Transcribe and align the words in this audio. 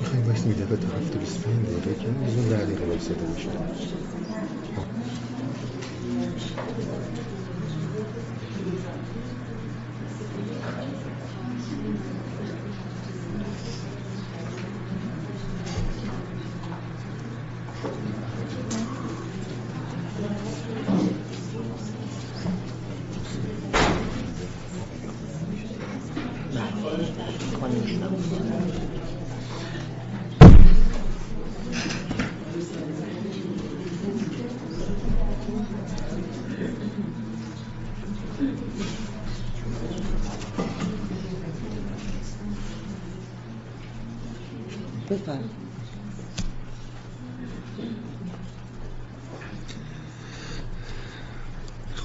میخواییم 0.00 0.26
باید 0.26 0.46
میده 0.46 0.64
به 0.64 0.76
طرف 0.76 1.10
دوست 1.10 1.38
فیلم 1.38 1.62
داره 1.62 1.94
که 1.94 2.08
اون 2.08 2.48
در 2.48 2.64
دقیقه 2.64 2.84
باید 2.84 3.00
سده 3.00 3.26
میشه 3.26 3.50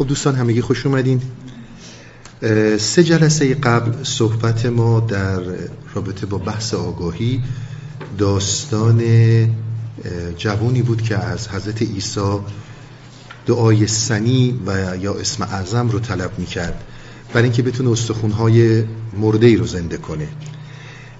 خب 0.05 0.09
دوستان 0.09 0.35
همگی 0.35 0.61
خوش 0.61 0.85
اومدین. 0.85 1.21
سه 2.77 3.03
جلسه 3.03 3.55
قبل 3.55 4.03
صحبت 4.03 4.65
ما 4.65 4.99
در 4.99 5.39
رابطه 5.93 6.25
با 6.25 6.37
بحث 6.37 6.73
آگاهی 6.73 7.41
داستان 8.17 9.03
جوانی 10.37 10.81
بود 10.81 11.01
که 11.01 11.17
از 11.17 11.47
حضرت 11.47 11.81
عیسی 11.81 12.39
دعای 13.45 13.87
سنی 13.87 14.59
و 14.65 14.97
یا 15.01 15.13
اسم 15.13 15.43
اعظم 15.43 15.89
رو 15.89 15.99
طلب 15.99 16.31
می‌کرد. 16.37 16.83
برای 17.33 17.43
اینکه 17.43 17.61
بتونه 17.61 17.91
استخونهای 17.91 18.83
مرده 19.17 19.47
ای 19.47 19.55
رو 19.55 19.65
زنده 19.65 19.97
کنه. 19.97 20.27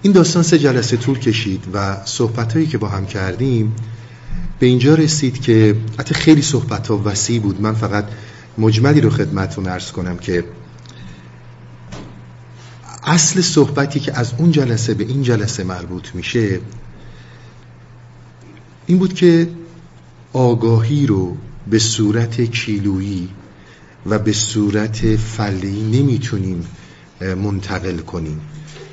این 0.02 0.14
داستان 0.14 0.44
سه 0.44 0.60
جلسه 0.60 0.98
طول 0.98 1.20
کشید 1.20 1.64
و 1.74 2.06
صحبت 2.06 2.54
هایی 2.54 2.68
که 2.68 2.78
با 2.78 2.88
هم 2.88 3.06
کردیم 3.06 3.76
به 4.60 4.66
اینجا 4.66 4.96
رسید 4.96 5.42
که 5.42 5.76
حتی 6.00 6.14
خیلی 6.14 6.42
صحبت 6.42 6.88
ها 6.88 7.02
وسیع 7.06 7.40
بود. 7.40 7.62
من 7.62 7.74
فقط 7.74 8.06
مجملی 8.58 9.02
رو 9.02 9.10
خدمتون 9.10 9.68
ارز 9.68 9.92
کنم 9.92 10.18
که 10.18 10.44
اصل 13.04 13.42
صحبتی 13.42 14.00
که 14.00 14.20
از 14.20 14.34
اون 14.38 14.52
جلسه 14.52 14.94
به 14.94 15.04
این 15.04 15.24
جلسه 15.24 15.64
مربوط 15.64 16.16
میشه 16.16 16.60
این 18.86 18.98
بود 18.98 19.14
که 19.14 19.48
آگاهی 20.34 21.06
رو 21.06 21.38
به 21.68 21.80
صورت 21.80 22.42
کیلویی 22.42 23.30
و 24.06 24.20
به 24.20 24.34
صورت 24.34 25.16
فلی 25.16 25.82
نمی‌تونیم 25.82 26.66
منتقل 27.22 27.98
کنیم. 27.98 28.42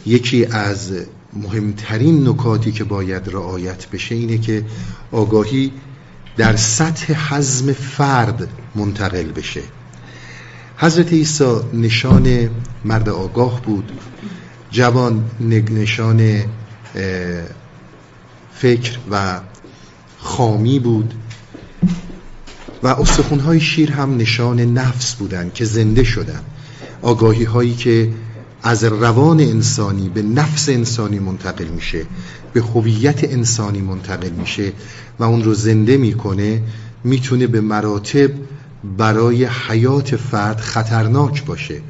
یکی 0.07 0.45
از 0.45 0.93
مهمترین 1.33 2.29
نکاتی 2.29 2.73
که 2.73 2.85
باید 2.85 3.29
رعایت 3.29 3.91
بشه 3.91 4.15
اینه 4.15 4.39
که 4.39 4.65
آگاهی 5.13 5.73
در 6.37 6.57
سطح 6.57 7.35
حزم 7.35 7.73
فرد 7.73 8.49
منتقل 8.75 9.33
بشه. 9.33 9.63
حضرت 10.77 11.13
عیسی 11.13 11.61
نشان 11.75 12.51
مرد 12.85 13.09
آگاه 13.09 13.63
بود. 13.63 13.93
جوان 14.71 15.25
نشان 15.41 16.45
فکر 18.55 18.99
و 19.11 19.41
خامی 20.19 20.79
بود. 20.79 21.15
و 22.83 22.87
استخونهای 22.87 23.61
شیر 23.61 23.93
هم 23.93 24.17
نشان 24.17 24.61
نفس 24.61 25.15
بودن 25.15 25.51
که 25.55 25.65
زنده 25.65 26.05
شدن 26.05 26.41
آگاهی 27.03 27.45
هایی 27.45 27.75
که 27.75 28.11
از 28.63 28.85
روان 28.85 29.41
انسانی 29.41 30.09
به 30.09 30.23
نفس 30.23 30.69
انسانی 30.69 31.19
منتقل 31.19 31.69
میشه 31.69 32.07
به 32.53 32.61
هویت 32.61 33.25
انسانی 33.25 33.81
منتقل 33.81 34.31
میشه 34.31 34.73
و 35.19 35.25
اون 35.25 35.45
رو 35.45 35.55
زنده 35.55 35.97
می‌کنه 35.97 36.63
می‌تونه 37.05 37.47
به 37.47 37.61
مراتب 37.61 38.31
برای 38.97 39.45
حیات 39.45 40.17
فرد 40.17 40.61
خطرناک 40.61 41.45
باشه. 41.45 41.81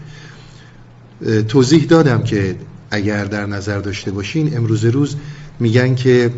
توضیح 1.49 1.85
دادم 1.85 2.23
که 2.23 2.57
اگر 2.91 3.25
در 3.25 3.47
نظر 3.47 3.79
داشته 3.79 4.11
باشین 4.11 4.57
امروز 4.57 4.85
روز 4.85 5.17
میگن 5.61 5.95
که 5.95 6.31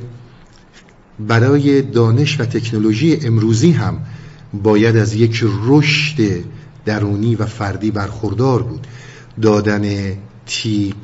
برای 1.19 1.83
دانش 1.83 2.41
و 2.41 2.45
تکنولوژی 2.45 3.19
امروزی 3.23 3.73
هم 3.73 3.99
باید 4.63 4.97
از 4.97 5.15
یک 5.15 5.45
رشد 5.67 6.45
درونی 6.85 7.35
و 7.35 7.47
فردی 7.47 7.91
برخوردار 7.91 8.63
بود. 8.63 8.87
دادن 9.43 10.13
تیق 10.47 10.95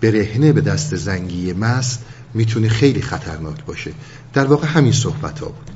برهنه 0.00 0.52
به 0.52 0.60
دست 0.60 0.96
زنگی 0.96 1.52
مست 1.52 2.04
می‌تونه 2.34 2.68
خیلی 2.68 3.02
خطرناک 3.02 3.64
باشه. 3.64 3.92
در 4.32 4.44
واقع 4.44 4.66
همین 4.66 4.92
صحبت 4.92 5.38
ها 5.40 5.46
بود. 5.46 5.70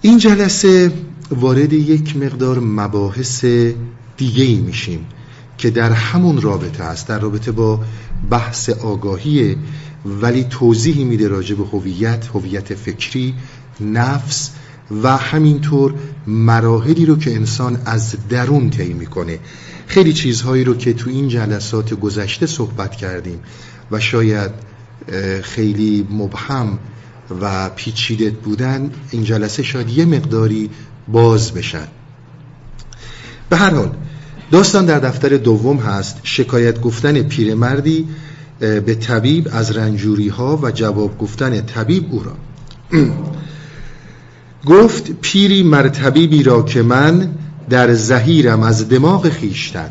این 0.00 0.18
جلسه 0.18 0.92
وارد 1.30 1.72
یک 1.72 2.16
مقدار 2.16 2.60
مباحث 2.60 3.44
دیگه 4.16 4.44
ای 4.44 4.56
میشیم 4.56 5.06
که 5.58 5.70
در 5.70 5.92
همون 5.92 6.40
رابطه 6.40 6.84
است 6.84 7.08
در 7.08 7.18
رابطه 7.18 7.52
با 7.52 7.80
بحث 8.30 8.70
آگاهی 8.70 9.56
ولی 10.04 10.44
توضیحی 10.44 11.04
میده 11.04 11.28
راجع 11.28 11.54
به 11.54 11.64
هویت 11.64 12.26
هویت 12.34 12.74
فکری 12.74 13.34
نفس 13.80 14.50
و 15.02 15.16
همینطور 15.16 15.94
مراحلی 16.26 17.06
رو 17.06 17.18
که 17.18 17.34
انسان 17.34 17.78
از 17.84 18.16
درون 18.28 18.70
طی 18.70 18.92
می‌کنه. 18.92 19.38
خیلی 19.86 20.12
چیزهایی 20.12 20.64
رو 20.64 20.74
که 20.74 20.92
تو 20.92 21.10
این 21.10 21.28
جلسات 21.28 21.94
گذشته 21.94 22.46
صحبت 22.46 22.96
کردیم 22.96 23.40
و 23.90 24.00
شاید 24.00 24.50
خیلی 25.42 26.06
مبهم 26.10 26.78
و 27.40 27.68
پیچیده 27.68 28.30
بودن 28.30 28.90
این 29.10 29.24
جلسه 29.24 29.62
شاید 29.62 29.88
یه 29.88 30.04
مقداری 30.04 30.70
باز 31.08 31.52
بشن. 31.52 31.86
به 33.50 33.56
هر 33.56 33.74
حال 33.74 33.92
داستان 34.50 34.86
در 34.86 34.98
دفتر 34.98 35.36
دوم 35.36 35.76
هست. 35.76 36.20
شکایت 36.22 36.80
گفتن 36.80 37.22
پیرمردی 37.22 38.08
به 38.58 38.94
طبیب 38.94 39.48
از 39.52 39.76
رنجوری 39.76 40.28
ها 40.28 40.56
و 40.62 40.70
جواب 40.70 41.18
گفتن 41.18 41.60
طبیب 41.60 42.06
او 42.10 42.22
را. 42.22 42.36
گفت 44.66 45.10
پیری 45.20 45.62
مرتبیبی 45.62 46.42
را 46.42 46.62
که 46.62 46.82
من 46.82 47.28
در 47.70 47.94
زهیرم 47.94 48.62
از 48.62 48.88
دماغ 48.88 49.28
خیشتن 49.28 49.90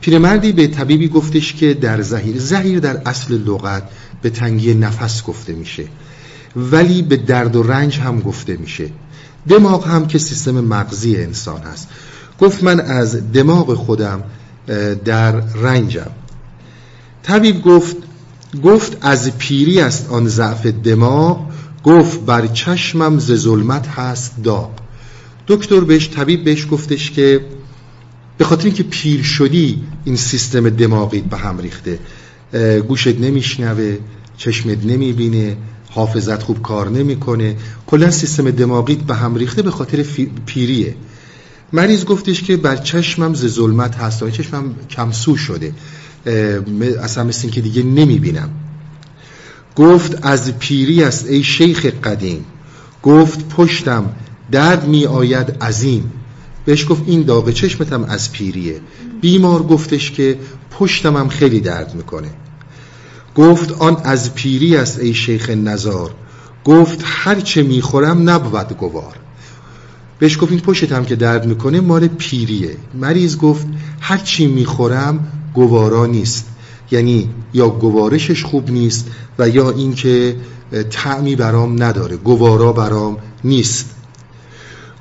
پیرمردی 0.00 0.52
به 0.52 0.66
طبیبی 0.66 1.08
گفتش 1.08 1.52
که 1.52 1.74
در 1.74 2.02
زهیر 2.02 2.38
زهیر 2.38 2.80
در 2.80 3.02
اصل 3.06 3.34
لغت 3.34 3.82
به 4.22 4.30
تنگی 4.30 4.74
نفس 4.74 5.22
گفته 5.22 5.52
میشه 5.52 5.84
ولی 6.56 7.02
به 7.02 7.16
درد 7.16 7.56
و 7.56 7.62
رنج 7.62 7.98
هم 7.98 8.20
گفته 8.20 8.56
میشه. 8.56 8.90
دماغ 9.48 9.86
هم 9.86 10.06
که 10.06 10.18
سیستم 10.18 10.60
مغزی 10.60 11.16
انسان 11.16 11.60
هست. 11.60 11.88
گفت 12.40 12.64
من 12.64 12.80
از 12.80 13.32
دماغ 13.32 13.74
خودم 13.74 14.22
در 15.04 15.32
رنجم. 15.32 16.10
طبیب 17.22 17.62
گفت 17.62 17.96
گفت 18.64 18.96
از 19.00 19.38
پیری 19.38 19.80
است 19.80 20.10
آن 20.10 20.28
ضعف 20.28 20.66
دماغ 20.66 21.46
گفت 21.86 22.20
بر 22.20 22.46
چشمم 22.46 23.18
ز 23.18 23.32
ظلمت 23.32 23.88
هست 23.88 24.42
داغ. 24.44 24.70
دکتر 25.48 25.80
بهش 25.80 26.10
طبیب 26.10 26.44
بهش 26.44 26.66
گفتش 26.70 27.10
که 27.10 27.40
به 28.38 28.44
خاطر 28.44 28.64
اینکه 28.64 28.82
پیر 28.82 29.22
شدی 29.22 29.82
این 30.04 30.16
سیستم 30.16 30.70
دماغیت 30.70 31.24
به 31.24 31.36
هم 31.36 31.58
ریخته. 31.58 31.98
گوشت 32.88 33.20
نمیشنوه 33.20 33.98
چشمت 34.36 34.84
نمی‌بینه 34.84 35.56
حافظت 35.90 36.42
خوب 36.42 36.62
کار 36.62 36.88
نمی‌کنه. 36.88 37.56
کلا 37.86 38.10
سیستم 38.10 38.50
دماغیت 38.50 38.98
به 38.98 39.14
هم 39.14 39.34
ریخته 39.34 39.62
به 39.62 39.70
خاطر 39.70 40.04
پیریه. 40.46 40.94
مریض 41.72 42.04
گفتش 42.04 42.42
که 42.42 42.56
بر 42.56 42.76
چشمم 42.76 43.34
ز 43.34 43.46
ظلمت 43.46 43.94
هست 43.96 44.30
چشمم 44.30 44.74
کمسو 44.90 45.36
شده. 45.36 45.72
اصلا 47.02 47.24
مثل 47.24 47.48
که 47.48 47.60
دیگه 47.60 47.82
نمی‌بینم. 47.82 48.50
گفت 49.76 50.26
از 50.26 50.58
پیری 50.58 51.02
است 51.02 51.26
ای 51.26 51.42
شیخ 51.42 51.86
قدیم. 51.86 52.44
گفت 53.02 53.48
پشتم 53.48 54.12
درد 54.50 54.88
می 54.88 55.06
آید 55.06 55.56
عظیم. 55.60 56.12
بهش 56.64 56.86
گفت 56.88 57.02
این 57.06 57.22
داغ 57.22 57.50
چشمتم 57.50 58.04
از 58.04 58.32
پیریه. 58.32 58.80
بیمار 59.20 59.62
گفتش 59.62 60.10
که 60.10 60.38
پشتمم 60.70 61.28
خیلی 61.28 61.60
درد 61.60 61.94
می‌کنه. 61.94 62.30
گفت 63.34 63.72
آن 63.72 63.96
از 64.04 64.34
پیری 64.34 64.76
است 64.76 64.98
ای 64.98 65.14
شیخ 65.14 65.50
نزار. 65.50 66.14
گفت 66.64 67.02
هرچه 67.04 67.62
می‌خورم 67.62 68.30
نبود 68.30 68.72
گوار. 68.78 69.16
بهش 70.18 70.38
گفت 70.40 70.50
این 70.52 70.60
پشتم 70.60 71.04
که 71.04 71.16
درد 71.16 71.46
می‌کنه 71.46 71.80
مال 71.80 72.08
پیریه. 72.08 72.76
مریض 72.94 73.36
گفت 73.36 73.66
هرچی 74.00 74.46
می‌خورم 74.46 75.32
گوارا 75.54 76.06
نیست. 76.06 76.46
یعنی 76.90 77.30
یا 77.54 77.68
گوارشش 77.68 78.44
خوب 78.44 78.70
نیست 78.70 79.06
و 79.38 79.48
یا 79.48 79.70
اینکه 79.70 80.36
تعمی 80.90 81.36
برام 81.36 81.82
نداره 81.82 82.16
گوارا 82.16 82.72
برام 82.72 83.16
نیست. 83.44 83.90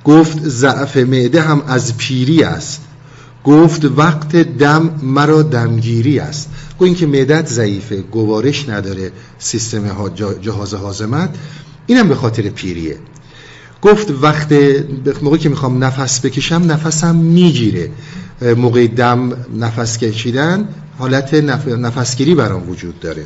گفت 0.04 0.40
ضعف 0.44 0.98
معده 0.98 1.42
هم 1.42 1.62
از 1.68 1.98
پیری 1.98 2.44
است. 2.44 2.82
گفت 3.44 3.86
وقت 3.86 4.36
دم 4.36 5.00
مرا 5.04 5.42
دمگیری 5.42 6.20
است. 6.20 6.50
گفت 6.74 6.82
اینکه 6.82 7.06
معدت 7.06 7.48
ضعیفه 7.48 8.02
گوارش 8.02 8.70
نداره 8.70 9.12
سیستم 9.40 10.10
جهاز 10.42 10.74
هاضمت 10.74 11.30
اینم 11.88 12.08
به 12.08 12.16
خاطر 12.16 12.42
پیریه. 12.42 12.98
گفت 13.82 14.12
وقت 14.22 14.54
موقعی 15.22 15.40
که 15.40 15.50
می‌خوام 15.50 15.84
نفس 15.84 16.26
بکشم 16.26 16.64
نفسم 16.68 17.16
می‌گیره. 17.16 17.90
موقع 18.42 18.88
دم 18.88 19.46
نفس 19.60 19.98
کشیدن 19.98 20.68
حالت 21.00 21.34
نفسگیری 21.68 22.36
برام 22.36 22.70
وجود 22.70 23.00
داره. 23.00 23.26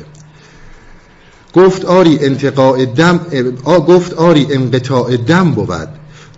گفت 1.54 1.84
آری 1.84 2.18
انتقاء 2.20 2.84
دم 2.84 3.18
گفت 3.64 4.12
آری 4.12 4.46
انقطاع 4.50 5.16
دم 5.16 5.50
بود. 5.50 5.88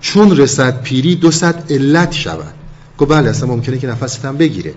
چون 0.00 0.36
رسد 0.36 0.82
پیری 0.82 1.14
دو 1.14 1.30
علت 1.70 2.12
شود. 2.12 2.54
گفت 2.98 3.10
بله 3.10 3.30
اصلا 3.30 3.48
ممکنه 3.48 3.78
که 3.78 3.86
نفست 3.86 4.24
هم 4.24 4.36
بگیره. 4.36 4.74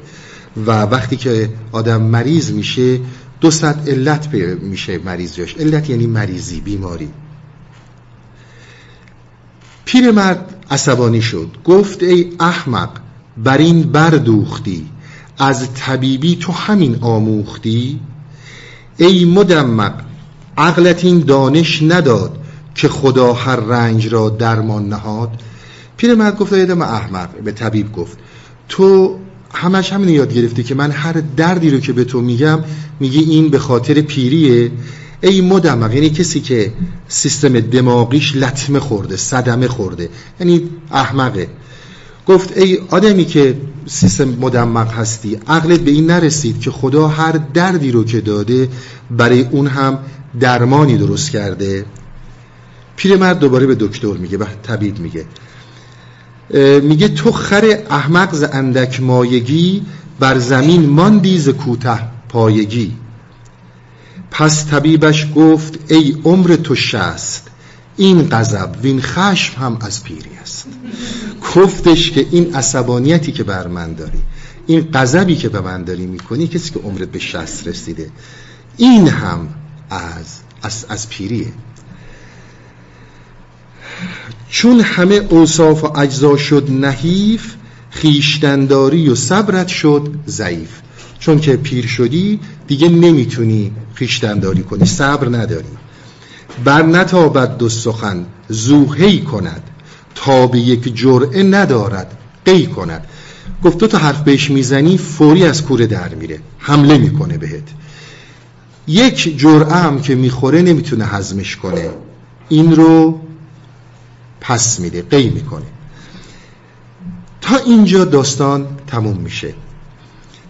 و 0.65 0.71
وقتی 0.71 1.15
که 1.15 1.49
آدم 1.71 2.01
مریض 2.01 2.51
میشه 2.51 2.99
دو 3.41 3.51
علت 3.87 4.33
میشه 4.61 4.97
مریض 4.97 5.35
جاش. 5.35 5.55
علت 5.57 5.89
یعنی 5.89 6.07
مریضی 6.07 6.61
بیماری. 6.61 7.09
پیرمرد 9.85 10.65
عصبانی 10.71 11.21
شد. 11.21 11.49
گفت 11.65 12.03
ای 12.03 12.31
احمق 12.39 13.04
بر 13.43 13.57
این 13.57 13.81
بردوختی 13.81 14.85
از 15.37 15.73
طبیبی 15.73 16.35
تو 16.35 16.51
همین 16.51 16.97
آموختی؟ 17.01 17.99
ای 18.97 19.25
مدمق 19.25 19.93
عقلت 20.57 21.05
این 21.05 21.19
دانش 21.19 21.83
نداد 21.83 22.37
که 22.75 22.87
خدا 22.87 23.33
هر 23.33 23.55
رنج 23.55 24.07
را 24.07 24.29
درمان 24.29 24.89
نهاد؟ 24.89 25.29
پیرمرد 25.97 26.37
گفت 26.37 26.53
ای 26.53 26.71
احمق 26.71 27.29
به 27.43 27.51
طبیب 27.51 27.91
گفت 27.91 28.17
تو 28.69 29.19
همش 29.53 29.93
همین 29.93 30.09
یاد 30.09 30.33
گرفتی 30.33 30.63
که 30.63 30.75
من 30.75 30.91
هر 30.91 31.23
دردی 31.37 31.69
رو 31.69 31.79
که 31.79 31.93
به 31.93 32.03
تو 32.03 32.21
میگم 32.21 32.59
میگی 32.99 33.19
این 33.19 33.49
به 33.49 33.59
خاطر 33.59 34.01
پیریه؟ 34.01 34.71
ای 35.21 35.41
مدمق 35.41 35.93
یعنی 35.93 36.09
کسی 36.09 36.39
که 36.39 36.73
سیستم 37.07 37.59
دماغیش 37.59 38.35
لطمه 38.35 38.79
خورده 38.79 39.17
صدمه 39.17 39.67
خورده 39.67 40.09
یعنی 40.39 40.69
احمقه. 40.91 41.47
گفت 42.27 42.57
ای 42.57 42.79
آدمی 42.89 43.25
که 43.25 43.57
سیستم 43.85 44.29
مدمق 44.29 44.93
هستی 44.93 45.39
عقلت 45.47 45.79
به 45.79 45.91
این 45.91 46.07
نرسید 46.07 46.59
که 46.59 46.71
خدا 46.71 47.07
هر 47.07 47.31
دردی 47.31 47.91
رو 47.91 48.03
که 48.03 48.21
داده 48.21 48.69
برای 49.11 49.41
اون 49.41 49.67
هم 49.67 49.99
درمانی 50.39 50.97
درست 50.97 51.31
کرده. 51.31 51.85
پیرمرد 52.95 53.39
دوباره 53.39 53.65
به 53.65 53.75
دکتر 53.75 54.13
میگه 54.13 54.37
به 54.37 54.47
طبیب 54.63 54.99
میگه. 54.99 55.25
میگه 56.81 57.07
تو 57.07 57.31
خر 57.31 57.77
احمق 57.89 58.33
ز 58.33 58.43
اندک 58.51 59.01
مایگی 59.01 59.83
بر 60.19 60.39
زمین 60.39 60.85
ماندی 60.85 61.39
ز 61.39 61.49
کوته 61.49 61.99
پایگی. 62.29 62.93
پس 64.31 64.65
طبیبش 64.65 65.27
گفت 65.35 65.91
ای 65.91 66.17
عمر 66.23 66.55
تو 66.55 66.75
شست 66.75 67.47
این 67.97 68.29
غضب 68.29 68.69
وین 68.81 69.01
خشم 69.01 69.61
هم 69.61 69.77
از 69.81 70.03
پیری 70.03 70.29
است. 70.41 70.65
گفتش 71.55 72.11
که 72.11 72.25
این 72.31 72.55
عصبانیتی 72.55 73.31
که 73.31 73.43
بر 73.43 73.67
من 73.67 73.93
داری 73.93 74.19
این 74.67 74.89
غضبی 74.93 75.35
که 75.35 75.49
به 75.49 75.61
من 75.61 75.83
داری 75.83 76.05
می‌کنی 76.05 76.47
کسی 76.47 76.71
که 76.73 76.79
عمرت 76.79 77.11
به 77.11 77.19
شست 77.19 77.67
رسیده 77.67 78.09
این 78.77 79.07
هم 79.07 79.49
از 79.89 80.39
از, 80.61 80.85
از 80.89 81.09
پیریه. 81.09 81.53
چون 84.49 84.79
همه 84.79 85.15
اوصاف 85.15 85.83
و 85.83 85.97
اجزا 85.97 86.37
شد 86.37 86.67
نحیف 86.71 87.55
خیشتنداری 87.89 89.09
و 89.09 89.15
صبرت 89.15 89.67
شد 89.67 90.13
ضعیف. 90.27 90.69
چون 91.19 91.39
که 91.39 91.57
پیر 91.57 91.87
شدی 91.87 92.39
دیگه 92.67 92.89
نمی‌تونی 92.89 93.71
خیشتنداری 93.93 94.63
کنی 94.63 94.85
صبر 94.85 95.37
نداری. 95.37 95.67
بر 96.63 96.83
نتابد 96.83 97.57
دو 97.57 97.69
سخن 97.69 98.25
زوهی 98.49 99.21
کند. 99.21 99.63
تا 100.25 100.47
به 100.47 100.59
یک 100.59 100.95
جرعه 100.95 101.43
ندارد. 101.43 102.17
قی 102.45 102.67
کند. 102.67 103.07
گفت 103.63 103.85
تا 103.85 103.97
حرف 103.97 104.21
بهش 104.21 104.51
می‌زنی 104.51 104.97
فوری 104.97 105.45
از 105.45 105.63
کوره 105.63 105.87
در 105.87 106.15
میره. 106.15 106.39
حمله 106.57 106.97
می‌کنه 106.97 107.37
بهت. 107.37 107.63
یک 108.87 109.39
جرعه 109.39 109.75
هم 109.75 110.01
که 110.01 110.15
می‌خوره 110.15 110.61
نمی‌تونه 110.61 111.05
هضمش 111.05 111.55
کنه. 111.55 111.89
این 112.49 112.75
رو 112.75 113.19
پس 114.41 114.79
میده 114.79 115.01
قی 115.01 115.29
می‌کنه. 115.29 115.65
تا 117.41 117.57
اینجا 117.57 118.05
داستان 118.05 118.67
تموم 118.87 119.17
میشه. 119.17 119.53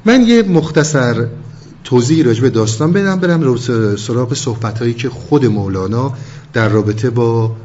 من 0.06 0.22
یه 0.22 0.44
مختصر 0.44 1.27
توضیح 1.83 2.25
راجع 2.25 2.42
به 2.42 2.50
داستان 2.50 2.92
بدم 2.92 3.19
برم 3.19 3.56
سراغ 3.95 4.33
صحبت 4.33 4.80
هایی 4.80 4.94
که 4.94 5.10
خود 5.10 5.45
مولانا 5.45 6.13
در 6.54 6.69
رابطه 6.69 7.10
با 7.10 7.56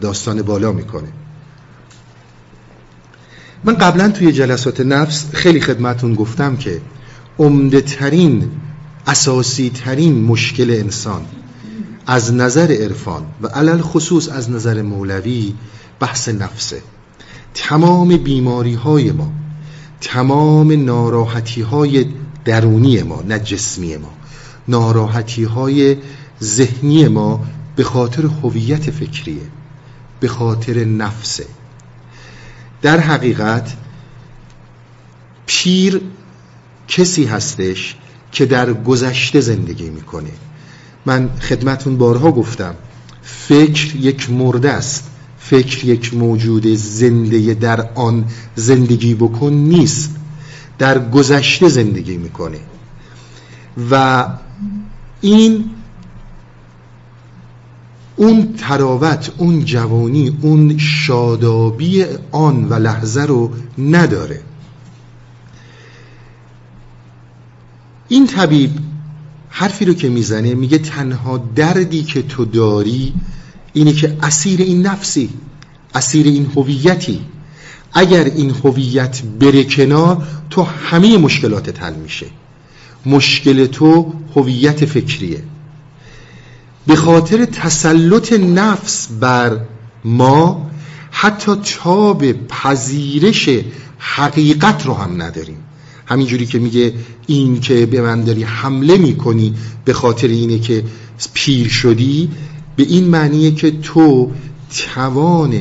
داستان 0.00 0.42
بالا 0.42 0.72
می‌کنه. 0.72 1.08
من 3.64 3.74
قبلا 3.74 4.08
توی 4.08 4.32
جلسات 4.32 4.80
نفس 4.80 5.26
خیلی 5.32 5.60
خدمتون 5.60 6.14
گفتم 6.14 6.56
که 6.56 6.80
عمده 7.38 7.80
ترین 7.80 8.50
اساسی 9.06 9.70
ترین 9.70 10.22
مشکل 10.22 10.70
انسان 10.70 11.22
از 12.06 12.34
نظر 12.34 12.72
عرفان 12.72 13.22
و 13.42 13.46
علل 13.46 13.80
خصوص 13.80 14.28
از 14.28 14.50
نظر 14.50 14.82
مولوی 14.82 15.54
بحث 16.00 16.28
نفسه. 16.28 16.82
تمام 17.54 18.16
بیماری 18.16 18.74
های 18.74 19.12
ما 19.12 19.32
تمام 20.00 20.84
ناراحتی 20.84 21.62
های 21.62 22.06
درونی 22.44 23.02
ما 23.02 23.22
نه 23.28 23.38
جسمی 23.38 23.96
ما 23.96 24.12
ناراحتی 24.68 25.44
های 25.44 25.96
ذهنی 26.42 27.08
ما 27.08 27.40
به 27.76 27.84
خاطر 27.84 28.26
هویت 28.26 28.90
فکریه 28.90 29.42
به 30.20 30.28
خاطر 30.28 30.84
نفسه. 30.84 31.46
در 32.84 33.00
حقیقت 33.00 33.76
پیر 35.46 36.00
کسی 36.88 37.24
هستش 37.24 37.96
که 38.32 38.46
در 38.46 38.72
گذشته 38.72 39.40
زندگی 39.40 39.90
می‌کنه. 39.90 40.30
من 41.06 41.30
خدمتون 41.40 41.96
بارها 41.98 42.32
گفتم 42.32 42.74
فکر 43.22 43.96
یک 43.96 44.30
مرده 44.30 44.70
است. 44.70 45.10
فکر 45.38 45.84
یک 45.84 46.14
موجود 46.14 46.66
زنده 46.66 47.54
در 47.54 47.88
آن 47.94 48.24
زندگی 48.56 49.14
بکن 49.14 49.52
نیست. 49.52 50.10
در 50.78 51.10
گذشته 51.10 51.68
زندگی 51.68 52.16
می‌کنه. 52.16 52.60
و 53.90 54.26
این 55.20 55.70
اون 58.16 58.54
تراوت 58.58 59.30
اون 59.38 59.64
جوانی 59.64 60.38
اون 60.40 60.78
شادابی 60.78 62.04
آن 62.30 62.68
و 62.68 62.74
لحظه 62.74 63.22
رو 63.22 63.50
نداره. 63.78 64.40
این 68.08 68.26
طبیب 68.26 68.70
حرفی 69.48 69.84
رو 69.84 69.94
که 69.94 70.08
می‌زنه 70.08 70.54
میگه 70.54 70.78
تنها 70.78 71.38
دردی 71.54 72.02
که 72.02 72.22
تو 72.22 72.44
داری 72.44 73.14
اینه 73.72 73.92
که 73.92 74.16
اسیر 74.22 74.60
این 74.60 74.86
نفسی 74.86 75.30
اسیر 75.94 76.26
این 76.26 76.50
هویتی. 76.56 77.20
اگر 77.92 78.24
این 78.24 78.50
هویت 78.50 79.22
بره 79.40 79.64
کنار 79.64 80.26
تو 80.50 80.62
همه 80.62 81.18
مشکلات 81.18 81.82
حل 81.82 81.94
میشه. 81.94 82.26
مشکل 83.06 83.66
تو 83.66 84.12
هویت 84.36 84.84
فکریه. 84.84 85.42
به 86.86 86.96
خاطر 86.96 87.44
تسلط 87.44 88.32
نفس 88.32 89.08
بر 89.20 89.60
ما 90.04 90.70
حتی 91.10 91.52
تاب 91.54 92.32
پذیرش 92.32 93.48
حقیقت 93.98 94.86
رو 94.86 94.94
هم 94.94 95.22
نداریم. 95.22 95.56
همینجوری 96.06 96.46
که 96.46 96.58
میگه 96.58 96.94
این 97.26 97.60
که 97.60 97.86
به 97.86 98.00
من 98.00 98.24
داری 98.24 98.42
حمله 98.42 98.98
می‌کنی 98.98 99.54
به 99.84 99.92
خاطر 99.92 100.28
اینه 100.28 100.58
که 100.58 100.84
پیر 101.34 101.68
شدی 101.68 102.30
به 102.76 102.82
این 102.82 103.04
معنیه 103.04 103.50
که 103.50 103.70
تو 103.70 104.32
توان 104.94 105.54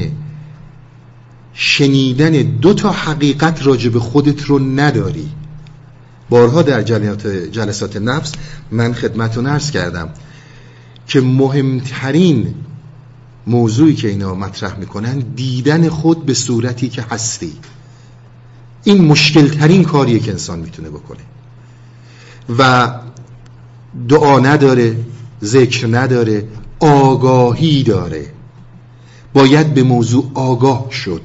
شنیدن 1.54 2.32
دو 2.32 2.74
تا 2.74 2.92
حقیقت 2.92 3.66
راجع 3.66 3.90
به 3.90 4.00
خودت 4.00 4.44
رو 4.44 4.60
نداری. 4.60 5.30
بارها 6.30 6.62
در 6.62 6.82
جلسات 7.52 7.98
نفس 7.98 8.32
من 8.72 8.94
خدمتون 8.94 9.46
ارز 9.46 9.72
کردم. 9.72 10.10
که 11.08 11.22
مهمترین 11.22 12.54
موضوعی 13.48 13.96
که 13.96 14.08
اینا 14.08 14.36
مطرح 14.36 14.80
می‌کنن 14.80 15.20
دیدن 15.20 15.90
خود 15.90 16.26
به 16.26 16.34
صورتی 16.34 16.90
که 16.90 17.02
هستی. 17.02 17.54
این 18.84 19.06
مشکل 19.06 19.48
ترین 19.50 19.84
کاریه 19.84 20.20
که 20.20 20.32
انسان 20.32 20.60
می‌تونه 20.60 20.90
بکنه. 20.90 21.20
و 22.60 22.92
دعا 24.10 24.40
نداره 24.40 24.96
ذکر 25.44 25.88
نداره 25.98 26.48
آگاهی 26.80 27.84
داره. 27.84 28.26
باید 29.34 29.74
به 29.74 29.84
موضوع 29.84 30.32
آگاه 30.34 30.92
شد. 30.92 31.22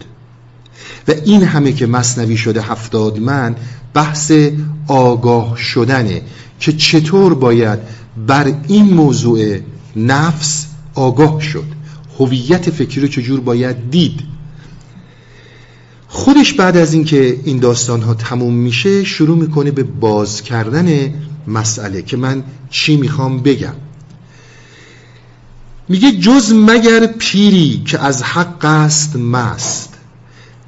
و 1.09 1.13
این 1.25 1.43
همه 1.43 1.73
که 1.73 1.87
مصنوی 1.87 2.37
شده 2.37 2.63
هفتاد 2.63 3.19
من 3.19 3.57
بحث 3.95 4.33
آگاه 4.87 5.57
شدنه 5.57 6.23
که 6.61 6.73
چطور 6.73 7.35
باید 7.35 7.79
بر 8.27 8.55
این 8.69 8.95
موضوع 8.95 9.59
نفس 9.97 10.67
آگاه 10.95 11.41
شد. 11.41 11.65
هویت 12.19 12.71
فکری 12.71 13.01
رو 13.01 13.09
چجور 13.09 13.41
باید 13.41 13.91
دید؟ 13.91 14.21
خودش 16.09 16.53
بعد 16.53 16.77
از 16.77 16.93
اینکه 16.93 17.41
این 17.45 17.59
داستان 17.59 18.03
ها 18.03 18.15
تموم 18.15 18.55
میشه 18.55 19.05
شروع 19.05 19.39
می‌کنه 19.39 19.71
به 19.71 19.83
باز 19.83 20.43
کردن 20.43 21.15
مسئله 21.47 22.03
که 22.03 22.17
من 22.17 22.45
چی 22.71 22.97
می‌خوام 22.97 23.43
بگم. 23.43 23.75
میگه 25.89 26.13
جز 26.13 26.53
مگر 26.53 27.07
پیری 27.07 27.83
که 27.87 27.99
از 27.99 28.23
حق 28.23 28.65
است 28.65 29.17
مست 29.17 29.95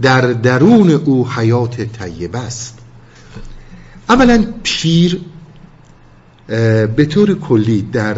در 0.03 0.21
درون 0.33 0.91
او 0.91 1.29
حیات 1.29 1.81
طیب 1.81 2.37
است. 2.37 2.79
اولا 4.09 4.45
پیر 4.63 5.21
به 6.97 7.07
طور 7.11 7.35
کلی 7.35 7.83
در 7.83 8.17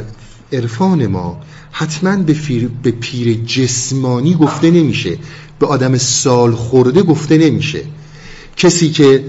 عرفان 0.52 1.06
ما 1.06 1.40
حتما 1.72 2.16
به, 2.16 2.36
به 2.82 2.90
پیر 2.90 3.34
جسمانی 3.34 4.34
گفته 4.34 4.70
نمیشه. 4.70 5.18
به 5.58 5.66
آدم 5.66 5.98
سال 5.98 6.52
خورده 6.52 7.02
گفته 7.02 7.38
نمیشه. 7.38 7.82
کسی 8.56 8.90
که 8.90 9.24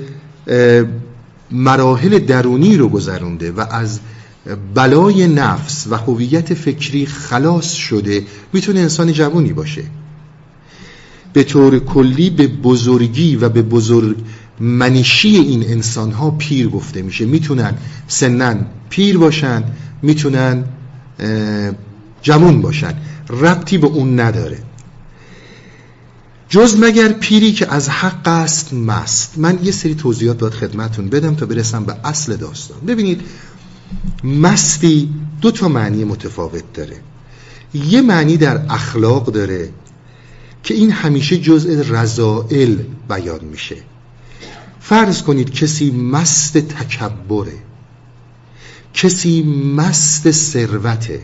مراحل 1.52 2.20
درونی 2.20 2.78
رو 2.78 2.90
گذرونده 2.90 3.52
و 3.52 3.66
از 3.72 4.00
بلای 4.74 5.28
نفس 5.28 5.88
و 5.90 5.96
هویت 5.96 6.54
فکری 6.54 7.06
خلاص 7.06 7.74
شده 7.74 8.24
می‌تونه 8.54 8.80
انسان 8.80 9.14
جوانی 9.14 9.54
باشه. 9.54 9.84
به 11.34 11.44
طور 11.44 11.80
کلی 11.80 12.30
به 12.30 12.48
بزرگی 12.48 13.36
و 13.36 13.50
به 13.50 13.62
بزرگ 13.62 14.18
منشی 14.64 15.38
این 15.38 15.64
انسان 15.64 16.12
ها 16.12 16.32
پیر 16.32 16.70
گفته 16.70 17.02
میشه. 17.02 17.26
می‌تونن 17.26 17.74
سنن 18.08 18.66
پیر 18.90 19.18
باشن 19.18 19.64
می‌تونن 20.02 20.64
جوان 22.22 22.62
باشن. 22.62 22.94
ربطی 23.30 23.78
به 23.78 23.88
اون 23.88 24.20
نداره. 24.20 24.58
جز 26.50 26.80
مگر 26.80 27.12
پیری 27.12 27.52
که 27.52 27.74
از 27.74 27.90
حق 27.90 28.28
است 28.28 28.74
مست. 28.74 29.38
من 29.38 29.60
یه 29.64 29.72
سری 29.72 29.96
توضیحات 29.96 30.38
باید 30.38 30.54
خدمتون 30.54 31.10
بدم 31.10 31.36
تا 31.36 31.46
برسم 31.46 31.84
به 31.84 31.96
اصل 32.04 32.36
داستان. 32.36 32.80
ببینید 32.88 33.22
مستی 34.24 35.10
دو 35.42 35.52
تا 35.52 35.68
معنی 35.68 36.04
متفاوت 36.04 36.74
داره. 36.74 36.96
یه 37.74 38.02
معنی 38.02 38.38
در 38.38 38.62
اخلاق 38.70 39.32
داره 39.32 39.70
که 40.64 40.74
این 40.74 40.92
همیشه 40.92 41.38
جزء 41.38 41.84
رضائل 41.90 42.78
بیان 43.10 43.46
میشه. 43.52 43.76
فرض 44.84 45.22
کنید 45.22 45.52
کسی 45.52 45.92
مست 45.92 46.58
تکبره 46.58 47.54
کسی 48.94 49.44
مست 49.76 50.32
ثروته. 50.32 51.22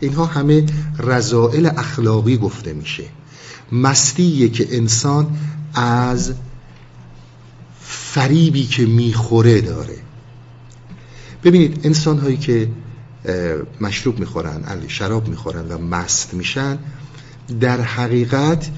اینها 0.00 0.26
همه 0.26 0.66
رضائل 0.98 1.66
اخلاقی 1.66 2.36
گفته 2.36 2.72
میشه. 2.72 3.04
مستیه 3.72 4.48
که 4.48 4.76
انسان 4.76 5.38
از 5.74 6.32
فریبی 7.80 8.66
که 8.66 8.86
می‌خوره 8.86 9.60
داره. 9.60 9.96
ببینید 11.44 11.80
انسان 11.84 12.18
هایی 12.18 12.36
که 12.36 12.68
مشروب 13.80 14.18
می‌خورن 14.18 14.82
شراب 14.88 15.28
می‌خورن 15.28 15.68
و 15.68 15.78
مست 15.78 16.34
میشن 16.34 16.78
در 17.60 17.80
حقیقت 17.80 18.70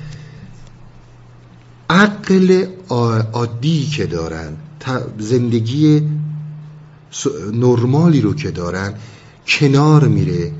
عقل 1.91 2.65
عادی 2.89 3.87
که 3.87 4.07
دارن 4.07 4.57
زندگی 5.19 6.03
نرمالی 7.53 8.21
رو 8.21 8.35
که 8.35 8.51
دارن 8.51 8.95
کنار 9.47 10.09
میره 10.09 10.53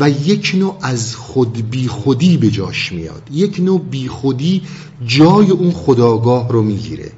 و 0.00 0.10
یک 0.10 0.52
نوع 0.54 0.78
از 0.82 1.16
خود 1.16 1.70
بی 1.70 1.88
خودی 1.88 2.36
به 2.36 2.50
جاش 2.50 2.92
میاد. 2.92 3.22
یک 3.32 3.60
نوع 3.60 3.80
بی 3.80 4.08
خودی 4.08 4.62
جای 5.06 5.50
اون 5.50 5.70
خداگاه 5.70 6.48
رو 6.48 6.62
می‌گیره. 6.62 7.10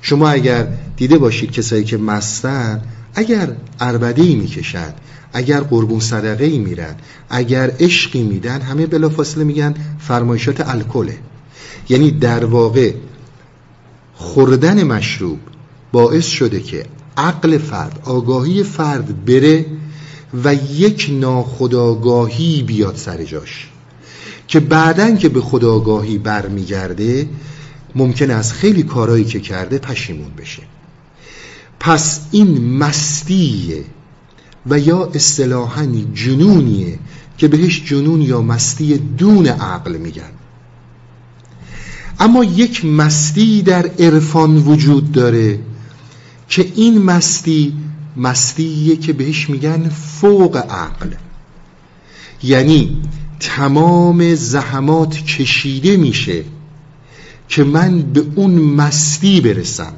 شما 0.00 0.28
اگر 0.28 0.68
دیده 0.96 1.18
باشید 1.18 1.50
کسایی 1.50 1.84
که 1.84 1.96
مستن 1.96 2.82
اگر 3.14 3.56
عربده 3.80 4.22
ای 4.22 4.34
می‌کشن 4.34 4.92
اگر 5.32 5.60
قربون 5.60 6.00
صدقه 6.00 6.44
ای 6.44 6.58
میرن 6.58 6.94
اگر 7.30 7.72
عشقی 7.80 8.22
میدن 8.22 8.60
همه 8.60 8.86
بلافاصله 8.86 9.44
میگن 9.44 9.74
فرمایشات 9.98 10.68
الکله. 10.68 11.18
یعنی 11.88 12.10
در 12.10 12.44
واقع 12.44 12.94
خوردن 14.14 14.84
مشروب 14.84 15.38
باعث 15.92 16.26
شده 16.26 16.60
که 16.60 16.86
عقل 17.16 17.58
فرد 17.58 18.00
آگاهی 18.04 18.62
فرد 18.62 19.24
بره 19.24 19.66
و 20.44 20.54
یک 20.54 21.08
ناخداگاهی 21.12 22.62
بیاد 22.62 22.96
سر 22.96 23.24
جاش. 23.24 23.68
که 24.48 24.60
بعدن 24.60 25.16
که 25.16 25.28
به 25.28 25.40
خداگاهی 25.40 26.18
برمیگرده 26.18 27.28
ممکن 27.94 28.30
از 28.30 28.52
خیلی 28.52 28.82
کارهایی 28.82 29.24
که 29.24 29.40
کرده 29.40 29.78
پشیمون 29.78 30.30
بشه. 30.38 30.62
پس 31.80 32.20
این 32.30 32.76
مستیه 32.78 33.84
و 34.66 34.78
یا 34.78 35.10
اصطلاحا 35.14 35.86
جنونیه 36.14 36.98
که 37.38 37.48
بهش 37.48 37.82
جنون 37.84 38.22
یا 38.22 38.42
مستی 38.42 38.98
دون 38.98 39.46
عقل 39.46 39.96
میگن. 39.96 40.30
اما 42.22 42.44
یک 42.44 42.84
مستی 42.84 43.62
در 43.62 43.86
عرفان 43.98 44.56
وجود 44.56 45.12
داره 45.12 45.58
که 46.48 46.72
این 46.74 47.02
مستی 47.02 47.72
مستیه 48.16 48.96
که 48.96 49.12
بهش 49.12 49.50
میگن 49.50 49.88
فوق 49.88 50.56
عقل. 50.56 51.08
یعنی 52.42 53.02
تمام 53.40 54.34
زحمات 54.34 55.16
کشیده 55.16 55.96
میشه 55.96 56.44
که 57.48 57.64
من 57.64 58.02
به 58.02 58.24
اون 58.34 58.50
مستی 58.50 59.40
برسم. 59.40 59.92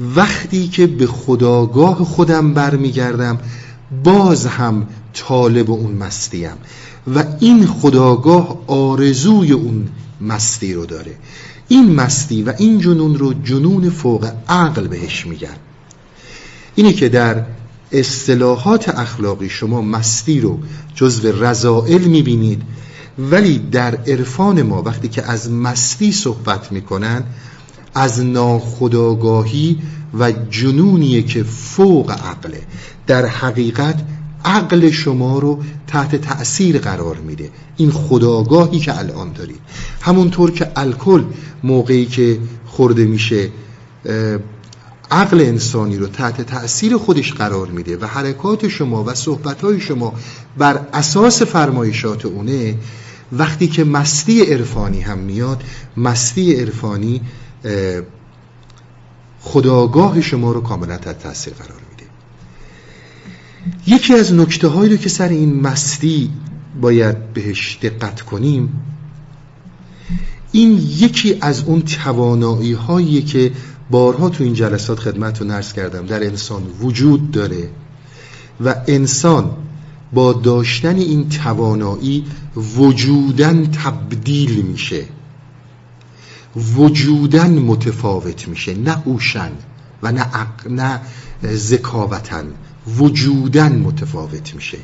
وقتی 0.00 0.68
که 0.68 0.86
به 0.86 1.06
خداگاه 1.06 2.04
خودم 2.04 2.54
برمیگردم 2.54 3.38
باز 4.04 4.46
هم 4.46 4.86
طالب 5.14 5.70
اون 5.70 5.92
مستیم. 5.92 6.56
و 7.14 7.24
این 7.40 7.66
خداگاه 7.66 8.58
آرزوی 8.66 9.52
اون 9.52 9.88
مستی 10.20 10.74
رو 10.74 10.86
داره. 10.86 11.16
این 11.68 11.94
مستی 11.94 12.42
و 12.42 12.52
این 12.58 12.80
جنون 12.80 13.18
رو 13.18 13.34
جنون 13.34 13.90
فوق 13.90 14.30
عقل 14.48 14.86
بهش 14.86 15.26
میگن. 15.26 15.56
اینه 16.74 16.92
که 16.92 17.08
در 17.08 17.44
اصطلاحات 17.92 18.88
اخلاقی 18.88 19.48
شما 19.48 19.82
مستی 19.82 20.40
رو 20.40 20.58
جزو 20.94 21.44
رضائل 21.44 22.04
می‌بینید 22.04 22.62
ولی 23.18 23.58
در 23.58 23.96
عرفان 23.96 24.62
ما 24.62 24.82
وقتی 24.82 25.08
که 25.08 25.22
از 25.22 25.50
مستی 25.50 26.12
صحبت 26.12 26.72
می‌کنن 26.72 27.24
از 27.94 28.24
ناخداگاهی 28.24 29.78
و 30.18 30.32
جنونیه 30.32 31.22
که 31.22 31.42
فوق 31.42 32.10
عقله. 32.10 32.62
در 33.06 33.26
حقیقت 33.26 34.00
عقل 34.44 34.90
شما 34.90 35.38
رو 35.38 35.62
تحت 35.86 36.16
تأثیر 36.16 36.78
قرار 36.78 37.16
میده. 37.16 37.50
این 37.76 37.90
خداگاهی 37.90 38.78
که 38.78 38.98
الان 38.98 39.32
دارید. 39.32 39.60
همونطور 40.00 40.50
که 40.50 40.70
الکل 40.76 41.24
موقعی 41.62 42.06
که 42.06 42.38
خورده 42.66 43.04
میشه 43.04 43.50
عقل 45.10 45.40
انسانی 45.40 45.96
رو 45.96 46.06
تحت 46.06 46.40
تأثیر 46.40 46.96
خودش 46.96 47.32
قرار 47.32 47.68
میده 47.68 47.96
و 47.96 48.04
حرکات 48.04 48.68
شما 48.68 49.04
و 49.04 49.14
صحبتهای 49.14 49.80
شما 49.80 50.12
بر 50.58 50.86
اساس 50.92 51.42
فرمایشات 51.42 52.26
اونه 52.26 52.74
وقتی 53.32 53.68
که 53.68 53.84
مستی 53.84 54.42
عرفانی 54.42 55.00
هم 55.00 55.18
میاد 55.18 55.62
مستی 55.96 56.54
عرفانی 56.54 57.20
خداگاه 59.40 60.20
شما 60.20 60.52
رو 60.52 60.60
کاملا 60.60 60.96
تحت 60.96 61.18
تأثیر 61.18 61.54
قرار 61.54 61.72
میده. 61.72 61.85
یکی 63.86 64.14
از 64.14 64.34
نکته 64.34 64.68
هایی 64.68 64.90
رو 64.90 64.96
که 64.96 65.08
سر 65.08 65.28
این 65.28 65.60
مستی 65.60 66.30
باید 66.80 67.32
بهش 67.32 67.78
دقت 67.82 68.20
کنیم 68.20 68.80
این 70.52 70.72
یکی 70.96 71.38
از 71.40 71.62
اون 71.62 71.82
توانایی 71.82 72.72
هایی 72.72 73.22
که 73.22 73.52
بارها 73.90 74.28
تو 74.28 74.44
این 74.44 74.54
جلسات 74.54 74.98
خدمت 74.98 75.40
رو 75.40 75.46
نرس 75.46 75.72
کردم. 75.72 76.06
در 76.06 76.24
انسان 76.24 76.62
وجود 76.80 77.30
داره 77.30 77.68
و 78.64 78.74
انسان 78.86 79.50
با 80.12 80.32
داشتن 80.32 80.96
این 80.96 81.28
توانایی 81.28 82.24
وجودن 82.56 83.66
تبدیل 83.66 84.62
میشه. 84.62 85.04
وجودن 86.76 87.58
متفاوت 87.58 88.48
میشه. 88.48 88.74
نه 88.74 89.02
اوشن 89.04 89.50
و 90.02 90.12
نه. 90.12 90.26
نه 90.68 91.00
ذکاوتن 91.44 92.44
وجودن 92.88 93.72
متفاوت 93.78 94.54
میشه. 94.54 94.78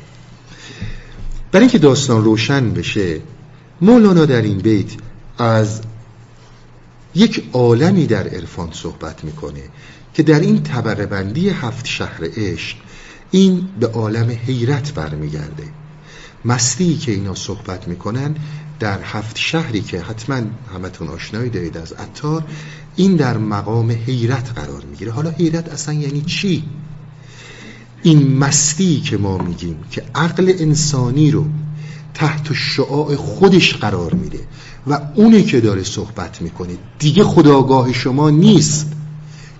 برای 1.51 1.63
اینکه 1.63 1.77
داستان 1.77 2.23
روشن 2.23 2.73
بشه 2.73 3.21
مولانا 3.81 4.25
در 4.25 4.41
این 4.41 4.57
بیت 4.57 4.91
از 5.37 5.81
یک 7.15 7.43
عالمی 7.53 8.07
در 8.07 8.27
عرفان 8.27 8.69
صحبت 8.71 9.23
می‌کنه 9.23 9.63
که 10.13 10.23
در 10.23 10.39
این 10.39 10.63
طبقه 10.63 11.05
بندی 11.05 11.49
هفت 11.49 11.85
شهر 11.85 12.19
عشق 12.37 12.77
این 13.31 13.67
به 13.79 13.87
عالم 13.87 14.29
حیرت 14.29 14.93
برمیگرده. 14.93 15.63
مستی 16.45 16.97
که 16.97 17.11
اینا 17.11 17.35
صحبت 17.35 17.87
می‌کنن 17.87 18.35
در 18.79 19.01
هفت 19.03 19.37
شهری 19.37 19.81
که 19.81 20.01
حتما 20.01 20.41
همتون 20.73 21.07
آشنایی 21.07 21.49
دارید 21.49 21.77
از 21.77 21.93
عطار 21.93 22.43
این 22.95 23.15
در 23.15 23.37
مقام 23.37 23.91
حیرت 23.91 24.51
قرار 24.55 24.83
می‌گیره. 24.89 25.11
حالا 25.11 25.29
حیرت 25.29 25.69
اصلا 25.69 25.93
یعنی 25.93 26.21
چی؟ 26.21 26.63
این 28.03 28.37
مستی 28.37 29.01
که 29.01 29.17
ما 29.17 29.37
میگیم 29.37 29.75
که 29.91 30.03
عقل 30.15 30.53
انسانی 30.59 31.31
رو 31.31 31.45
تحت 32.13 32.53
شعاع 32.53 33.15
خودش 33.15 33.73
قرار 33.73 34.13
میده 34.13 34.39
و 34.87 34.99
اونه 35.15 35.43
که 35.43 35.61
داره 35.61 35.83
صحبت 35.83 36.41
می‌کنه 36.41 36.77
دیگه 36.99 37.23
خداگاه 37.23 37.93
شما 37.93 38.29
نیست. 38.29 38.91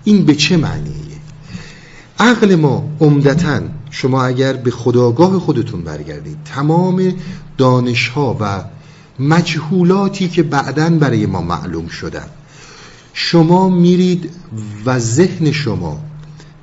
این 0.04 0.24
به 0.24 0.34
چه 0.34 0.56
معنیه؟ 0.56 0.94
عقل 2.18 2.54
ما 2.54 2.88
عمدتا 3.00 3.60
شما 3.90 4.24
اگر 4.24 4.52
به 4.52 4.70
خداگاه 4.70 5.38
خودتون 5.38 5.82
برگردید 5.82 6.38
تمام 6.44 7.12
دانشها 7.58 8.36
و 8.40 8.64
مجهولاتی 9.18 10.28
که 10.28 10.42
بعدا 10.42 10.90
برای 10.90 11.26
ما 11.26 11.42
معلوم 11.42 11.88
شدن 11.88 12.26
شما 13.12 13.68
میرید 13.68 14.30
و 14.84 14.98
ذهن 14.98 15.52
شما 15.52 16.00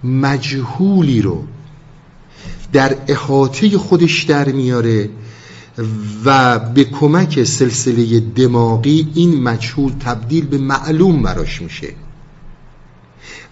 مجهولی 0.04 1.22
رو 1.22 1.44
در 2.74 2.96
احاطه 3.08 3.78
خودش 3.78 4.24
در 4.24 4.50
میاره 4.50 5.10
و 6.26 6.60
به 6.60 6.84
کمک 6.84 7.44
سلسله 7.44 8.20
دماغی 8.20 9.08
این 9.16 9.44
مجهول 9.44 9.92
تبدیل 10.00 10.46
به 10.46 10.58
معلوم 10.58 11.22
براش 11.22 11.62
میشه. 11.62 11.94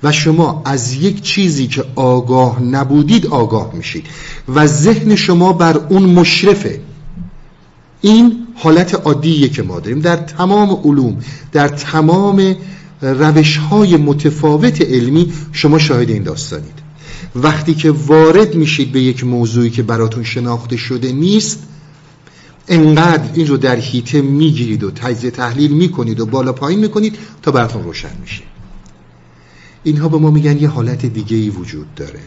و 0.03 0.11
شما 0.11 0.61
از 0.65 0.93
یک 0.93 1.21
چیزی 1.21 1.67
که 1.67 1.85
آگاه 1.95 2.61
نبودید 2.63 3.27
آگاه 3.27 3.75
میشید 3.75 4.05
و 4.47 4.67
ذهن 4.67 5.15
شما 5.15 5.53
بر 5.53 5.77
اون 5.77 6.03
مشرفه. 6.03 6.81
این 8.01 8.47
حالت 8.55 8.95
عادیه 8.95 9.49
که 9.49 9.63
ما 9.63 9.79
داریم. 9.79 9.99
در 9.99 10.15
تمام 10.15 10.81
علوم 10.83 11.17
در 11.51 11.67
تمام 11.67 12.55
روش 13.01 13.57
های 13.57 13.97
متفاوت 13.97 14.81
علمی 14.81 15.33
شما 15.51 15.79
شاهد 15.79 16.09
این 16.09 16.23
داستانید. 16.23 16.88
وقتی 17.35 17.73
که 17.73 17.91
وارد 17.91 18.55
میشید 18.55 18.91
به 18.91 19.01
یک 19.01 19.23
موضوعی 19.23 19.69
که 19.69 19.83
براتون 19.83 20.23
شناخته 20.23 20.77
شده 20.77 21.11
نیست 21.11 21.63
انقدر 22.67 23.29
این 23.33 23.47
رو 23.47 23.57
در 23.57 23.75
هیته 23.75 24.21
می‌گیرید 24.21 24.83
و 24.83 24.91
تجزیه 24.91 25.31
تحلیل 25.31 25.71
می‌کنید 25.71 26.19
و 26.19 26.25
بالا 26.25 26.53
پایین 26.53 26.79
می‌کنید 26.79 27.15
تا 27.41 27.51
براتون 27.51 27.83
روشن 27.83 28.11
میشه. 28.21 28.43
اینها 29.83 30.09
به 30.09 30.17
ما 30.17 30.31
میگن 30.31 30.57
یه 30.57 30.67
حالت 30.67 31.05
دیگه 31.05 31.37
ای 31.37 31.49
وجود 31.49 31.95
داره. 31.95 32.19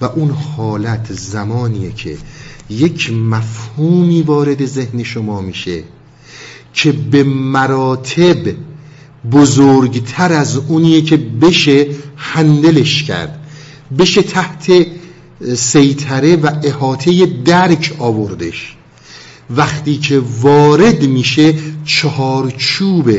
و 0.00 0.04
اون 0.04 0.30
حالت 0.30 1.12
زمانیه 1.12 1.92
که 1.92 2.16
یک 2.70 3.12
مفهومی 3.12 4.22
وارد 4.22 4.66
ذهن 4.66 5.02
شما 5.02 5.40
میشه 5.40 5.82
که 6.72 6.92
به 6.92 7.24
مراتب 7.24 8.54
بزرگتر 9.32 10.32
از 10.32 10.56
اونیه 10.56 11.02
که 11.02 11.16
بشه 11.16 11.86
هندلش 12.16 13.02
کرد. 13.02 13.45
بشه 13.98 14.22
تحت 14.22 14.86
سیطره 15.54 16.36
و 16.36 16.50
احاطه 16.64 17.26
درک 17.26 17.96
آوردش. 17.98 18.76
وقتی 19.50 19.96
که 19.96 20.22
وارد 20.40 21.02
میشه 21.02 21.54
چهارچوب 21.84 23.10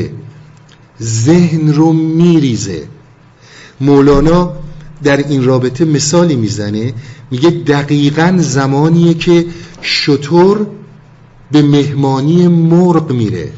ذهن 1.02 1.72
رو 1.72 1.92
میریزه. 1.92 2.82
مولانا 3.80 4.52
در 5.02 5.16
این 5.16 5.44
رابطه 5.44 5.84
مثالی 5.84 6.36
می‌زنه 6.36 6.94
میگه 7.30 7.50
دقیقا 7.50 8.36
زمانیه 8.38 9.14
که 9.14 9.46
شطور 9.82 10.66
به 11.52 11.62
مهمانی 11.62 12.48
مرغ 12.48 13.12
میره. 13.12 13.52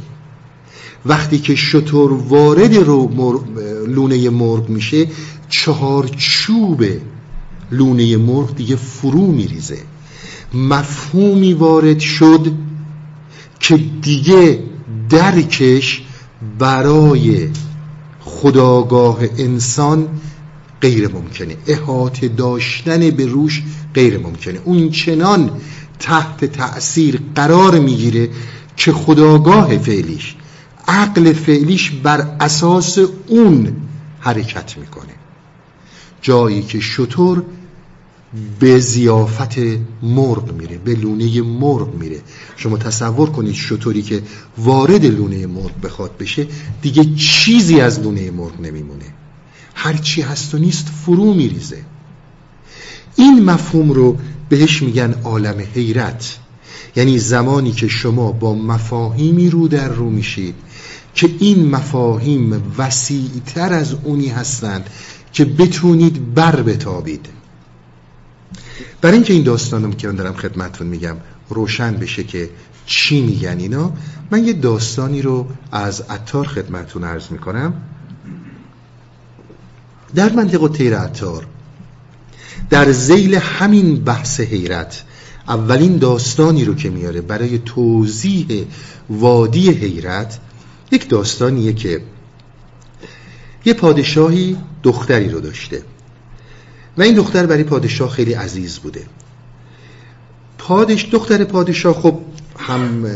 وقتی 1.07 1.39
که 1.39 1.55
شطور 1.55 2.13
وارد 2.13 2.75
رو 2.75 3.11
لونه 3.89 4.31
مرغ 4.31 4.69
میشه 4.69 5.07
چهارچوب 5.51 6.85
لونه 7.73 8.17
مرغ 8.17 8.55
دیگه 8.55 8.77
فرو 8.77 9.27
میریزه. 9.27 9.79
مفهومی 10.55 11.53
وارد 11.53 11.99
شد 11.99 12.53
که 13.61 13.77
دیگه 14.03 14.59
درکش 15.09 16.03
برای 16.59 17.49
خداگاه 18.21 19.19
انسان 19.39 20.09
غیر 20.81 21.09
ممکنه. 21.09 21.57
احاطه 21.67 22.29
داشتن 22.29 23.11
به 23.11 23.27
روش 23.27 23.63
غیر 23.95 24.19
ممکنه. 24.19 24.61
اون 24.65 24.91
چنان 24.91 25.51
تحت 25.99 26.45
تأثیر 26.45 27.21
قرار 27.35 27.79
می‌گیره 27.79 28.29
که 28.77 28.93
خداگاه 28.93 29.79
فعلیش 29.79 30.37
عقل 30.89 31.33
فعلیش 31.33 31.91
بر 31.91 32.37
اساس 32.41 32.99
اون 33.27 33.77
حرکت 34.21 34.79
می‌کنه. 34.79 35.10
جایی 36.23 36.63
که 36.63 36.81
شطور 36.81 37.43
به 38.61 38.79
زیافت 38.79 39.59
مرغ 40.03 40.53
میره 40.53 40.79
به 40.79 40.95
لونه 40.95 41.43
مرغ 41.43 41.95
میره. 41.95 42.21
شما 42.57 42.77
تصور 42.77 43.31
کنید 43.31 43.55
شطوری 43.55 44.03
که 44.03 44.23
وارد 44.59 45.05
لونه 45.05 45.47
مرغ 45.47 45.81
بخواد 45.83 46.17
بشه 46.19 46.47
دیگه 46.83 47.05
چیزی 47.05 47.81
از 47.81 48.01
لونه 48.01 48.31
مرغ 48.31 48.61
نمیمونه. 48.61 49.05
هرچی 49.75 50.23
هست 50.23 50.55
و 50.55 50.59
نیست 50.59 50.89
فرو 50.89 51.35
میریزه. 51.35 51.85
این 53.17 53.45
مفهوم 53.45 53.93
رو 53.93 54.17
بهش 54.49 54.83
میگن 54.83 55.15
عالم 55.25 55.63
حیرت. 55.75 56.39
یعنی 56.97 57.19
زمانی 57.19 57.73
که 57.73 57.89
شما 57.89 58.33
با 58.33 58.55
مفاهیمی 58.55 59.51
رو 59.51 59.69
در 59.69 59.89
رو 59.89 60.11
میشید 60.11 60.55
که 61.15 61.31
این 61.39 61.71
مفاهیم 61.71 62.75
وسیعتر 62.79 63.73
از 63.73 63.95
اونی 64.05 64.29
هستند 64.29 64.91
که 65.33 65.45
بتونید 65.45 66.35
بر 66.35 66.63
بتابید. 66.63 67.27
برای 69.01 69.15
اینکه 69.15 69.33
این 69.33 69.43
داستانم 69.43 69.93
که 69.93 70.09
من 70.09 70.15
دارم 70.17 70.35
خدمتتون 70.35 70.87
میگم 70.87 71.17
روشن 71.49 71.97
بشه 71.97 72.25
که 72.25 72.51
چی 72.87 73.21
میگن 73.21 73.59
اینا. 73.59 73.93
من 74.31 74.45
یه 74.45 74.53
داستانی 74.53 75.23
رو 75.23 75.47
از 75.73 76.01
عطار 76.01 76.47
خدمتتون 76.47 77.05
عرض 77.05 77.31
می‌کنم. 77.31 77.75
در 80.15 80.33
منطقه 80.33 80.69
تیر 80.69 80.97
عطار 80.97 81.47
در 82.71 82.93
زیل 82.93 83.35
همین 83.35 84.05
بحث 84.05 84.41
حیرت 84.41 85.05
اولین 85.49 85.97
داستانی 85.97 86.65
رو 86.65 86.75
که 86.75 86.91
میاره 86.91 87.21
برای 87.21 87.59
توضیح 87.59 88.67
وادی 89.11 89.71
حیرت 89.71 90.39
یک 90.93 91.09
داستانیه 91.09 91.73
که 91.73 92.03
یه 93.65 93.75
پادشاهی 93.75 94.57
دختری 94.83 95.29
رو 95.29 95.41
داشته. 95.41 95.83
و 96.99 97.03
این 97.03 97.15
دختر 97.15 97.47
برای 97.47 97.65
پادشاه 97.65 98.11
خیلی 98.11 98.33
عزیز 98.33 98.79
بوده. 98.79 99.03
پادش 100.59 101.09
دختر 101.13 101.45
پادشاه 101.45 101.95
خب 101.95 102.19
هم 102.59 103.07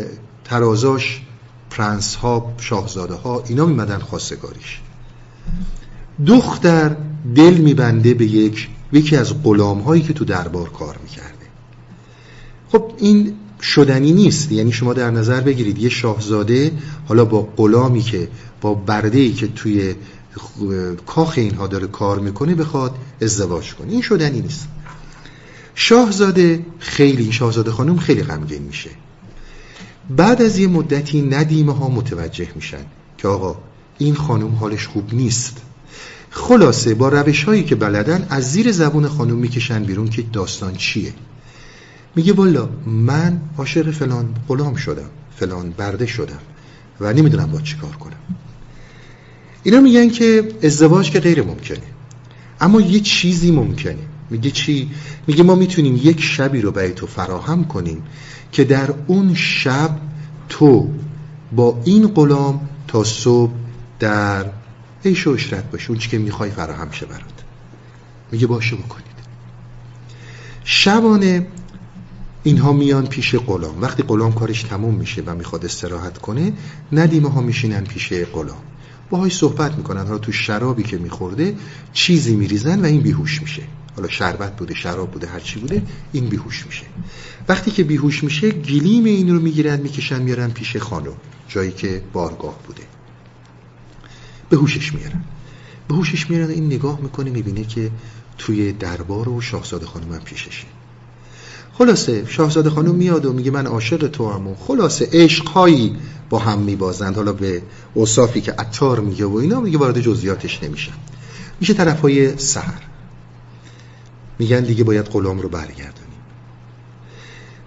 ترازاش 0.45 1.23
پرنس 1.71 2.15
ها 2.15 2.53
شاهزاده 2.59 3.15
ها 3.15 3.45
اینا 3.49 3.67
میمدن 3.67 3.99
خواستگاریش. 3.99 4.81
دختر 6.27 6.97
دل 7.35 7.55
میبنده 7.55 8.15
به 8.15 8.27
یک 8.27 8.69
یکی 8.93 9.17
از 9.17 9.43
غلام 9.43 9.81
هایی 9.81 10.03
که 10.03 10.13
تو 10.13 10.25
دربار 10.25 10.69
کار 10.69 10.99
می‌کرده. 11.03 11.47
خب 12.73 12.93
این 12.99 13.35
شدنی 13.63 14.13
نیست. 14.13 14.53
یعنی 14.53 14.73
شما 14.73 14.93
در 14.93 15.11
نظر 15.11 15.41
بگیرید 15.41 15.79
یه 15.79 15.89
شاهزاده 15.89 16.73
حالا 17.09 17.25
با 17.25 17.49
غلامی 17.57 18.01
که 18.01 18.29
با 18.61 18.75
برده 18.75 19.33
که 19.33 19.49
توی 19.49 19.95
کاخ 21.07 21.35
اینها 21.37 21.67
داره 21.67 21.87
کار 21.87 22.19
می‌کنه 22.19 22.55
بخواد 22.55 22.99
ازدواج 23.23 23.75
کنه. 23.75 23.93
این 23.93 24.03
شدنی 24.03 24.41
نیست. 24.41 24.69
شاهزاده 25.75 26.67
خیلی 26.79 27.33
شاهزاده 27.33 27.71
خانم 27.71 27.97
خیلی 27.97 28.23
غمگین 28.23 28.63
میشه. 28.63 28.91
بعد 30.17 30.43
از 30.43 30.59
یه 30.59 30.69
مدتی 30.69 31.23
ندیمه 31.23 31.75
ها 31.75 31.89
متوجه 31.89 32.49
میشن 32.55 32.85
که 33.19 33.29
آقا 33.29 33.57
این 33.99 34.15
خانم 34.15 34.55
حالش 34.55 34.87
خوب 34.87 35.15
نیست. 35.15 35.57
خلاصه 36.31 36.95
با 36.95 37.09
روش 37.09 37.45
هایی 37.45 37.65
که 37.65 37.75
بلدن 37.75 38.27
از 38.31 38.53
زیر 38.53 38.73
زبون 38.73 39.09
خانم 39.09 39.37
می‌کشن 39.37 39.83
بیرون 39.83 40.09
که 40.09 40.23
داستان 40.23 40.75
چیه؟ 40.75 41.15
میگه 42.17 42.33
والا 42.33 42.69
من 42.87 43.41
عاشق 43.59 43.91
فلان 43.91 44.35
غلام 44.49 44.75
شدم 44.75 45.11
فلان 45.37 45.71
برده 45.71 46.07
شدم 46.07 46.41
و 47.01 47.13
نمی‌دونم 47.13 47.47
با 47.47 47.61
چی 47.61 47.77
کار 47.77 47.97
کنم. 47.97 48.17
اینا 49.65 49.81
میگن 49.81 50.09
که 50.09 50.49
ازدواج 50.63 51.11
که 51.11 51.21
غیر 51.21 51.43
ممکنه. 51.43 51.83
اما 52.61 52.81
یه 52.81 53.01
چیزی 53.01 53.51
ممکنه. 53.51 53.99
میگه 54.31 54.51
چی؟ 54.51 54.91
میگه 55.27 55.43
ما 55.43 55.55
می‌تونیم 55.55 56.01
یک 56.03 56.21
شبی 56.21 56.61
رو 56.61 56.71
برای 56.71 56.93
تو 56.93 57.07
فراهم 57.07 57.65
کنیم 57.65 58.03
که 58.53 58.65
در 58.65 58.95
اون 59.07 59.35
شب 59.35 59.99
تو 60.49 60.89
با 61.53 61.83
این 61.85 62.07
غلام 62.07 62.69
تا 62.89 63.05
صبح 63.05 63.53
در 63.99 64.47
عیش 65.05 65.27
و 65.27 65.31
اشرت 65.31 65.71
باشه 65.71 65.91
اون 65.91 65.99
چی 65.99 66.09
که 66.09 66.19
می‌خوای 66.19 66.51
فراهم 66.51 66.91
شه 66.91 67.07
برات. 67.07 67.45
میگه 68.33 68.47
باشه 68.47 68.77
بکنید. 68.77 69.05
شبانه 70.65 71.47
اینها 72.43 72.73
میان 72.73 73.07
پیش 73.07 73.35
غلام. 73.35 73.83
وقتی 73.83 74.03
غلام 74.03 74.33
کارش 74.33 74.63
تموم 74.63 74.95
میشه 74.95 75.23
و 75.27 75.35
می‌خواد 75.35 75.65
استراحت 75.65 76.19
کنه 76.19 76.53
ندیمه 76.93 77.31
ها 77.31 77.41
میشینن 77.41 77.85
پیش 77.85 78.13
غلام. 78.13 78.63
باهاش 79.11 79.37
صحبت 79.37 79.75
می‌کنن. 79.77 80.07
حالا 80.07 80.19
تو 80.19 80.33
شرابی 80.33 80.83
که 80.83 80.99
میخورده 80.99 81.57
چیزی 81.93 82.37
میریزن 82.37 82.81
و 82.81 82.85
این 82.85 83.01
بیهوش 83.01 83.43
میشه. 83.43 83.63
حالا 83.97 84.09
شربت 84.09 84.57
بوده 84.57 84.75
شراب 84.75 85.11
بوده 85.11 85.27
هر 85.27 85.41
چی 85.41 85.61
بوده 85.61 85.83
این 86.13 86.29
بیهوش 86.29 86.67
میشه. 86.67 86.85
وقتی 87.49 87.71
که 87.71 87.85
بیهوش 87.85 88.25
میشه 88.25 88.51
گلیم 88.51 89.05
این 89.05 89.35
رو 89.35 89.41
می‌گیرن 89.41 89.81
می‌کشن 89.81 90.23
میارن 90.23 90.51
پیش 90.51 90.77
خانم 90.77 91.13
جایی 91.49 91.73
که 91.73 92.03
بارگاه 92.13 92.59
بوده. 92.67 92.83
به 94.49 94.57
هوشش 94.57 94.95
میارن. 94.95 95.25
به 95.89 95.95
هوشش 95.95 96.31
میارن 96.31 96.51
این 96.51 96.67
نگاه 96.67 97.01
می‌کنه 97.01 97.31
می‌بینه 97.31 97.65
که 97.65 97.91
توی 98.39 98.73
دربار 98.73 99.29
و 99.29 99.41
شاهزاده 99.41 99.87
خانم 99.87 100.13
هم 100.13 100.21
پیششه. 100.21 100.67
خلاصه 101.79 102.25
شاهزاده 102.27 102.71
خانم 102.71 102.95
میاد 102.95 103.25
و 103.25 103.33
میگه 103.33 103.51
من 103.51 103.67
عاشق 103.67 104.09
تو 104.09 104.31
هم 104.31 104.47
و 104.47 104.55
خلاصه 104.55 105.09
عشقهایی 105.13 105.97
با 106.31 106.39
هم 106.39 106.59
میبازند. 106.59 107.17
حالا 107.17 107.33
به 107.33 107.63
اوصافی 107.95 108.41
که 108.41 108.53
عطار 108.53 109.01
میگه 109.01 109.25
و 109.25 109.37
اینا 109.37 109.61
میگه 109.61 109.79
وارد 109.79 110.01
جزئیاتش 110.01 110.63
نمیشن 110.63 110.93
میشه 111.61 111.75
طرف 111.75 112.01
های 112.01 112.39
سهر 112.39 112.83
میگن 114.39 114.61
دیگه 114.61 114.85
باید 114.85 115.05
غلام 115.05 115.41
رو 115.41 115.49
برگردونیم. 115.49 115.95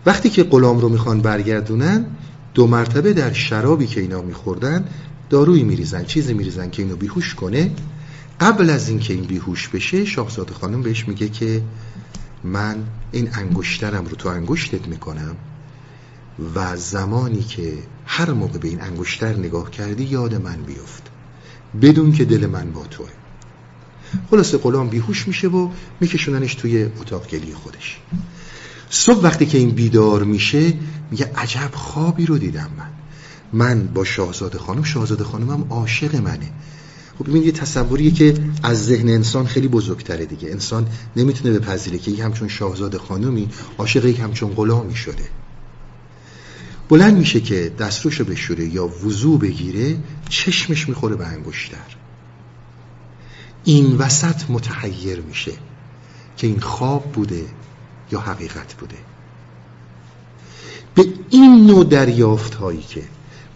وقتی 0.06 0.30
که 0.30 0.44
غلام 0.44 0.80
رو 0.80 0.90
می‌خوان 0.90 1.22
برگردونن 1.22 2.06
دو 2.54 2.68
مرتبه 2.68 3.14
در 3.14 3.34
شرابی 3.34 3.88
که 3.88 4.02
اینا 4.02 4.22
میخوردن 4.22 4.86
دارویی 5.30 5.64
میریزن 5.64 6.06
چیزی 6.06 6.34
میریزن 6.34 6.70
که 6.70 6.82
اینو 6.82 6.96
بیهوش 6.96 7.36
کنه. 7.36 7.72
قبل 8.40 8.70
از 8.70 8.90
اینکه 8.90 9.14
این 9.14 9.24
بیهوش 9.24 9.68
بشه 9.68 10.06
شاهزاده 10.06 10.54
خانم 10.54 10.82
بهش 10.82 11.08
میگه 11.08 11.30
که 11.30 11.62
من 12.44 12.84
این 13.12 13.30
انگشترم 13.34 14.06
رو 14.06 14.16
تو 14.16 14.30
انگشتت 14.30 14.88
می‌کنم 14.88 15.36
و 16.56 16.78
زمانی 16.78 17.44
که 17.44 17.74
هر 18.06 18.32
موقع 18.32 18.60
به 18.60 18.68
این 18.68 18.82
انگشتر 18.82 19.36
نگاه 19.36 19.72
کردی 19.72 20.04
یاد 20.04 20.36
من 20.36 20.64
بیفت. 20.64 21.04
بدون 21.82 22.12
که 22.12 22.26
دل 22.26 22.46
من 22.46 22.72
با 22.72 22.84
توه. 22.86 23.10
خلاصه 24.32 24.58
غلام 24.58 24.90
بیهوش 24.90 25.28
میشه 25.28 25.48
و 25.48 25.70
میکشوننش 26.00 26.56
توی 26.56 26.84
اتاق 26.84 27.28
گلی 27.28 27.54
خودش. 27.54 28.00
صبح 28.90 29.24
وقتی 29.24 29.46
که 29.46 29.58
این 29.58 29.70
بیدار 29.70 30.24
میشه 30.24 30.74
میگه 31.12 31.32
عجب 31.36 31.72
خوابی 31.74 32.26
رو 32.26 32.38
دیدم 32.38 32.70
من. 32.78 32.90
من 33.54 33.88
با 33.88 34.04
شاهزاده 34.04 34.58
خانم 34.58 34.84
شاهزاده 34.84 35.24
خانمم 35.24 35.66
عاشق 35.70 36.16
منه. 36.16 36.52
خب 37.18 37.30
ببین 37.30 37.44
یه 37.44 37.52
تصوریه 37.52 38.12
که 38.12 38.34
از 38.64 38.86
ذهن 38.86 39.10
انسان 39.10 39.48
خیلی 39.48 39.68
بزرگتره 39.68 40.26
دیگه. 40.26 40.52
انسان 40.52 40.88
نمی‌تونه 41.16 41.60
بپذیره 41.60 41.98
که 41.98 42.12
یک 42.12 42.20
همچون 42.20 42.48
شاهزاده 42.48 42.98
خانومی 42.98 43.50
عاشق 43.78 44.06
یک 44.06 44.20
همچون 44.20 44.50
غلامی 44.50 44.96
شده. 44.96 45.30
بلند 46.90 47.18
میشه 47.18 47.40
که 47.40 47.72
دستروشو 47.80 48.24
بشوره 48.24 48.66
یا 48.66 48.88
وضو 48.88 49.38
بگیره 49.38 49.98
چشمش 50.30 50.90
می‌خوره 50.90 51.16
به 51.16 51.28
انگشتر. 51.28 51.98
این 53.64 53.96
وسط 53.96 54.50
متحیر 54.50 55.22
میشه 55.22 55.52
که 56.38 56.48
این 56.48 56.60
خواب 56.60 57.12
بوده 57.12 57.46
یا 58.12 58.20
حقیقت 58.20 58.74
بوده. 58.74 58.98
به 60.96 61.06
این 61.30 61.68
نوع 61.68 61.84
دریافت 61.84 62.54
هایی 62.54 62.82
که 62.82 63.04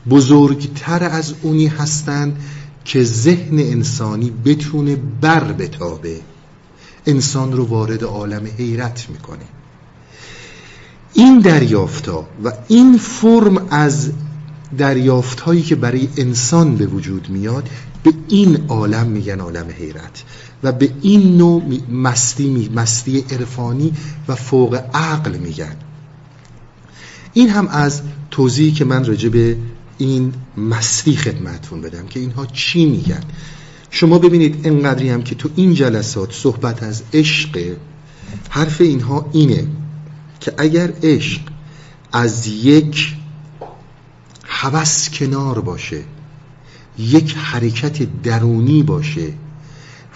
بزرگتر 0.10 1.04
از 1.04 1.34
اونی 1.42 1.68
هستند 1.68 2.44
که 2.86 3.04
ذهن 3.04 3.60
انسانی 3.60 4.32
بتونه 4.46 4.96
بر 5.22 5.52
بتابه. 5.52 6.20
انسان 7.06 7.52
رو 7.52 7.66
وارد 7.66 8.04
عالم 8.04 8.48
حیرت 8.58 9.10
می‌کنه. 9.10 9.46
این 11.14 11.40
دریافتا 11.40 12.28
و 12.44 12.52
این 12.68 12.98
فرم 12.98 13.68
از 13.70 14.12
دریافت 14.78 15.40
هایی 15.40 15.62
که 15.62 15.76
برای 15.76 16.10
انسان 16.18 16.76
به 16.76 16.86
وجود 16.86 17.30
میاد 17.30 17.70
به 18.04 18.14
این 18.28 18.66
عالم 18.68 19.08
میگن 19.08 19.40
عالم 19.40 19.66
حیرت 19.78 20.24
و 20.64 20.72
به 20.72 20.92
این 21.02 21.38
نوع 21.38 21.64
مستی 21.92 22.70
مستی 22.76 23.26
عرفانی 23.32 23.94
و 24.28 24.36
فوق 24.36 24.82
عقل 24.94 25.38
میگن. 25.38 25.76
این 27.34 27.50
هم 27.50 27.68
از 27.68 28.02
توضیحی 28.32 28.72
که 28.72 28.86
من 28.86 29.06
راجع 29.06 29.30
به 29.30 29.58
این 30.02 30.34
مستی 30.58 31.16
خدمتون 31.16 31.82
بدم 31.82 32.08
که 32.08 32.20
اینها 32.20 32.46
چی 32.46 32.86
میگن. 32.86 33.24
شما 33.90 34.20
ببینید 34.20 34.68
انقدری 34.68 35.10
هم 35.10 35.24
که 35.24 35.36
تو 35.36 35.50
این 35.56 35.74
جلسات 35.74 36.34
صحبت 36.34 36.84
از 36.84 37.04
عشق 37.14 37.76
حرف 38.50 38.82
اینها 38.82 39.30
اینه 39.34 39.68
که 40.40 40.54
اگر 40.58 40.94
عشق 41.04 41.42
از 42.12 42.48
یک 42.48 43.16
هوس 44.44 45.10
کنار 45.10 45.62
باشه 45.62 46.04
یک 46.98 47.36
حرکت 47.38 48.22
درونی 48.24 48.84
باشه 48.84 49.34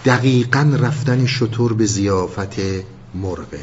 دقیقا 0.04 0.76
رفتن 0.80 1.26
شطور 1.26 1.72
به 1.72 1.86
زیافت 1.86 2.56
مرغه 3.14 3.60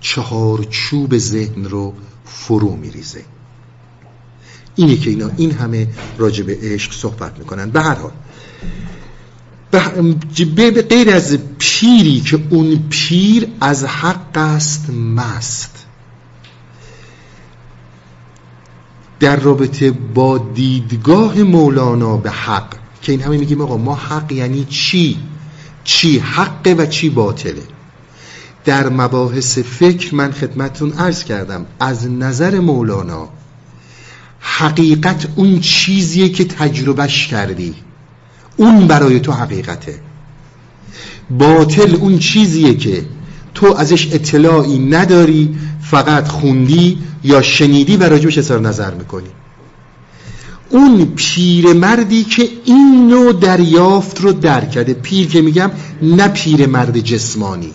چهار 0.00 0.64
چوب 0.64 1.18
ذهن 1.18 1.64
رو 1.64 1.94
فرو 2.24 2.76
میریزه. 2.76 3.35
اینه 4.76 4.96
که 4.96 5.10
اینا 5.10 5.30
این 5.36 5.50
همه 5.50 5.88
راجع 6.18 6.44
به 6.44 6.58
عشق 6.62 6.92
صحبت 6.92 7.38
می‌کنن. 7.38 7.70
به 7.70 7.80
هر 7.80 7.94
حال 7.94 8.12
به 10.56 10.82
غیر 10.82 11.10
از 11.10 11.38
پیری 11.58 12.20
که 12.20 12.38
اون 12.50 12.84
پیر 12.90 13.48
از 13.60 13.84
حق 13.84 14.36
است 14.36 14.90
مست. 14.90 15.86
در 19.20 19.36
رابطه 19.36 19.90
با 19.90 20.38
دیدگاه 20.38 21.42
مولانا 21.42 22.16
به 22.16 22.30
حق 22.30 22.74
که 23.02 23.12
این 23.12 23.20
همه 23.20 23.38
میگیم 23.38 23.60
آقا 23.60 23.76
ما 23.76 23.94
حق 23.94 24.32
یعنی 24.32 24.64
چی؟ 24.64 25.18
چی 25.84 26.18
حقه 26.18 26.74
و 26.74 26.86
چی 26.86 27.10
باطله؟ 27.10 27.62
در 28.64 28.88
مباحث 28.88 29.58
فکر 29.58 30.14
من 30.14 30.32
خدمتون 30.32 30.92
عرض 30.92 31.24
کردم 31.24 31.66
از 31.80 32.10
نظر 32.10 32.60
مولانا 32.60 33.28
حقیقت 34.40 35.28
اون 35.36 35.60
چیزیه 35.60 36.28
که 36.28 36.44
تجربهش 36.44 37.26
کردی. 37.26 37.74
اون 38.56 38.86
برای 38.86 39.20
تو 39.20 39.32
حقیقته. 39.32 40.00
باطل 41.30 41.94
اون 41.94 42.18
چیزیه 42.18 42.74
که 42.74 43.04
تو 43.54 43.74
ازش 43.74 44.08
اطلاعی 44.12 44.78
نداری 44.78 45.56
فقط 45.82 46.28
خوندی 46.28 46.98
یا 47.24 47.42
شنیدی 47.42 47.96
و 47.96 48.02
راجبش 48.02 48.38
اظهار 48.38 48.60
نظر 48.60 48.94
می‌کنی. 48.94 49.28
اون 50.70 51.04
پیر 51.16 51.72
مردی 51.72 52.24
که 52.24 52.48
این 52.64 53.08
نوع 53.08 53.32
دریافت 53.32 54.20
رو 54.20 54.32
درک 54.32 54.70
کرده 54.70 54.94
پیر 54.94 55.28
که 55.28 55.42
میگم 55.42 55.70
نه 56.02 56.28
پیر 56.28 56.66
مرد 56.66 57.00
جسمانی. 57.00 57.72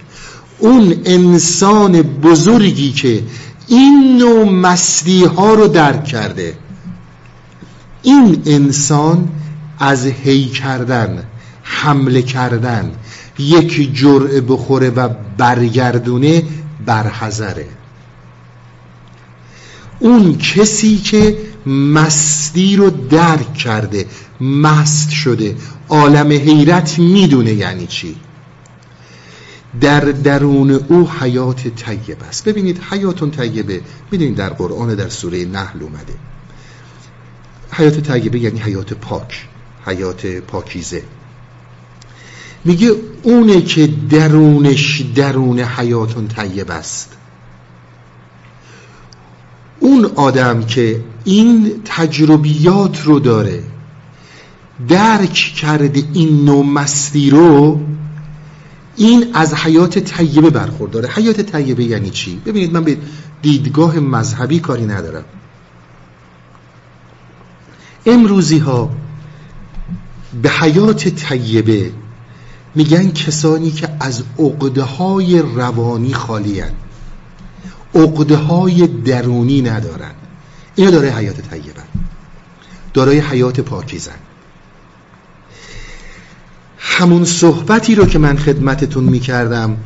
اون 0.60 0.96
انسان 1.06 2.02
بزرگی 2.02 2.92
که 2.92 3.24
این 3.72 4.18
نوع 4.18 4.50
مستی 4.50 5.26
ها 5.26 5.54
رو 5.54 5.68
درک 5.68 6.04
کرده. 6.06 6.58
این 8.02 8.42
انسان 8.46 9.30
از 9.80 10.06
هی 10.06 10.46
کردن 10.46 11.24
حمله 11.64 12.22
کردن 12.22 12.92
یک 13.40 13.96
جرعه 13.96 14.42
بخوره 14.42 14.90
و 14.90 15.10
برگردونه 15.38 16.44
برحضره 16.86 17.68
اون 20.00 20.38
کسی 20.38 20.98
که 20.98 21.38
مستی 21.66 22.76
رو 22.76 22.90
درک 22.90 23.54
کرده 23.54 24.06
مست 24.42 25.10
شده 25.10 25.56
عالم 25.90 26.32
حیرت 26.32 27.00
می‌دونه 27.00 27.54
یعنی 27.54 27.88
چی؟ 27.88 28.16
در 29.82 30.00
درون 30.00 30.72
او 30.72 31.10
حیات 31.10 31.68
طیب 31.68 32.18
است. 32.30 32.50
ببینید 32.50 32.82
حیاتون 32.90 33.32
طیبه. 33.32 33.82
می‌دونید 34.12 34.36
در 34.36 34.50
قرآن 34.50 34.96
در 34.96 35.10
سوره 35.10 35.46
نحل 35.46 35.84
اومده. 35.84 36.14
حیات 37.72 38.00
طیبه 38.00 38.40
یعنی 38.40 38.60
حیات 38.60 38.94
پاک 38.94 39.48
حیات 39.86 40.26
پاکیزه. 40.26 41.04
میگه 42.66 42.92
اونه 43.24 43.62
که 43.62 43.90
درونش 44.10 45.02
درون 45.16 45.60
حیاتون 45.60 46.28
طیب 46.28 46.72
است. 46.72 47.12
اون 49.80 50.06
آدم 50.06 50.64
که 50.64 51.04
این 51.24 51.82
تجربیات 51.86 53.02
رو 53.02 53.20
داره 53.20 53.64
درک 54.88 55.34
کرده 55.34 56.04
این 56.14 56.46
نوع 56.46 56.66
مستی 56.66 57.30
رو 57.30 57.80
این 58.96 59.30
از 59.34 59.54
حیات 59.54 60.00
طیبه 60.00 60.50
برخورداره. 60.50 61.10
حیات 61.10 61.42
طیبه 61.42 61.84
یعنی 61.84 62.10
چی؟ 62.10 62.42
ببینید 62.46 62.74
من 62.74 62.84
به 62.84 62.98
دیدگاه 63.42 64.00
مذهبی 64.00 64.60
کاری 64.60 64.86
ندارم. 64.86 65.24
امروزی 68.06 68.58
ها 68.58 68.90
به 70.42 70.50
حیات 70.50 71.08
طیبه 71.08 71.92
میگن 72.76 73.12
کسانی 73.12 73.72
که 73.72 73.90
از 74.00 74.24
عقده 74.40 74.84
های 74.84 75.42
روانی 75.42 76.14
خالی 76.14 76.60
هن. 76.60 76.74
های 78.36 78.88
درونی 78.88 79.62
ندارن. 79.62 80.12
اینا 80.76 80.92
داره 80.92 81.12
حیات 81.12 81.42
طیبه 81.50 81.82
دارای 82.94 83.20
حیات 83.20 83.60
پاکیزن. 83.60 84.16
همون 86.84 87.26
صحبتی 87.26 87.96
رو 87.96 88.06
که 88.06 88.20
من 88.20 88.38
خدمتتون 88.38 89.04
می‌کردم. 89.04 89.78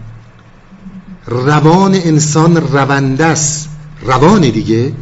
روان 1.28 1.96
انسان 1.96 2.58
رونده 2.58 3.26
است. 3.26 3.70
روان 4.02 4.42
دیگه. 4.42 4.94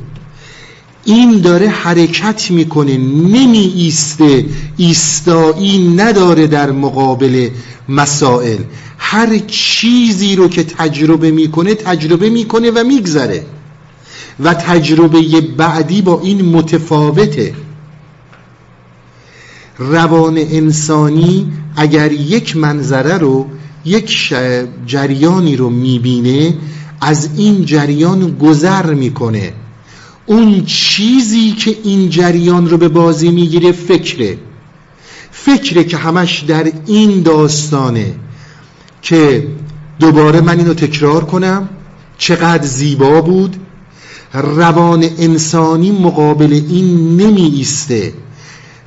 این 1.05 1.41
داره 1.41 1.67
حرکت 1.69 2.51
می‌کنه 2.51 2.97
نمی 2.97 3.73
ایسته 3.75 4.45
ایستایی 4.77 5.95
نداره 5.95 6.47
در 6.47 6.71
مقابل 6.71 7.49
مسائل. 7.89 8.59
هر 8.97 9.37
چیزی 9.37 10.35
رو 10.35 10.47
که 10.47 10.63
تجربه 10.63 11.31
می‌کنه 11.31 11.75
تجربه 11.75 12.29
می‌کنه 12.29 12.71
و 12.71 12.83
میگذره. 12.87 13.45
و 14.43 14.53
تجربه 14.53 15.41
بعدی 15.41 16.01
با 16.01 16.21
این 16.23 16.45
متفاوته. 16.45 17.53
روان 19.77 20.37
انسانی 20.37 21.51
اگر 21.75 22.11
یک 22.11 22.57
منظره 22.57 23.17
رو 23.17 23.47
یک 23.85 24.33
جریانی 24.85 25.55
رو 25.55 25.69
می‌بینه 25.69 26.53
از 27.01 27.29
این 27.37 27.65
جریان 27.65 28.37
گذر 28.37 28.93
می‌کنه. 28.93 29.53
اون 30.25 30.65
چیزی 30.65 31.51
که 31.51 31.75
این 31.83 32.09
جریان 32.09 32.69
رو 32.69 32.77
به 32.77 32.87
بازی 32.87 33.31
می‌گیره 33.31 33.71
فکره. 33.71 34.37
فکره 35.31 35.83
که 35.83 35.97
همش 35.97 36.39
در 36.39 36.71
این 36.85 37.21
داستانه 37.21 38.13
که 39.01 39.47
دوباره 39.99 40.41
من 40.41 40.59
اینو 40.59 40.73
تکرار 40.73 41.25
کنم. 41.25 41.69
چقدر 42.17 42.65
زیبا 42.65 43.21
بود. 43.21 43.55
روان 44.33 45.03
انسانی 45.17 45.91
مقابل 45.91 46.53
این 46.53 47.17
نمی 47.17 47.41
ایسته 47.41 48.13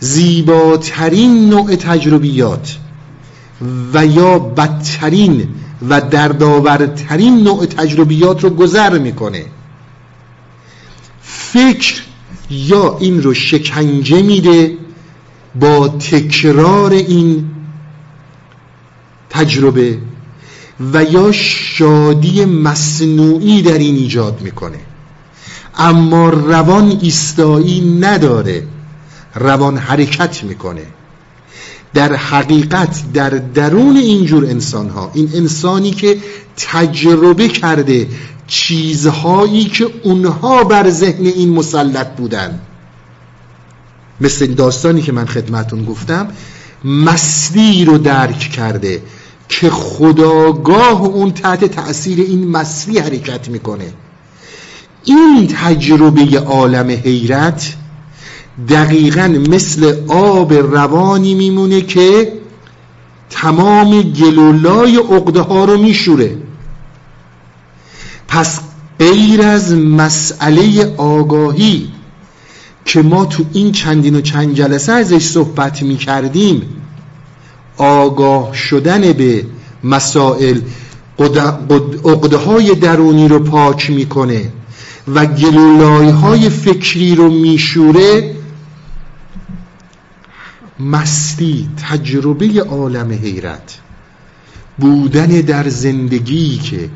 زیباترین 0.01 1.49
نوع 1.49 1.77
تجربیات 1.77 2.77
و 3.95 4.07
یا 4.07 4.39
بدترین 4.39 5.49
و 5.89 6.01
دردآورترین 6.01 7.43
نوع 7.43 7.67
تجربیات 7.67 8.45
رو 8.45 8.51
گذر 8.51 8.99
می‌کنه. 8.99 9.45
فکر 11.23 12.03
یا 12.51 12.99
این 13.01 13.23
رو 13.23 13.35
شکنجه 13.35 14.23
میده 14.23 14.77
با 15.61 15.89
تکرار 15.89 16.93
این 16.93 17.51
تجربه 19.31 19.99
و 20.93 21.05
یا 21.05 21.33
شادی 21.33 22.45
مصنوعی 22.45 23.63
در 23.63 23.79
این 23.79 23.97
ایجاد 23.97 24.41
می‌کنه. 24.41 24.79
اما 25.79 26.29
روان 26.29 26.99
ایستایی 27.03 27.99
نداره. 28.01 28.63
روان 29.37 29.79
حرکت 29.79 30.45
می‌کنه. 30.45 30.87
در 31.95 32.15
حقیقت 32.15 33.13
در 33.15 33.31
درون 33.31 33.97
اینجور 33.97 34.45
انسان 34.45 34.89
ها 34.89 35.11
این 35.15 35.31
انسانی 35.35 35.91
که 35.91 36.19
تجربه 36.57 37.49
کرده 37.49 38.09
چیزهایی 38.47 39.65
که 39.65 39.87
اونها 40.03 40.65
بر 40.65 40.91
ذهن 40.91 41.27
این 41.27 41.51
مسلط 41.51 42.07
بودن. 42.07 42.61
مثل 44.21 44.47
داستانی 44.47 45.03
که 45.03 45.13
من 45.13 45.27
خدمتون 45.27 45.85
گفتم 45.85 46.29
مسلی 46.85 47.85
رو 47.85 47.99
درک 47.99 48.39
کرده 48.39 49.03
که 49.49 49.71
خداگاه 49.71 51.03
اون 51.03 51.31
تحت 51.31 51.65
تأثیر 51.65 52.21
این 52.21 52.49
مسلی 52.49 52.99
حرکت 52.99 53.49
می‌کنه. 53.49 53.93
این 55.05 55.47
تجربه 55.47 56.39
عالم 56.39 56.91
حیرت 56.91 57.75
دقیقا 58.69 59.29
مثل 59.51 59.95
آب 60.09 60.53
روانی 60.53 61.35
میمونه 61.35 61.81
که 61.81 62.33
تمام 63.31 64.03
گلولای 64.03 64.97
اقده 64.97 65.41
ها 65.41 65.65
رو 65.65 65.79
میشوره. 65.79 66.37
پس 68.29 68.61
غیر 68.99 69.43
از 69.43 69.73
مسئله 69.73 70.95
آگاهی 70.97 71.89
که 72.85 73.03
ما 73.03 73.25
تو 73.25 73.45
این 73.53 73.73
چندین 73.73 74.17
و 74.17 74.21
چند 74.21 74.55
جلسه 74.55 74.93
ازش 74.93 75.23
صحبت 75.23 75.83
می 75.83 75.97
کردیم 75.97 76.63
آگاه 77.77 78.55
شدن 78.55 79.13
به 79.13 79.45
مسائل 79.85 80.61
اقده 82.05 82.37
های 82.37 82.75
درونی 82.75 83.29
رو 83.29 83.39
پاک 83.39 83.91
می‌کنه 83.91 84.53
و 85.15 85.27
گلولای 85.27 86.09
های 86.09 86.49
فکری 86.49 87.15
رو 87.15 87.31
میشوره 87.31 88.37
مستی 90.81 91.69
تجربه 91.77 92.63
عالم 92.63 93.11
حیرت. 93.11 93.79
بودن 94.79 95.27
در 95.27 95.69
زندگی 95.69 96.59
که 96.59 96.91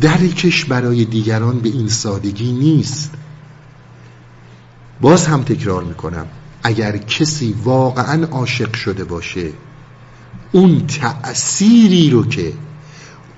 درکش 0.00 0.64
برای 0.64 1.04
دیگران 1.04 1.58
به 1.58 1.68
این 1.68 1.88
سادگی 1.88 2.52
نیست. 2.52 3.10
باز 5.00 5.26
هم 5.26 5.42
تکرار 5.42 5.84
می‌کنم 5.84 6.26
اگر 6.62 6.96
کسی 6.96 7.54
واقعا 7.64 8.26
عاشق 8.26 8.74
شده 8.74 9.04
باشه 9.04 9.50
اون 10.52 10.86
تأثیری 10.86 12.10
رو 12.10 12.26
که 12.26 12.52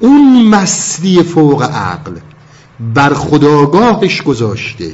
اون 0.00 0.48
مستی 0.48 1.22
فوق 1.22 1.62
عقل 1.62 2.12
بر 2.94 3.14
خداگاهش 3.14 4.22
گذاشته 4.22 4.92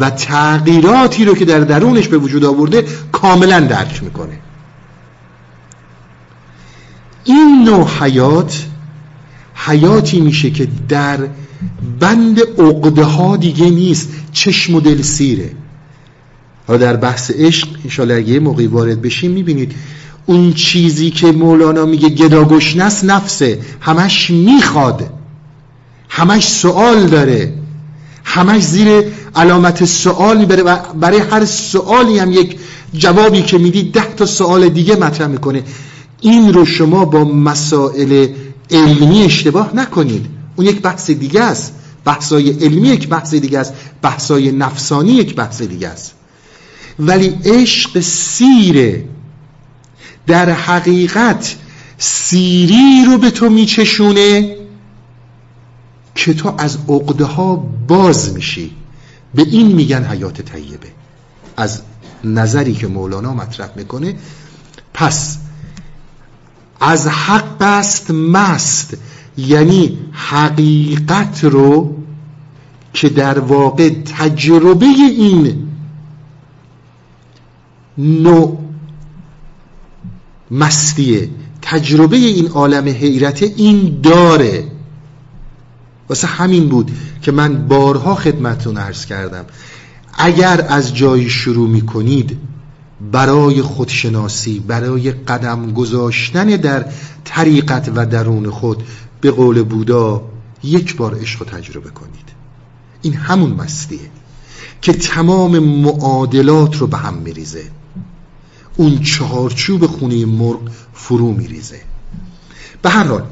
و 0.00 0.10
تغییراتی 0.10 1.24
رو 1.24 1.34
که 1.34 1.44
در 1.44 1.60
درونش 1.60 2.08
به 2.08 2.18
وجود 2.18 2.44
آورده 2.44 2.86
کاملا 3.12 3.60
درک 3.60 4.02
می‌کنه. 4.02 4.38
این 7.24 7.64
نوع 7.64 7.88
حیات 8.00 8.66
حیاتی 9.54 10.20
میشه 10.20 10.50
که 10.50 10.68
در 10.88 11.18
بند 12.00 12.40
عقده 12.58 13.04
ها 13.04 13.36
دیگه 13.36 13.70
نیست 13.70 14.08
چشم 14.32 14.74
و 14.74 14.80
دل 14.80 15.02
سیره. 15.02 15.50
حالا 16.66 16.78
در 16.78 16.96
بحث 16.96 17.30
عشق 17.30 17.68
انشاءالله 17.84 18.16
اگه 18.16 18.28
یه 18.28 18.40
موقعی 18.40 18.66
وارد 18.66 19.02
بشیم 19.02 19.30
می‌بینید 19.30 19.74
اون 20.26 20.52
چیزی 20.52 21.10
که 21.10 21.32
مولانا 21.32 21.86
میگه 21.86 22.08
گداگشنه 22.08 22.84
است 22.84 23.04
نفسه 23.04 23.60
همش 23.80 24.30
می‌خواد 24.30 25.10
همش 26.08 26.48
سوال 26.48 27.06
داره. 27.06 27.54
همش 28.28 28.62
زیر 28.62 29.04
علامت 29.36 29.84
سوال 29.84 30.38
می‌بره 30.38 30.62
و 30.62 30.76
برای 30.94 31.18
هر 31.18 31.44
سوالی 31.44 32.18
هم 32.18 32.32
یک 32.32 32.58
جوابی 32.94 33.42
که 33.42 33.58
می‌دید 33.58 33.92
ده 33.92 34.14
تا 34.14 34.26
سوال 34.26 34.68
دیگه 34.68 34.96
مطرح 34.96 35.26
می‌کنه. 35.26 35.62
این 36.20 36.52
رو 36.52 36.64
شما 36.64 37.04
با 37.04 37.24
مسائل 37.24 38.28
علمی 38.70 39.22
اشتباه 39.22 39.76
نکنید. 39.76 40.26
اون 40.56 40.66
یک 40.66 40.80
بحث 40.80 41.10
دیگه 41.10 41.42
است. 41.42 41.74
بحثای 42.04 42.50
علمی 42.50 42.88
یک 42.88 43.08
بحث 43.08 43.34
دیگه 43.34 43.58
است. 43.58 43.74
بحثای 44.02 44.52
نفسانی 44.52 45.12
یک 45.12 45.34
بحث 45.34 45.62
دیگه 45.62 45.88
است. 45.88 46.14
ولی 46.98 47.34
عشق 47.44 48.00
سیره 48.00 49.04
در 50.26 50.50
حقیقت 50.50 51.56
سیری 51.98 53.04
رو 53.06 53.18
به 53.18 53.30
تو 53.30 53.50
میچشونه. 53.50 54.55
که 56.16 56.34
تو 56.34 56.54
از 56.58 56.78
عقده 56.88 57.24
ها 57.24 57.56
باز 57.88 58.32
میشی. 58.34 58.70
به 59.34 59.42
این 59.42 59.72
میگن 59.72 60.04
حیات 60.04 60.42
طیبه. 60.42 60.88
از 61.56 61.82
نظری 62.24 62.74
که 62.74 62.86
مولانا 62.86 63.34
مطرح 63.34 63.70
می‌کنه 63.76 64.14
پس 64.94 65.38
از 66.80 67.08
حق 67.08 67.62
است 67.62 68.10
مست. 68.10 68.96
یعنی 69.38 69.98
حقیقت 70.12 71.44
رو 71.44 71.96
که 72.92 73.08
در 73.08 73.38
واقع 73.38 73.90
تجربه 73.90 74.86
این 74.86 75.68
نوع 77.98 78.58
مستیه 80.50 81.30
تجربه 81.62 82.16
این 82.16 82.48
عالم 82.48 82.88
حیرت 82.88 83.42
این 83.42 84.00
داره. 84.02 84.75
واسه 86.08 86.26
همین 86.26 86.68
بود 86.68 86.90
که 87.22 87.32
من 87.32 87.68
بارها 87.68 88.14
خدمتون 88.14 88.78
عرض 88.78 89.06
کردم. 89.06 89.44
اگر 90.14 90.66
از 90.68 90.94
جایی 90.94 91.30
شروع 91.30 91.68
می‌کنید 91.68 92.38
برای 93.12 93.62
خودشناسی 93.62 94.60
برای 94.60 95.10
قدم 95.10 95.72
گذاشتن 95.72 96.46
در 96.46 96.84
طریقت 97.24 97.92
و 97.94 98.06
درون 98.06 98.50
خود 98.50 98.82
به 99.20 99.30
قول 99.30 99.62
بودا 99.62 100.22
یک 100.62 100.96
بار 100.96 101.18
عشق 101.20 101.44
تجربه 101.44 101.90
کنید. 101.90 102.26
این 103.02 103.14
همون 103.14 103.50
مستیه 103.50 104.10
که 104.82 104.92
تمام 104.92 105.58
معادلات 105.58 106.76
رو 106.76 106.86
به 106.86 106.96
هم 106.96 107.14
میریزه. 107.14 107.64
اون 108.76 108.98
چهارچوب 109.02 109.86
خونه 109.86 110.26
مرغ 110.26 110.60
فرو 110.94 111.32
میریزه. 111.32 111.80
به 112.82 112.90
هر 112.90 113.04
حال 113.04 113.22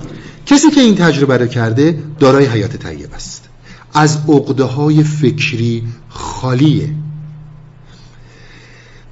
کسی 0.46 0.70
که 0.70 0.80
این 0.80 0.94
تجربه 0.94 1.36
رو 1.36 1.46
کرده 1.46 2.02
دارای 2.18 2.46
حیات 2.46 2.76
طیب 2.76 3.14
است. 3.14 3.48
از 3.94 4.18
عقده 4.28 4.64
های 4.64 5.04
فکری 5.04 5.84
خالیه. 6.08 6.90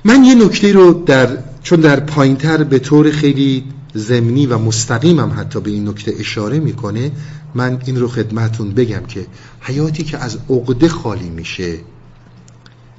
من 0.04 0.24
یه 0.24 0.34
نکته 0.34 0.72
رو 0.72 0.92
در 0.92 1.38
چون 1.62 1.80
در 1.80 2.00
پایینتر 2.00 2.64
به 2.64 2.78
طور 2.78 3.10
خیلی 3.10 3.64
زمینی 3.94 4.46
و 4.46 4.58
مستقیمم 4.58 5.32
حتی 5.38 5.60
به 5.60 5.70
این 5.70 5.88
نکته 5.88 6.14
اشاره 6.18 6.60
می‌کنه 6.60 7.10
من 7.54 7.82
این 7.86 8.00
رو 8.00 8.08
خدمتون 8.08 8.70
بگم 8.70 9.02
که 9.08 9.26
حیاتی 9.60 10.02
که 10.04 10.18
از 10.18 10.38
عقده 10.50 10.88
خالی 10.88 11.28
میشه 11.28 11.78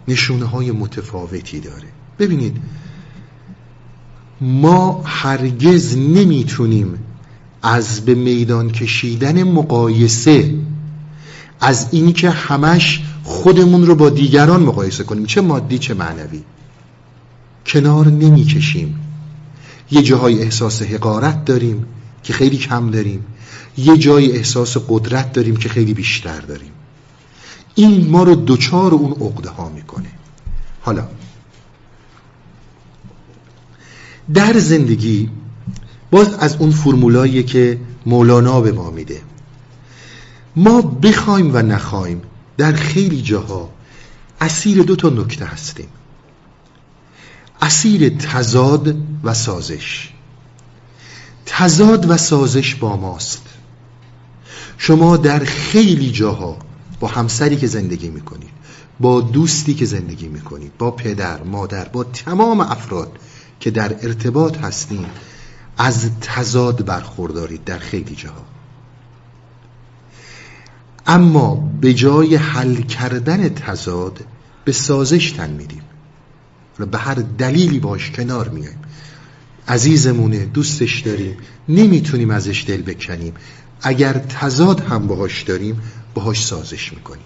نشونه 0.08 0.46
های 0.46 0.72
متفاوتی 0.72 1.60
داره. 1.60 1.88
ببینید 2.20 2.58
ما 4.42 5.02
هرگز 5.06 5.98
نمی‌تونیم 5.98 7.00
از 7.64 8.06
به 8.06 8.16
میدان 8.16 8.72
کشیدن 8.72 9.44
مقایسه 9.44 10.56
از 11.60 11.88
اینی 11.92 12.14
که 12.14 12.30
همش 12.30 13.04
خودمون 13.24 13.86
رو 13.86 13.96
با 13.96 14.10
دیگران 14.10 14.64
مقایسه 14.64 15.04
کنیم. 15.04 15.26
چه 15.26 15.42
مادی 15.42 15.78
چه 15.80 15.94
معنوی. 15.94 16.44
کنار 17.66 18.08
نمی‌کشیم. 18.08 19.00
یه 19.92 20.02
جاهای 20.02 20.42
احساس 20.42 20.82
حقارت 20.82 21.46
داریم 21.46 21.86
که 22.24 22.34
خیلی 22.34 22.58
کم 22.58 22.92
داریم. 22.92 23.26
یه 23.78 23.98
جای 23.98 24.32
احساس 24.32 24.78
قدرت 24.90 25.34
داریم 25.34 25.56
که 25.56 25.70
خیلی 25.70 25.94
بیشتر 25.94 26.40
داریم. 26.40 26.72
این 27.76 28.10
ما 28.10 28.24
رو 28.24 28.36
دوچار 28.36 28.94
اون 28.94 29.12
عقده 29.12 29.50
ها 29.50 29.70
می‌کنه. 29.70 30.12
حالا 30.82 31.08
در 34.34 34.60
زندگی 34.60 35.30
باز 36.14 36.34
از 36.34 36.56
اون 36.56 36.72
فرمولایی 36.72 37.44
که 37.44 37.80
مولانا 38.06 38.62
به 38.62 38.72
ما 38.72 38.90
میده. 38.90 39.22
ما 40.56 40.82
بخوایم 40.82 41.56
و 41.56 41.62
نخوایم 41.62 42.22
در 42.58 42.74
خیلی 42.74 43.22
جاها 43.22 43.70
اسیر 44.42 44.84
دو 44.84 44.96
تا 44.96 45.10
نکته 45.10 45.46
هستیم. 45.46 45.88
اسیر 47.62 48.10
تزاد 48.10 48.96
و 49.24 49.34
سازش. 49.34 50.10
تزاد 51.46 52.10
و 52.10 52.18
سازش 52.18 52.76
با 52.76 52.98
ماست. 52.98 53.48
شما 54.78 55.18
در 55.18 55.40
خیلی 55.40 56.12
جاها 56.12 56.58
با 57.00 57.08
همسری 57.08 57.56
که 57.56 57.68
زندگی 57.68 58.10
می‌کنید 58.10 58.54
با 59.00 59.22
دوستی 59.22 59.74
که 59.74 59.86
زندگی 59.86 60.28
می‌کنید 60.28 60.72
با 60.78 60.92
پدر 60.92 61.44
مادر 61.44 61.86
با 61.86 62.04
تمام 62.04 62.60
افراد 62.60 63.12
که 63.60 63.72
در 63.72 63.96
ارتباط 64.02 64.58
هستیم 64.58 65.06
از 65.78 66.10
تزاد 66.22 66.86
برخوردارید 66.86 67.64
در 67.64 67.80
خیلی 67.80 68.16
جاها. 68.16 68.46
اما 71.06 71.70
به 71.82 71.94
جای 71.94 72.36
حل 72.36 72.82
کردن 72.82 73.50
تزاد 73.50 74.20
به 74.66 74.72
سازش 74.72 75.32
تن 75.32 75.50
میدیم 75.50 75.82
به 76.92 76.98
هر 76.98 77.16
دلیلی 77.38 77.80
باش 77.80 78.12
کنار 78.12 78.50
میایم 78.50 78.80
عزیزمونه 79.68 80.46
دوستش 80.46 81.00
داریم 81.00 81.38
نمی‌تونیم 81.70 82.30
ازش 82.30 82.66
دل 82.68 82.82
بکنیم. 82.82 83.34
اگر 83.82 84.14
تزاد 84.14 84.80
هم 84.80 85.08
باهاش 85.08 85.44
داریم 85.44 85.82
باهاش 86.14 86.46
سازش 86.46 86.94
می‌کنیم. 86.94 87.26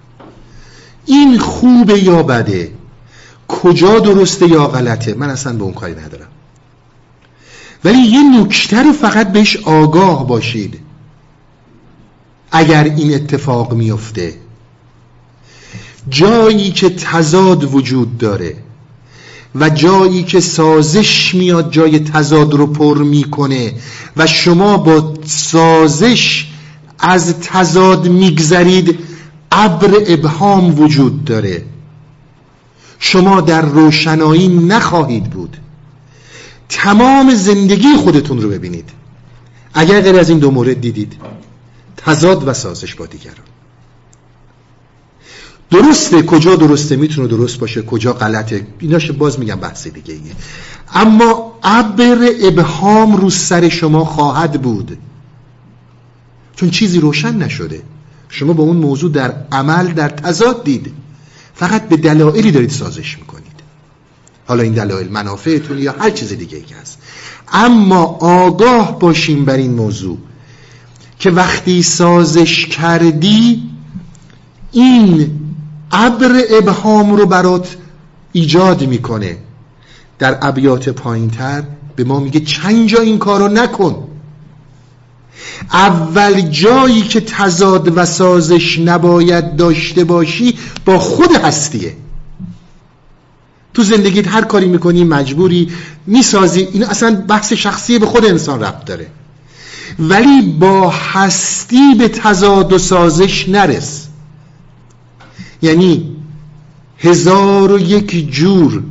این 1.05 1.39
خوبه 1.39 2.03
یا 2.03 2.23
بده؟ 2.23 2.71
کجا 3.47 3.99
درسته 3.99 4.47
یا 4.47 4.67
غلطه؟ 4.67 5.13
من 5.13 5.29
اصلا 5.29 5.53
به 5.53 5.63
اون 5.63 5.73
کاری 5.73 5.95
ندارم. 5.95 6.26
ولی 7.87 7.99
یه 7.99 8.41
نکته 8.41 8.83
رو 8.83 8.93
فقط 8.93 9.31
بهش 9.31 9.57
آگاه 9.57 10.27
باشید. 10.27 10.79
اگر 12.51 12.83
این 12.83 13.13
اتفاق 13.13 13.73
میفته 13.73 14.33
جایی 16.09 16.71
که 16.71 16.89
تزاد 16.89 17.75
وجود 17.75 18.17
داره 18.17 18.55
و 19.55 19.69
جایی 19.69 20.23
که 20.23 20.39
سازش 20.39 21.35
میاد 21.35 21.71
جای 21.71 21.99
تزاد 21.99 22.53
رو 22.53 22.67
پر 22.67 22.97
می‌کنه 22.97 23.73
و 24.17 24.27
شما 24.27 24.77
با 24.77 25.13
سازش 25.25 26.47
از 26.99 27.39
تزاد 27.39 28.07
میگذرید 28.07 28.99
ابر 29.51 29.91
ابهام 30.07 30.79
وجود 30.79 31.25
داره. 31.25 31.65
شما 32.99 33.41
در 33.41 33.61
روشنایی 33.61 34.47
نخواهید 34.47 35.23
بود. 35.23 35.57
تمام 36.69 37.35
زندگی 37.35 37.95
خودتون 37.95 38.41
رو 38.41 38.49
ببینید. 38.49 38.89
اگر 39.73 40.01
غیر 40.01 40.19
از 40.19 40.29
این 40.29 40.39
دو 40.39 40.51
مورد 40.51 40.81
دیدید 40.81 41.13
تزاد 41.97 42.47
و 42.47 42.53
سازش 42.53 42.95
با 42.95 43.05
دیگران. 43.05 43.47
درسته 45.71 46.21
کجا 46.21 46.55
درسته 46.55 46.95
می‌تونه 46.95 47.27
درست 47.27 47.59
باشه 47.59 47.81
کجا 47.81 48.13
غلطه 48.13 48.67
ایناش 48.79 49.11
باز 49.11 49.39
میگم 49.39 49.55
بحث 49.55 49.87
دیگه 49.87 50.13
ایه. 50.13 50.31
اما 50.93 51.59
ابر 51.63 52.29
ابهام 52.41 53.15
رو 53.15 53.29
سر 53.29 53.69
شما 53.69 54.05
خواهد 54.05 54.61
بود. 54.61 54.97
چون 56.55 56.69
چیزی 56.69 56.99
روشن 56.99 57.35
نشده. 57.37 57.81
شما 58.29 58.53
با 58.53 58.63
اون 58.63 58.77
موضوع 58.77 59.11
در 59.11 59.33
عمل 59.51 59.87
در 59.87 60.09
تضاد 60.09 60.63
دید. 60.63 60.93
فقط 61.55 61.89
به 61.89 61.97
دلایلی 61.97 62.51
دارید 62.51 62.69
سازش 62.69 63.17
می‌کنید. 63.17 63.46
حالا 64.47 64.63
این 64.63 64.73
دلایل 64.73 65.09
منافعتون 65.09 65.79
یا 65.79 65.91
هر 65.99 66.09
چیز 66.09 66.33
دیگه 66.33 66.57
ای 66.57 66.65
هست. 66.81 66.97
اما 67.53 68.03
آگاه 68.21 68.99
باشیم 68.99 69.45
بر 69.45 69.57
این 69.57 69.73
موضوع 69.73 70.17
که 71.19 71.31
وقتی 71.31 71.83
سازش 71.83 72.65
کردی 72.65 73.63
این 74.71 75.31
ابر 75.91 76.41
ابهام 76.49 77.15
رو 77.15 77.25
برات 77.25 77.77
ایجاد 78.31 78.87
می‌کنه. 78.87 79.37
در 80.19 80.37
ابیات 80.41 80.89
پایینتر 80.89 81.63
به 81.95 82.03
ما 82.03 82.19
میگه 82.19 82.39
چند 82.39 82.87
جا 82.87 83.01
این 83.01 83.17
کارو 83.17 83.47
نکن. 83.47 84.07
اول 85.73 86.41
جایی 86.41 87.01
که 87.01 87.21
تزاد 87.21 87.97
و 87.97 88.05
سازش 88.05 88.79
نباید 88.79 89.55
داشته 89.55 90.03
باشی 90.03 90.59
با 90.85 90.99
خود 90.99 91.31
هستیه. 91.31 91.95
تو 93.77 93.83
زندگیت 93.83 94.27
هر 94.27 94.41
کاری 94.41 94.67
می‌کنی 94.67 95.03
مجبوری 95.03 95.71
می‌سازی. 96.07 96.61
این 96.61 96.83
اصلا 96.83 97.25
بحث 97.27 97.53
شخصی 97.53 97.99
به 97.99 98.05
خود 98.05 98.25
انسان 98.25 98.63
ربط 98.63 98.85
داره. 98.85 99.07
ولی 99.99 100.41
با 100.41 100.89
هستی 100.89 101.95
به 101.99 102.07
تزاد 102.07 102.73
و 102.73 102.77
سازش 102.77 103.49
نرس. 103.49 104.07
یعنی 105.61 106.15
هزار 106.97 107.71
و 107.71 107.79
یک 107.79 108.31
جور 108.31 108.83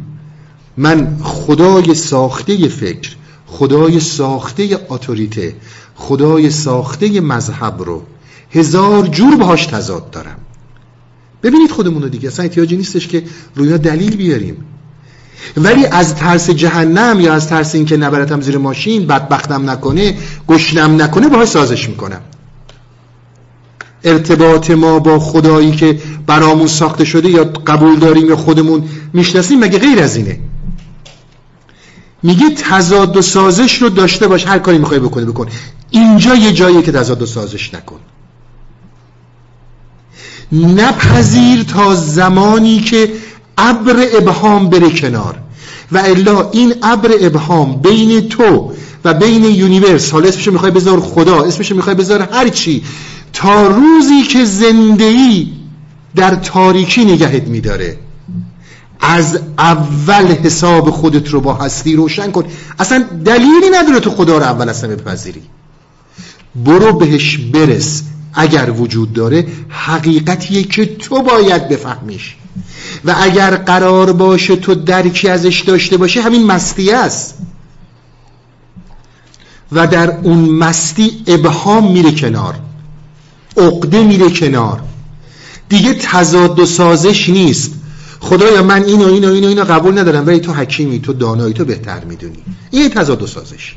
من 0.77 1.19
خدای 1.23 1.95
ساخته 1.95 2.69
فکر 2.69 3.11
خدای 3.47 4.01
ساخته 4.01 4.79
اتوریته 4.89 5.55
خدای 5.95 6.51
ساخته 6.51 7.21
مذهب 7.21 7.83
رو 7.83 8.03
هزار 8.51 9.07
جور 9.07 9.37
باهاش 9.37 9.67
تضاد 9.67 10.11
دارم. 10.11 10.39
ببینید 11.43 11.71
خودمون 11.71 12.03
رو 12.03 12.09
دیگه 12.09 12.29
اصلا 12.29 12.45
احتیاجی 12.45 12.77
نیستش 12.77 13.09
که 13.09 13.23
روی 13.55 13.79
دلیل 13.79 14.17
بیاریم. 14.17 14.65
ولی 15.57 15.87
از 15.87 16.15
ترس 16.15 16.51
جهنم 16.51 17.21
یا 17.21 17.35
از 17.35 17.49
ترس 17.49 17.75
اینکه 17.75 17.97
نبرتم 17.97 18.41
زیر 18.41 18.59
ماشین 18.59 19.07
بدبختم 19.07 19.71
نکنه 19.71 20.19
گشنم 20.49 21.03
نکنه 21.03 21.29
باهاش 21.29 21.49
سازش 21.49 21.89
می‌کنم. 21.89 22.21
ارتباط 24.05 24.71
ما 24.71 24.99
با 24.99 25.19
خدایی 25.19 25.73
که 25.73 25.99
برامون 26.27 26.67
ساخته 26.67 27.05
شده 27.05 27.29
یا 27.29 27.45
قبول 27.45 27.99
داریم 27.99 28.29
یا 28.29 28.37
خودمون 28.37 28.85
می‌شناسیم 29.13 29.59
مگه 29.59 29.79
غیر 29.79 30.03
از 30.03 30.17
اینه؟ 30.17 30.39
میگه 32.23 32.51
تضاد 32.51 33.17
و 33.17 33.23
سازش 33.23 33.83
رو 33.83 33.89
داشته 33.89 34.29
باش 34.29 34.47
هر 34.47 34.59
کاری 34.59 34.79
می‌خوای 34.79 35.01
بکنی 35.01 35.25
بکن. 35.25 35.47
اینجا 35.91 36.35
یه 36.35 36.53
جاییه 36.53 36.83
که 36.83 36.93
تضاد 36.93 37.23
و 37.23 37.27
سازش 37.27 37.75
نکن. 37.75 37.99
نپذیر 40.53 41.63
تا 41.63 41.95
زمانی 41.95 42.81
که 42.81 43.13
ابر 43.59 44.07
ابهام 44.17 44.71
بره 44.71 44.91
کنار. 44.91 45.39
و 45.93 45.99
الا 45.99 46.51
این 46.51 46.75
ابر 46.83 47.11
ابهام 47.21 47.77
بین 47.77 48.29
تو 48.29 48.73
و 49.05 49.15
بین 49.15 49.45
یونیورس 49.45 50.11
حالا 50.11 50.29
اسمشو 50.29 50.53
می‌خوای 50.53 50.71
بذار 50.71 51.01
خدا 51.01 51.43
اسمشو 51.43 51.77
می‌خوای 51.77 51.95
بذار 51.95 52.23
هر 52.23 52.49
چی 52.49 52.83
تا 53.33 53.67
روزی 53.67 54.23
که 54.23 54.45
زندگی 54.45 55.53
در 56.17 56.35
تاریکی 56.35 57.05
نگهت 57.05 57.49
میداره. 57.49 57.99
از 59.01 59.39
اول 59.59 60.27
حساب 60.27 60.91
خودت 60.91 61.29
رو 61.29 61.41
با 61.41 61.55
هستی 61.55 61.97
روشن 61.97 62.31
کن. 62.31 62.45
اصلا 62.79 63.05
دلیلی 63.25 63.71
نداره 63.75 64.01
تو 64.01 64.11
خدا 64.11 64.39
رو 64.39 64.45
اول 64.45 64.69
اصلا 64.69 64.91
بپذیری. 64.91 65.43
برو 66.55 66.93
بهش 66.93 67.39
برس. 67.39 68.03
اگر 68.35 68.71
وجود 68.71 69.13
داره 69.13 69.47
حقیقتیه 69.69 70.63
که 70.63 70.87
تو 70.87 71.23
باید 71.23 71.69
بفهمیش. 71.69 72.37
و 73.05 73.15
اگر 73.21 73.57
قرار 73.57 74.13
باشه 74.13 74.57
تو 74.57 74.75
درکی 74.75 75.29
ازش 75.29 75.61
داشته 75.61 75.97
باشه 75.97 76.23
همین 76.23 76.47
مستی 76.47 76.91
است. 76.91 77.35
و 79.73 79.87
در 79.87 80.11
اون 80.11 80.39
مستی 80.39 81.23
ابهام 81.27 81.93
میره 81.93 82.13
کنار 82.13 82.55
عقده 83.57 84.03
میره 84.03 84.31
کنار. 84.31 84.81
دیگه 85.69 85.95
تضاد 85.95 86.61
و 86.61 86.67
سازش 86.67 87.29
نیست. 87.29 87.73
خدایا 88.21 88.63
من 88.63 88.85
اینو 88.85 89.07
اینو 89.07 89.33
اینو 89.33 89.49
اینو 89.49 89.65
قبول 89.65 89.99
ندارم 89.99 90.27
ولی 90.27 90.41
تو 90.41 90.53
حکیمی 90.53 91.01
تو 91.01 91.13
دانایی 91.13 91.55
تو 91.55 91.65
بهتر 91.65 92.05
می‌دونی. 92.05 92.39
این 92.71 92.89
تضاد 92.89 93.23
و 93.23 93.27
سازش. 93.27 93.75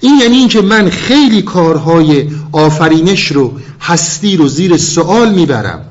این 0.00 0.18
یعنی 0.20 0.36
اینکه 0.36 0.60
من 0.60 0.90
خیلی 0.90 1.42
کارهای 1.42 2.30
آفرینش 2.52 3.26
رو 3.32 3.60
هستی 3.80 4.36
رو 4.36 4.48
زیر 4.48 4.76
سوال 4.76 5.34
می‌برم. 5.34 5.84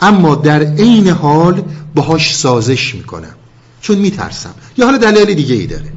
اما 0.00 0.34
در 0.34 0.62
عین 0.62 1.08
حال 1.08 1.62
باهاش 1.94 2.36
سازش 2.36 2.94
می‌کنم. 2.94 3.34
چون 3.80 3.98
میترسم. 3.98 4.54
یا 4.76 4.86
حالا 4.86 4.98
دلیل 4.98 5.34
دیگه 5.34 5.54
ای 5.54 5.66
داره. 5.66 5.92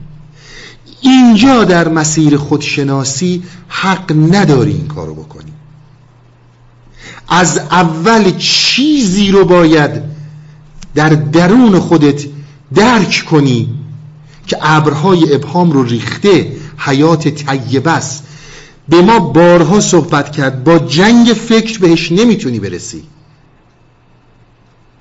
اینجا 1.02 1.64
در 1.64 1.88
مسیر 1.88 2.38
خودشناسی 2.38 3.43
حق 3.68 4.14
نداری 4.32 4.72
این 4.72 4.88
کارو 4.88 5.16
بکنی. 5.16 5.52
از 7.28 7.58
اول 7.58 8.38
چیزی 8.38 9.32
رو 9.32 9.45
باید 9.45 10.02
در 10.95 11.10
درون 11.10 11.80
خودت 11.80 12.26
درک 12.76 13.26
کنی 13.30 13.70
که 14.48 14.58
ابرهای 14.62 15.34
ابهام 15.34 15.72
رو 15.72 15.84
ریخته 15.84 16.52
حیات 16.78 17.28
طیبه 17.28 17.91
است. 17.91 18.24
به 18.89 19.02
ما 19.02 19.20
بارها 19.20 19.80
صحبت 19.80 20.32
کرد 20.32 20.64
با 20.64 20.80
جنگ 20.80 21.28
فکر 21.28 21.80
بهش 21.80 22.12
نمی‌تونی 22.12 22.60
برسی. 22.60 23.04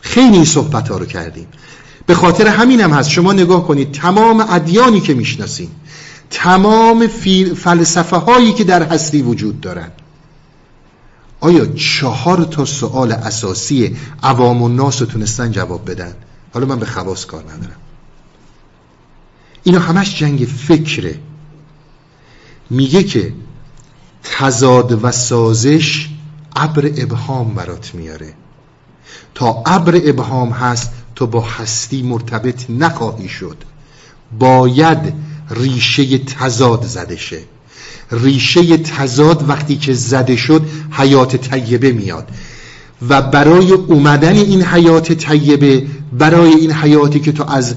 خیلی 0.06 0.36
این 0.36 0.44
صحبت 0.44 0.88
ها 0.88 0.98
رو 0.98 1.06
کردیم. 1.06 1.46
به 2.06 2.14
خاطر 2.14 2.46
همینم 2.46 2.92
هست. 2.92 3.10
شما 3.10 3.32
نگاه 3.32 3.66
کنید 3.66 3.92
تمام 3.92 4.40
ادیانی 4.48 5.00
که 5.00 5.14
می‌شناسیم 5.14 5.70
تمام 6.30 7.06
فلسفه 7.56 8.16
هایی 8.16 8.52
که 8.52 8.64
در 8.64 8.82
هستی 8.82 9.22
وجود 9.22 9.60
دارن. 9.60 9.90
آیا 11.40 11.66
چهار 11.66 12.44
تا 12.44 12.64
سوال 12.64 13.12
اساسی 13.12 13.96
عوام 14.22 14.62
و 14.62 14.68
ناس 14.68 15.00
رو 15.00 15.06
تونستن 15.06 15.52
جواب 15.52 15.90
بدن؟ 15.90 16.14
حالا 16.54 16.66
من 16.66 16.78
به 16.78 16.86
خواست 16.86 17.26
کار 17.26 17.42
ندارم. 17.42 17.76
اینا 19.62 19.80
همش 19.80 20.18
جنگ 20.18 20.44
فکره. 20.44 21.18
میگه 22.70 23.02
که 23.02 23.32
تضاد 24.22 25.04
و 25.04 25.12
سازش 25.12 26.08
ابر 26.56 26.86
ابهام 26.96 27.54
برات 27.54 27.94
میاره. 27.94 28.34
تا 29.36 29.62
ابر 29.66 30.00
ابهام 30.04 30.50
هست 30.50 30.90
تو 31.14 31.26
با 31.26 31.40
هستی 31.40 32.02
مرتبط 32.02 32.64
نخواهی 32.68 33.28
شد. 33.28 33.56
باید 34.38 35.14
ریشه 35.50 36.18
تزاد 36.18 36.84
زده 36.84 37.16
شه. 37.16 37.38
ریشه 38.12 38.76
تزاد 38.76 39.48
وقتی 39.48 39.76
که 39.76 39.94
زده 39.94 40.36
شد 40.36 40.62
حیات 40.90 41.36
طیبه 41.36 41.92
میاد. 41.92 42.28
و 43.08 43.22
برای 43.22 43.72
اومدن 43.72 44.36
این 44.36 44.62
حیات 44.62 45.12
طیبه 45.12 45.86
برای 46.12 46.50
این 46.50 46.72
حیاتی 46.72 47.20
که 47.20 47.32
تو 47.32 47.50
از 47.50 47.74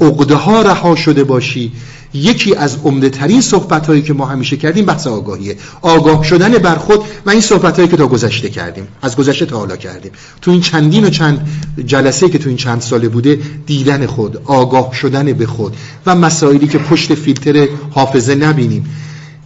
عقده 0.00 0.34
ها 0.34 0.62
رها 0.62 0.96
شده 0.96 1.24
باشی 1.24 1.72
یکی 2.14 2.54
از 2.54 2.76
عمده 2.84 3.08
ترین 3.08 3.40
صحبت 3.40 3.86
هایی 3.86 4.02
که 4.02 4.12
ما 4.12 4.26
همیشه 4.26 4.56
کردیم 4.56 4.84
بحث 4.84 5.06
آگاهیه. 5.06 5.56
آگاه 5.82 6.24
شدن 6.24 6.52
بر 6.52 6.74
خود 6.74 7.00
و 7.26 7.30
این 7.30 7.40
صحبت 7.40 7.76
هایی 7.76 7.88
که 7.88 7.96
تا 7.96 8.06
گذشته 8.06 8.50
کردیم. 8.50 8.88
از 9.02 9.16
گذشته 9.16 9.46
تا 9.46 9.58
حالا 9.58 9.76
کردیم. 9.76 10.12
تو 10.42 10.50
این 10.50 10.60
چندین 10.60 11.04
و 11.04 11.10
چند 11.10 11.48
جلسه 11.86 12.28
که 12.28 12.38
تو 12.38 12.48
این 12.48 12.56
چند 12.56 12.80
ساله 12.80 13.08
بوده 13.08 13.38
دیدن 13.66 14.06
خود 14.06 14.42
آگاه 14.44 14.94
شدن 14.94 15.32
به 15.32 15.46
خود 15.46 15.76
و 16.06 16.14
مسائلی 16.14 16.66
که 16.68 16.78
پشت 16.78 17.14
فیلتر 17.14 17.68
حافظه 17.90 18.34
نبینیم. 18.34 18.86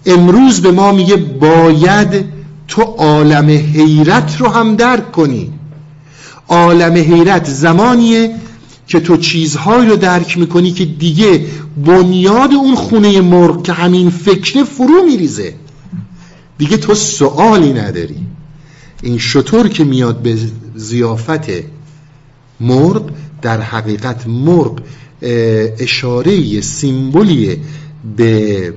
امروز 0.07 0.61
به 0.61 0.71
ما 0.71 0.93
میگه 0.93 1.17
باید 1.17 2.25
تو 2.69 2.83
عالم 2.83 3.49
حیرت 3.49 4.37
رو 4.39 4.49
هم 4.49 4.77
درک 4.77 5.13
کنی. 5.13 5.53
عالم 6.49 6.95
حیرت 6.95 7.49
زمانیه 7.49 8.35
که 8.93 9.01
تو 9.01 9.17
چیزهایی 9.17 9.89
رو 9.89 9.97
درک 9.97 10.39
می‌کنی 10.39 10.73
که 10.73 10.85
دیگه 10.85 11.47
بنیاد 11.87 12.53
اون 12.53 12.75
خونه 12.75 13.21
مرغ 13.21 13.63
که 13.63 13.73
همین 13.73 14.11
فکر 14.11 14.65
فرو 14.65 15.03
میریزه. 15.07 15.55
دیگه 16.59 16.77
تو 16.77 16.95
سوالی 16.95 17.73
نداری. 17.73 18.27
این 19.03 19.19
شطور 19.19 19.69
که 19.69 19.85
میاد 19.85 20.23
به 20.23 20.39
زیافت 20.75 21.51
مرغ 22.61 23.11
در 23.43 23.61
حقیقت 23.61 24.27
مرغ 24.27 24.81
اشاره 25.79 26.61
سیمبولی 26.61 27.61
به 28.17 28.75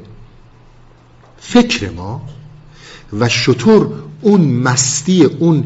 فکر 1.40 1.90
ما 1.90 2.22
و 3.20 3.30
شطور 3.30 3.90
اون 4.22 4.42
مستی 4.42 5.24
اون 5.24 5.64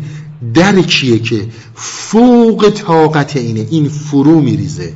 درکیه 0.54 1.20
که 1.20 1.50
فوق 1.76 2.70
طاقت 2.70 3.38
اینه؟ 3.38 3.68
این 3.70 3.90
فرو 3.90 4.42
میریزه. 4.42 4.94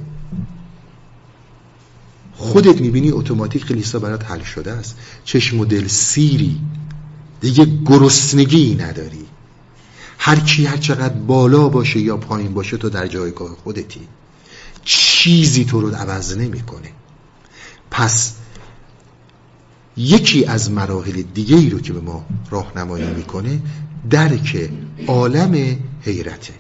خودت 2.36 2.82
می‌بینی 2.82 3.12
اتوماتیک 3.12 3.64
خیلی 3.64 3.84
برات 4.02 4.26
حل 4.26 4.44
شده 4.44 4.72
است. 4.72 4.96
چشم 5.24 5.60
و 5.60 5.66
دل 5.66 5.88
سیری. 5.88 6.60
دیگه 7.42 7.68
گرسنگی 7.86 8.76
نداری. 8.76 9.26
هر 10.18 10.40
کی 10.40 10.66
هر 10.66 10.78
چقدر 10.78 11.14
بالا 11.14 11.70
باشه 11.70 12.00
یا 12.00 12.18
پایین 12.18 12.54
باشه 12.54 12.78
تو 12.78 12.90
در 12.90 13.08
جایگاه 13.08 13.56
خودتی. 13.64 14.02
چیزی 14.86 15.66
تو 15.66 15.82
رو 15.82 15.96
عوض 15.96 16.38
نمی‌کنه. 16.38 16.90
پس 17.92 18.34
یکی 19.98 20.46
از 20.46 20.72
مراحل 20.72 21.22
دیگه 21.22 21.56
ای 21.56 21.70
رو 21.70 21.80
که 21.80 21.94
به 21.94 22.00
ما 22.00 22.26
راهنمایی 22.52 23.06
می‌کنه 23.06 23.62
درک 24.10 24.70
عالم 25.08 25.78
حیرته 26.02 26.54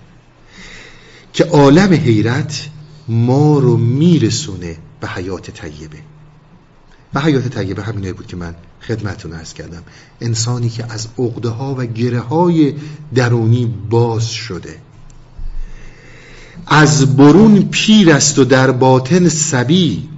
که 1.33 1.43
عالم 1.43 1.93
حیرت 1.93 2.69
ما 3.07 3.59
رو 3.59 3.77
میرسونه 3.77 4.77
به 4.99 5.07
حیات 5.07 5.51
طیبه. 5.51 5.97
و 7.13 7.19
حیات 7.19 7.47
طیبه 7.47 7.83
همینه 7.83 8.13
بود 8.13 8.27
که 8.27 8.35
من 8.35 8.55
خدمتون 8.81 9.33
ارز 9.33 9.53
کردم. 9.53 9.83
انسانی 10.21 10.69
که 10.69 10.93
از 10.93 11.07
عقده 11.19 11.49
ها 11.49 11.75
و 11.77 11.85
گره 11.85 12.19
های 12.19 12.73
درونی 13.15 13.65
باز 13.89 14.29
شده 14.29 14.79
از 16.67 17.15
برون 17.17 17.61
پیر 17.61 18.11
است 18.11 18.39
و 18.39 18.45
در 18.45 18.71
باطن 18.71 19.29
سبی 19.29 20.09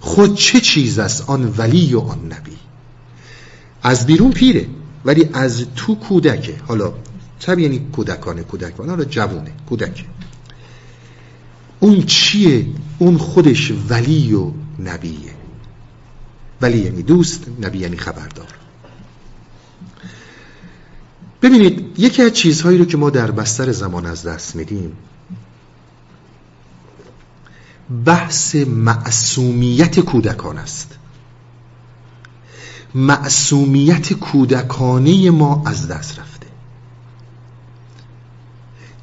خود 0.00 0.34
چه 0.34 0.60
چیز 0.60 0.98
است 0.98 1.30
آن 1.30 1.54
ولی 1.56 1.94
و 1.94 2.00
آن 2.00 2.18
نبی؟ 2.26 2.56
از 3.82 4.06
بیرون 4.06 4.30
پیره. 4.30 4.66
ولی 5.06 5.28
از 5.32 5.66
تو 5.76 5.94
کودکه. 5.94 6.56
حالا 6.68 6.92
چه 7.38 7.60
یعنی 7.60 7.78
کودکانه 7.92 8.42
کودک 8.42 8.74
حالا 8.76 9.04
جوونه 9.04 9.52
کودکه. 9.68 10.04
اون 11.80 12.02
چیه؟ 12.02 12.66
اون 12.98 13.18
خودش 13.18 13.72
ولی 13.88 14.34
و 14.34 14.50
نبیه. 14.78 15.34
ولی 16.60 16.78
یعنی 16.78 17.02
دوست 17.02 17.46
نبی 17.60 17.78
یعنی 17.78 17.96
خبردار. 17.96 18.46
ببینید 21.42 21.94
یکی 21.98 22.22
از 22.22 22.32
چیزهایی 22.32 22.78
رو 22.78 22.84
که 22.84 22.96
ما 22.96 23.10
در 23.10 23.30
بستر 23.30 23.72
زمان 23.72 24.06
از 24.06 24.22
دست 24.22 24.56
میدیم 24.56 24.92
بحث 28.04 28.54
معصومیت 28.54 30.00
کودکان 30.00 30.58
است. 30.58 30.98
معصومیت 32.96 34.12
کودکانه 34.12 35.30
ما 35.30 35.62
از 35.66 35.88
دست 35.88 36.18
رفته. 36.18 36.46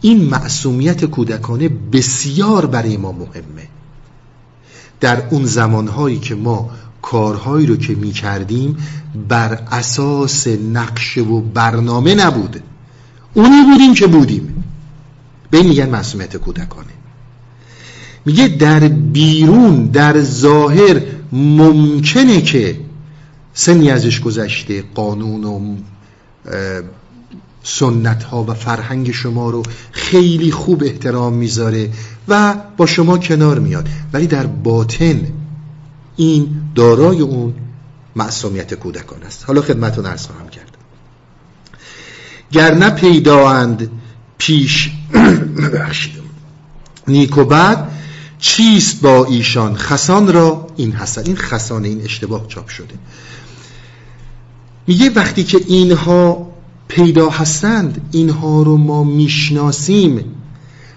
این 0.01 0.21
معصومیت 0.25 1.05
کودکانه 1.05 1.69
بسیار 1.69 2.65
برای 2.65 2.97
ما 2.97 3.11
مهمه. 3.11 3.67
در 4.99 5.27
اون 5.29 5.45
زمانهایی 5.45 6.19
که 6.19 6.35
ما 6.35 6.69
کارهایی 7.01 7.65
رو 7.65 7.75
که 7.75 7.95
می 7.95 8.11
کردیم 8.11 8.77
بر 9.29 9.53
اساس 9.71 10.47
نقشه 10.47 11.21
و 11.21 11.41
برنامه 11.41 12.15
نبود. 12.15 12.63
اونی 13.33 13.61
بودیم 13.71 13.93
که 13.93 14.07
بودیم. 14.07 14.63
به 15.51 15.57
این 15.57 15.67
میگن 15.67 15.89
معصومیت 15.89 16.37
کودکانه. 16.37 16.87
میگه 18.25 18.47
در 18.47 18.79
بیرون 18.87 19.85
در 19.85 20.21
ظاهر 20.21 21.01
ممکنه 21.31 22.41
که 22.41 22.79
سنی 23.53 23.91
ازش 23.91 24.21
گذشته 24.21 24.83
قانون 24.95 25.43
و 25.43 25.75
سنت 27.63 28.23
ها 28.23 28.43
و 28.43 28.53
فرهنگ 28.53 29.11
شما 29.11 29.49
رو 29.49 29.63
خیلی 29.91 30.51
خوب 30.51 30.83
احترام 30.83 31.33
می‌ذاره 31.33 31.89
و 32.27 32.55
با 32.77 32.85
شما 32.85 33.17
کنار 33.17 33.59
میاد. 33.59 33.89
ولی 34.13 34.27
در 34.27 34.47
باطن 34.47 35.27
این 36.15 36.47
دارای 36.75 37.21
اون 37.21 37.53
معصومیت 38.15 38.73
کودکان 38.73 39.23
است. 39.23 39.43
حالا 39.47 39.61
خدمتون 39.61 40.05
ارز 40.05 40.25
خواهم 40.25 40.49
کرد. 40.49 40.77
گر 42.51 42.73
نه 42.73 42.89
پیداند 42.89 43.91
پیش 44.37 44.91
نیک 47.07 47.37
و 47.37 47.43
بد 47.43 47.89
چیست 48.39 49.01
با 49.01 49.25
ایشان؟ 49.25 49.75
خسان 49.75 50.33
را 50.33 50.67
این 50.75 50.91
حسن 50.91 51.21
این 51.25 51.35
خسان 51.35 51.85
این 51.85 52.01
اشتباه 52.01 52.47
چاپ 52.47 52.67
شده. 52.67 52.93
میگه 54.88 55.09
وقتی 55.09 55.43
که 55.43 55.59
اینها 55.67 56.53
پیدا 56.88 57.29
هستند 57.29 58.09
اینها 58.11 58.61
رو 58.61 58.77
ما 58.77 59.03
می‌شناسیم. 59.03 60.25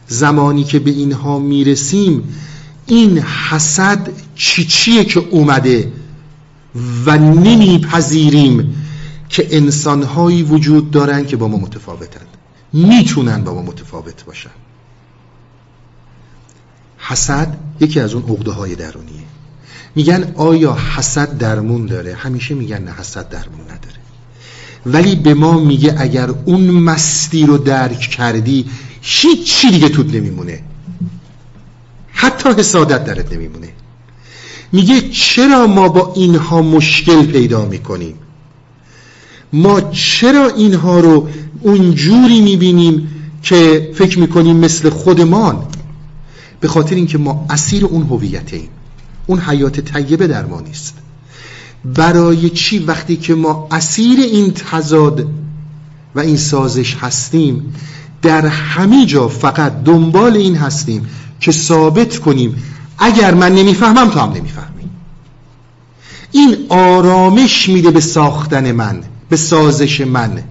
زمانی 0.08 0.64
که 0.64 0.78
به 0.78 0.90
اینها 0.90 1.38
می‌رسیم 1.38 2.34
این 2.86 3.18
حسد 3.18 4.08
چی 4.34 4.64
چیه 4.64 5.04
که 5.04 5.20
اومده 5.30 5.92
و 7.06 7.18
نمیپذیریم 7.18 8.74
که 9.28 9.48
انسانهایی 9.50 10.42
وجود 10.42 10.90
دارن 10.90 11.26
که 11.26 11.36
با 11.36 11.48
ما 11.48 11.56
متفاوتند. 11.56 12.28
می‌تونن 12.72 13.44
با 13.44 13.54
ما 13.54 13.62
متفاوت 13.62 14.24
باشن. 14.24 14.50
حسد 16.98 17.56
یکی 17.80 18.00
از 18.00 18.14
اون 18.14 18.22
عقده 18.22 18.52
های 18.52 18.74
درونیه. 18.74 19.25
میگن 19.96 20.32
آیا 20.36 20.76
حسد 20.96 21.38
درمون 21.38 21.86
داره؟ 21.86 22.14
همیشه 22.14 22.54
میگن 22.54 22.82
نه 22.82 22.90
حسد 22.90 23.28
درمون 23.28 23.60
نداره. 23.60 23.96
ولی 24.86 25.16
به 25.16 25.34
ما 25.34 25.60
میگه 25.60 25.94
اگر 25.98 26.30
اون 26.44 26.70
مستی 26.70 27.46
رو 27.46 27.58
درک 27.58 28.00
کردی 28.00 28.64
هیچ 29.00 29.52
چی 29.52 29.70
دیگه 29.70 29.88
تود 29.88 30.16
نمیمونه. 30.16 30.60
حتی 32.12 32.48
حسادت 32.48 33.04
درت 33.04 33.32
نمیمونه. 33.32 33.68
میگه 34.72 35.00
چرا 35.00 35.66
ما 35.66 35.88
با 35.88 36.12
اینها 36.16 36.62
مشکل 36.62 37.26
پیدا 37.26 37.64
می‌کنیم؟ 37.64 38.14
ما 39.52 39.80
چرا 39.80 40.48
اینها 40.48 41.00
رو 41.00 41.28
اونجوری 41.60 42.40
می‌بینیم 42.40 43.08
که 43.42 43.90
فکر 43.94 44.18
می‌کنیم 44.18 44.56
مثل 44.56 44.90
خودمان؟ 44.90 45.66
به 46.60 46.68
خاطر 46.68 46.94
اینکه 46.94 47.18
ما 47.18 47.46
اسیر 47.50 47.84
اون 47.84 48.02
هویت 48.02 48.52
ایم 48.52 48.68
اون 49.26 49.40
حیات 49.40 49.80
طیبه 49.80 50.26
در 50.26 50.46
ما 50.46 50.60
نیست. 50.60 50.94
برای 51.84 52.50
چی 52.50 52.78
وقتی 52.78 53.16
که 53.16 53.34
ما 53.34 53.68
اسیر 53.70 54.20
این 54.20 54.52
تضاد 54.52 55.26
و 56.14 56.20
این 56.20 56.36
سازش 56.36 56.96
هستیم 57.00 57.74
در 58.22 58.46
همه 58.46 59.06
جا 59.06 59.28
فقط 59.28 59.82
دنبال 59.84 60.36
این 60.36 60.56
هستیم 60.56 61.08
که 61.40 61.52
ثابت 61.52 62.18
کنیم 62.18 62.62
اگر 62.98 63.34
من 63.34 63.54
نمی‌فهمم 63.54 64.10
تو 64.10 64.20
هم 64.20 64.30
نمی‌فهمی. 64.30 64.90
این 66.32 66.56
آرامش 66.68 67.68
میده 67.68 67.90
به 67.90 68.00
ساختن 68.00 68.72
من 68.72 69.02
به 69.28 69.36
سازش 69.36 70.00
من. 70.00 70.42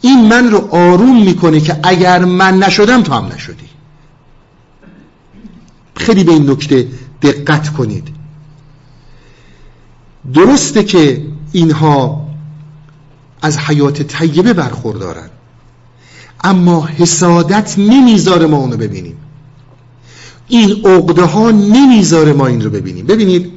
این 0.00 0.28
من 0.28 0.50
رو 0.50 0.68
آروم 0.70 1.22
می‌کنه 1.22 1.60
که 1.60 1.76
اگر 1.82 2.24
من 2.24 2.58
نشدم 2.58 3.02
تو 3.02 3.12
هم 3.14 3.26
نشدی. 3.34 3.68
خیلی 5.96 6.24
به 6.24 6.32
این 6.32 6.50
نکته 6.50 6.88
دقت 7.22 7.72
کنید. 7.72 8.08
درسته 10.34 10.84
که 10.84 11.24
اینها 11.52 12.28
از 13.42 13.58
حیات 13.58 14.02
طیبه 14.02 14.52
برخوردارن. 14.52 15.30
اما 16.44 16.86
حسادت 16.86 17.78
نمی‌ذاره 17.78 18.46
ما 18.46 18.56
اونو 18.56 18.76
ببینیم. 18.76 19.16
این 20.48 20.86
عقده 20.86 21.24
ها 21.24 21.50
نمی‌ذاره 21.50 22.32
ما 22.32 22.46
این 22.46 22.60
رو 22.60 22.70
ببینیم. 22.70 23.06
ببینید. 23.06 23.52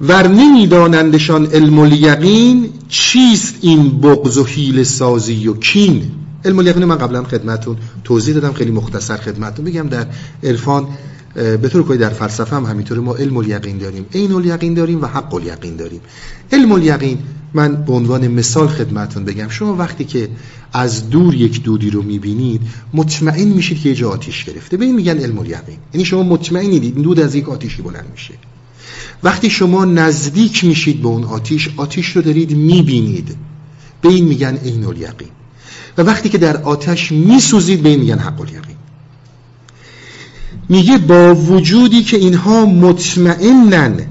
ور 0.00 0.28
نمیدانندشان 0.28 1.46
علم 1.46 1.78
الیقین 1.78 2.72
چیست 2.88 3.54
این 3.60 4.00
بغض 4.00 4.38
و 4.38 4.44
حیل 4.44 4.82
سازی 4.82 5.48
و 5.48 5.54
کین؟ 5.56 6.10
علم 6.44 6.58
الیقین 6.58 6.84
من 6.84 6.98
قبلا 6.98 7.24
خدمتون 7.24 7.76
توضیح 8.04 8.34
دادم 8.34 8.52
خیلی 8.52 8.70
مختصر 8.70 9.16
خدمتون 9.16 9.64
بگم. 9.64 9.88
در 9.88 10.06
عرفان 10.42 10.88
به 11.34 11.68
طور 11.68 11.82
کلی 11.82 11.98
در 11.98 12.10
فلسفه 12.10 12.56
هم 12.56 12.64
همینطوره 12.64 13.00
ما 13.00 13.14
علم 13.14 13.36
الیقین 13.36 13.78
داریم. 13.78 14.06
عین 14.14 14.32
الیقین 14.32 14.74
داریم 14.74 15.02
و 15.02 15.06
حق 15.06 15.34
الیقین 15.34 15.76
داریم. 15.76 16.00
علم 16.52 16.72
الیقین 16.72 17.18
من 17.54 17.84
به 17.84 17.92
عنوان 17.92 18.28
مثال 18.28 18.68
خدمتون 18.68 19.24
بگم. 19.24 19.48
شما 19.48 19.76
وقتی 19.76 20.04
که 20.04 20.28
از 20.72 21.10
دور 21.10 21.34
یک 21.34 21.62
دودی 21.62 21.90
رو 21.90 22.02
می‌بینید 22.02 22.60
مطمئن 22.94 23.48
میشید 23.48 23.80
که 23.80 23.88
یه 23.88 23.94
جا 23.94 24.10
آتیش 24.10 24.44
گرفته. 24.44 24.76
به 24.76 24.84
این 24.84 24.94
میگن 24.94 25.18
علم 25.18 25.38
الیقین. 25.38 25.78
یعنی 25.94 26.04
شما 26.04 26.22
مطمئنید 26.22 26.82
این 26.82 27.02
دود 27.02 27.20
از 27.20 27.34
یک 27.34 27.48
آتیشی 27.48 27.82
بلند 27.82 28.06
میشه. 28.12 28.34
وقتی 29.22 29.50
شما 29.50 29.84
نزدیک 29.84 30.64
میشید 30.64 31.02
به 31.02 31.08
اون 31.08 31.24
آتیش 31.24 31.70
آتیش 31.76 32.16
رو 32.16 32.22
دارید 32.22 32.56
می‌بینید. 32.56 33.36
به 34.02 34.08
این 34.08 34.24
میگن 34.24 34.56
عین 34.56 34.84
الیقین. 34.84 35.28
و 35.98 36.02
وقتی 36.02 36.28
که 36.28 36.38
در 36.38 36.56
آتش 36.56 37.12
میسوزید 37.12 37.82
به 37.82 37.88
این 37.88 38.00
میگن 38.00 38.18
حق 38.18 38.40
الیقین. 38.40 38.76
میگه 40.68 40.98
با 40.98 41.34
وجودی 41.34 42.02
که 42.02 42.16
اینها 42.16 42.66
مطمئنن 42.66 44.06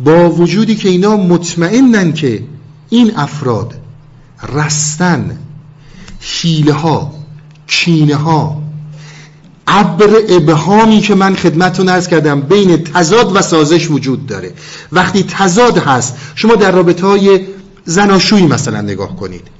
با 0.00 0.30
وجودی 0.30 0.74
که 0.74 0.88
اینا 0.88 1.16
مطمئنن 1.16 2.12
که 2.12 2.44
این 2.88 3.16
افراد 3.16 3.74
رستن 4.52 5.38
حیله 6.20 6.72
ها 6.72 7.14
کینه 7.66 8.16
ها 8.16 8.62
ابر 9.66 10.10
ابهامی 10.28 11.00
که 11.00 11.14
من 11.14 11.34
خدمتتون 11.34 11.88
ارز 11.88 12.08
کردم 12.08 12.40
بین 12.40 12.76
تضاد 12.76 13.36
و 13.36 13.42
سازش 13.42 13.90
وجود 13.90 14.26
داره. 14.26 14.52
وقتی 14.92 15.22
تضاد 15.22 15.78
هست 15.78 16.14
شما 16.34 16.54
در 16.54 16.70
رابطه 16.70 17.06
های 17.06 17.40
زناشویی 17.84 18.46
مثلا 18.46 18.80
نگاه 18.80 19.16
کنید. 19.16 19.59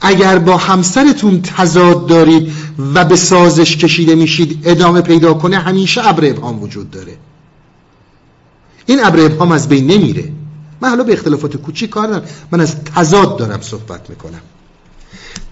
اگر 0.00 0.38
با 0.38 0.56
همسرتون 0.56 1.42
تضاد 1.42 2.06
دارید 2.06 2.52
و 2.94 3.04
به 3.04 3.16
سازش 3.16 3.76
کشیده 3.76 4.14
میشید 4.14 4.62
ادامه 4.64 5.00
پیدا 5.00 5.34
کنه 5.34 5.58
همیشه 5.58 6.08
ابر 6.08 6.30
ابهام 6.30 6.62
وجود 6.62 6.90
داره. 6.90 7.16
این 8.86 9.04
ابر 9.04 9.20
ابهام 9.20 9.52
از 9.52 9.68
بین 9.68 9.86
نمیره. 9.86 10.32
من 10.80 10.88
حالا 10.88 11.04
به 11.04 11.12
اختلافات 11.12 11.56
کوچیک 11.56 11.90
کار 11.90 12.06
ندارم. 12.08 12.24
من 12.50 12.60
از 12.60 12.84
تضاد 12.84 13.38
دارم 13.38 13.60
صحبت 13.60 14.10
می‌کنم. 14.10 14.40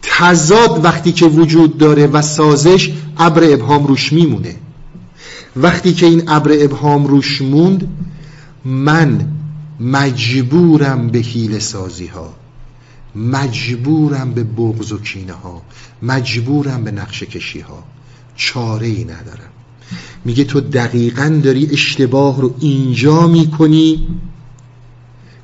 تضاد 0.02 0.84
وقتی 0.84 1.12
که 1.12 1.26
وجود 1.26 1.78
داره 1.78 2.06
و 2.06 2.22
سازش 2.22 2.92
ابر 3.18 3.52
ابهام 3.52 3.86
روش 3.86 4.12
میمونه. 4.12 4.56
وقتی 5.56 5.92
که 5.92 6.06
این 6.06 6.22
ابر 6.28 6.50
ابهام 6.52 7.06
روش 7.06 7.42
موند 7.42 7.88
من 8.64 9.26
مجبورم 9.80 11.08
به 11.08 11.18
حیل 11.18 11.58
سازی 11.58 12.06
ها 12.06 12.34
مجبورم 13.18 14.32
به 14.32 14.44
بغض 14.44 14.92
و 14.92 14.98
کینه 14.98 15.32
ها 15.32 15.62
مجبورم 16.02 16.84
به 16.84 16.90
نقشه 16.90 17.26
کشی 17.26 17.60
ها 17.60 17.84
چاره 18.36 18.86
ای 18.86 19.04
ندارم. 19.04 19.48
میگه 20.24 20.44
تو 20.44 20.60
دقیقا 20.60 21.40
داری 21.44 21.68
اشتباه 21.72 22.40
رو 22.40 22.54
اینجا 22.60 23.26
می‌کنی 23.26 24.08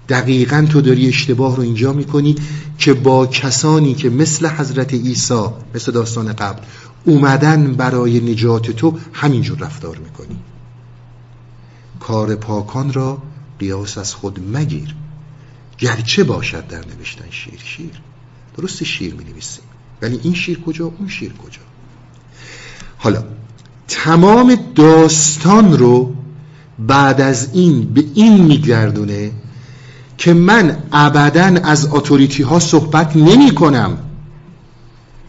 دقیقا 0.08 0.66
تو 0.70 0.80
داری 0.80 1.08
اشتباه 1.08 1.56
رو 1.56 1.62
اینجا 1.62 1.92
می‌کنی 1.92 2.36
که 2.78 2.94
با 2.94 3.26
کسانی 3.26 3.94
که 3.94 4.10
مثل 4.10 4.46
حضرت 4.46 4.94
عیسی 4.94 5.44
مثل 5.74 5.92
داستان 5.92 6.32
قبل 6.32 6.62
اومدن 7.04 7.74
برای 7.74 8.20
نجات 8.20 8.70
تو 8.70 8.98
همینجور 9.12 9.58
رفتار 9.58 9.96
می‌کنی. 9.98 10.36
کار 12.00 12.34
پاکان 12.34 12.92
را 12.92 13.18
قیاس 13.58 13.98
از 13.98 14.14
خود 14.14 14.40
مگیر. 14.52 14.94
گرچه 15.84 16.24
باشد 16.24 16.66
در 16.66 16.84
نوشتن 16.96 17.24
شیر. 17.30 17.60
شیر. 17.64 17.90
درست 18.56 18.84
شیر 18.84 19.14
می 19.14 19.24
نویسیم 19.24 19.64
ولی 20.02 20.20
این 20.22 20.34
شیر 20.34 20.60
کجا؟ 20.60 20.92
اون 20.98 21.08
شیر 21.08 21.32
کجا؟ 21.32 21.60
حالا 22.98 23.24
تمام 23.88 24.58
داستان 24.74 25.78
رو 25.78 26.14
بعد 26.78 27.20
از 27.20 27.48
این 27.52 27.94
به 27.94 28.04
این 28.14 28.44
میگردونه 28.44 29.30
که 30.18 30.32
من 30.32 30.78
ابدا 30.92 31.42
از 31.42 31.88
اتوریتی 31.90 32.42
ها 32.42 32.58
صحبت 32.58 33.16
نمی 33.16 33.50
کنم 33.50 33.98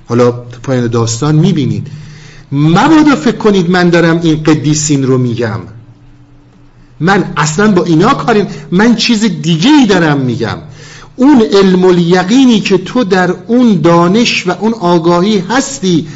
حالا 0.07 0.31
پایان 0.31 0.87
داستان 0.87 1.35
می‌بینید. 1.35 1.87
مبادا 2.51 3.15
فکر 3.15 3.37
کنید 3.37 3.69
من 3.69 3.89
دارم 3.89 4.19
این 4.21 4.43
قدیسین 4.43 5.03
رو 5.03 5.17
میگم. 5.17 5.59
من 6.99 7.33
اصلا 7.37 7.71
با 7.71 7.83
اینا 7.83 8.13
کاری 8.13 8.43
من 8.71 8.95
چیز 8.95 9.25
دیگه 9.41 9.69
ای 9.69 9.85
دارم 9.85 10.17
میگم. 10.17 10.57
اون 11.15 11.41
علم 11.41 11.83
الیقینی 11.83 12.59
که 12.59 12.77
تو 12.77 13.03
در 13.03 13.35
اون 13.47 13.81
دانش 13.81 14.47
و 14.47 14.51
اون 14.59 14.73
آگاهی 14.73 15.43
هستی 15.49 16.07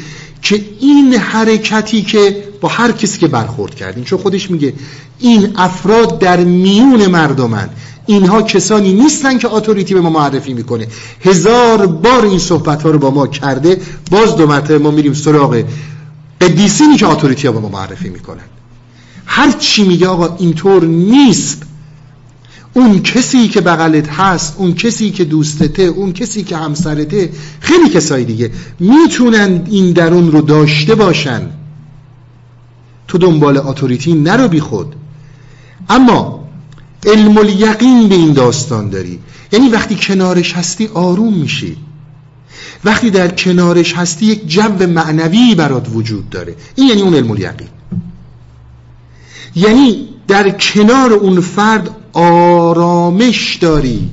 که 0.42 0.64
این 0.80 1.14
حرکتی 1.14 2.02
که 2.02 2.44
با 2.60 2.68
هر 2.68 2.92
کسی 2.92 3.18
که 3.18 3.26
برخورد 3.28 3.74
کردین 3.74 4.04
چون 4.04 4.18
خودش 4.18 4.50
میگه 4.50 4.74
این 5.18 5.52
افراد 5.56 6.18
در 6.18 6.40
میون 6.40 7.06
مردمن 7.06 7.68
اینها 8.06 8.42
کسانی 8.42 8.92
نیستن 8.92 9.38
که 9.38 9.52
اتوریتی 9.54 9.94
به 9.94 10.00
ما 10.00 10.10
معرفی 10.10 10.54
می‌کنه. 10.54 10.86
هزار 11.20 11.86
بار 11.86 12.24
این 12.24 12.38
صحبت 12.38 12.82
ها 12.82 12.90
رو 12.90 12.98
با 12.98 13.10
ما 13.10 13.26
کرده. 13.26 13.80
باز 14.10 14.36
دو 14.36 14.46
مرتبه 14.46 14.78
ما 14.78 14.90
میریم 14.90 15.14
سراغ 15.14 15.64
قدیسینی 16.40 16.96
که 16.96 17.06
اتوریتی 17.06 17.46
ها 17.46 17.52
به 17.52 17.60
ما 17.60 17.68
معرفی 17.68 18.08
می‌کنن. 18.08 18.44
هر 19.32 19.52
چی 19.52 19.84
میگه 19.84 20.08
آقا 20.08 20.36
اینطور 20.36 20.84
نیست. 20.84 21.62
اون 22.74 23.02
کسی 23.02 23.48
که 23.48 23.60
بغلت 23.60 24.08
هست 24.08 24.54
اون 24.58 24.74
کسی 24.74 25.10
که 25.10 25.24
دوستته 25.24 25.82
اون 25.82 26.12
کسی 26.12 26.42
که 26.42 26.56
همسرته 26.56 27.32
خیلی 27.60 27.88
کسایی 27.88 28.24
دیگه 28.24 28.50
می‌تونن 28.80 29.62
این 29.70 29.92
درون 29.92 30.32
رو 30.32 30.40
داشته 30.40 30.94
باشن. 30.94 31.42
تو 33.08 33.18
دنبال 33.18 33.56
اتوریتی 33.56 34.14
نرو 34.14 34.48
بی 34.48 34.60
خود. 34.60 34.94
اما 35.88 36.48
علم 37.06 37.38
الیقین 37.38 38.08
به 38.08 38.14
این 38.14 38.32
داستان 38.32 38.90
داری. 38.90 39.18
یعنی 39.52 39.68
وقتی 39.68 39.94
کنارش 39.94 40.52
هستی 40.52 40.86
آروم 40.94 41.34
میشی. 41.34 41.76
وقتی 42.84 43.10
در 43.10 43.28
کنارش 43.28 43.94
هستی 43.94 44.26
یک 44.26 44.48
جو 44.48 44.86
معنوی 44.86 45.54
برات 45.54 45.86
وجود 45.94 46.30
داره. 46.30 46.56
این 46.74 46.88
یعنی 46.88 47.02
اون 47.02 47.14
علم 47.14 47.30
الیقین. 47.30 47.68
یعنی 49.54 50.08
در 50.28 50.50
کنار 50.50 51.12
اون 51.12 51.40
فرد 51.40 51.90
آرامش 52.12 53.56
داری. 53.56 54.10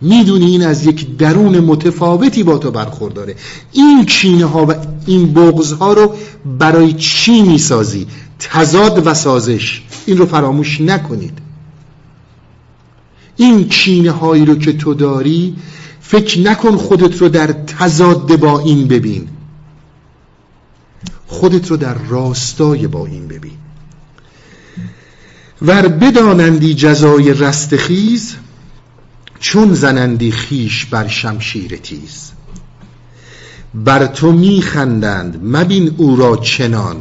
می‌دونی 0.00 0.46
این 0.46 0.66
از 0.66 0.86
یک 0.86 1.16
درون 1.16 1.60
متفاوتی 1.60 2.42
با 2.42 2.58
تو 2.58 2.70
برخورداره 2.70 3.34
این 3.72 4.06
چینه 4.06 4.44
ها 4.44 4.66
و 4.66 4.74
این 5.06 5.34
بغض 5.34 5.72
ها 5.72 5.92
رو 5.92 6.14
برای 6.58 6.92
چی 6.92 7.42
می‌سازی؟ 7.42 8.06
تضاد 8.38 9.06
و 9.06 9.14
سازش. 9.14 9.82
این 10.06 10.18
رو 10.18 10.26
فراموش 10.26 10.80
نکنید. 10.80 11.38
این 13.36 13.68
چینه 13.68 14.10
هایی 14.10 14.44
رو 14.44 14.54
که 14.54 14.72
تو 14.72 14.94
داری 14.94 15.56
فکر 16.00 16.40
نکن 16.40 16.76
خودت 16.76 17.18
رو 17.18 17.28
در 17.28 17.46
تضاد 17.46 18.36
با 18.36 18.58
این 18.58 18.88
ببین. 18.88 19.28
خودت 21.26 21.70
رو 21.70 21.76
در 21.76 21.94
راستای 22.08 22.86
با 22.86 23.06
این 23.06 23.28
ببین. 23.28 23.52
ور 25.62 25.88
بدانندی 25.88 26.74
جزای 26.74 27.34
رستخیز 27.34 28.34
چون 29.40 29.74
زنندی 29.74 30.30
خیش 30.30 30.86
بر 30.86 31.08
شمشیر 31.08 31.76
تیز. 31.76 32.30
بر 33.74 34.06
تو 34.06 34.32
میخندند 34.32 35.40
مبین 35.42 35.94
او 35.96 36.16
را 36.16 36.36
چنان. 36.36 36.96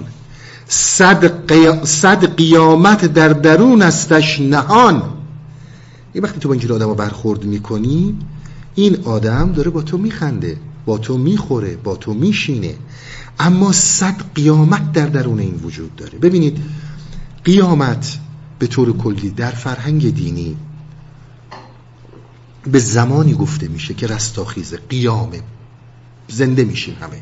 صد, 0.68 2.26
قیامت 2.36 3.06
در 3.06 3.30
درون 3.30 3.82
استش 3.82 4.40
نهان. 4.40 5.04
یه 6.16 6.22
وقتی 6.22 6.40
تو 6.40 6.48
با 6.48 6.54
اینجور 6.54 6.74
آدم 6.74 6.94
برخورد 6.94 7.46
می‌کنی 7.46 8.16
این 8.76 8.98
آدم 9.04 9.52
داره 9.52 9.70
با 9.70 9.82
تو 9.82 9.98
میخنده 9.98 10.58
با 10.86 10.98
تو 10.98 11.18
می‌خوره 11.18 11.76
با 11.76 11.96
تو 11.96 12.14
میشینه. 12.14 12.76
اما 13.40 13.72
صد 13.72 14.16
قیامت 14.36 14.92
در 14.92 15.06
درون 15.06 15.40
این 15.40 15.60
وجود 15.64 15.96
داره. 15.96 16.20
ببینید 16.20 16.58
قیامت 17.44 18.18
به 18.60 18.68
طور 18.68 18.98
کلی 18.98 19.30
در 19.30 19.52
فرهنگ 19.52 20.14
دینی 20.14 20.58
به 22.72 22.80
زمانی 22.80 23.34
گفته 23.34 23.68
میشه 23.68 23.94
که 23.94 24.08
رستاخیزه 24.08 24.78
قیامه 24.78 25.42
زنده 26.28 26.64
میشیم 26.64 26.96
همه. 27.02 27.22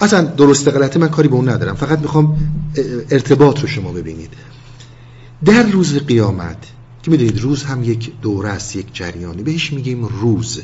اصلا 0.00 0.24
درست 0.24 0.68
غلطه 0.68 0.98
من 0.98 1.08
کاری 1.08 1.28
به 1.28 1.34
اون 1.34 1.48
ندارم. 1.48 1.74
فقط 1.74 1.98
می‌خوام 1.98 2.38
ارتباط 3.10 3.60
رو 3.60 3.68
شما 3.68 3.92
ببینید. 3.92 4.30
در 5.44 5.62
روز 5.62 5.98
قیامت 5.98 6.66
که 7.02 7.10
می‌دونید 7.10 7.40
روز 7.40 7.64
هم 7.64 7.84
یک 7.84 8.20
دوره 8.20 8.48
است 8.48 8.76
یک 8.76 8.86
جریانی 8.92 9.42
بهش 9.42 9.72
میگیم 9.72 10.04
روز. 10.04 10.62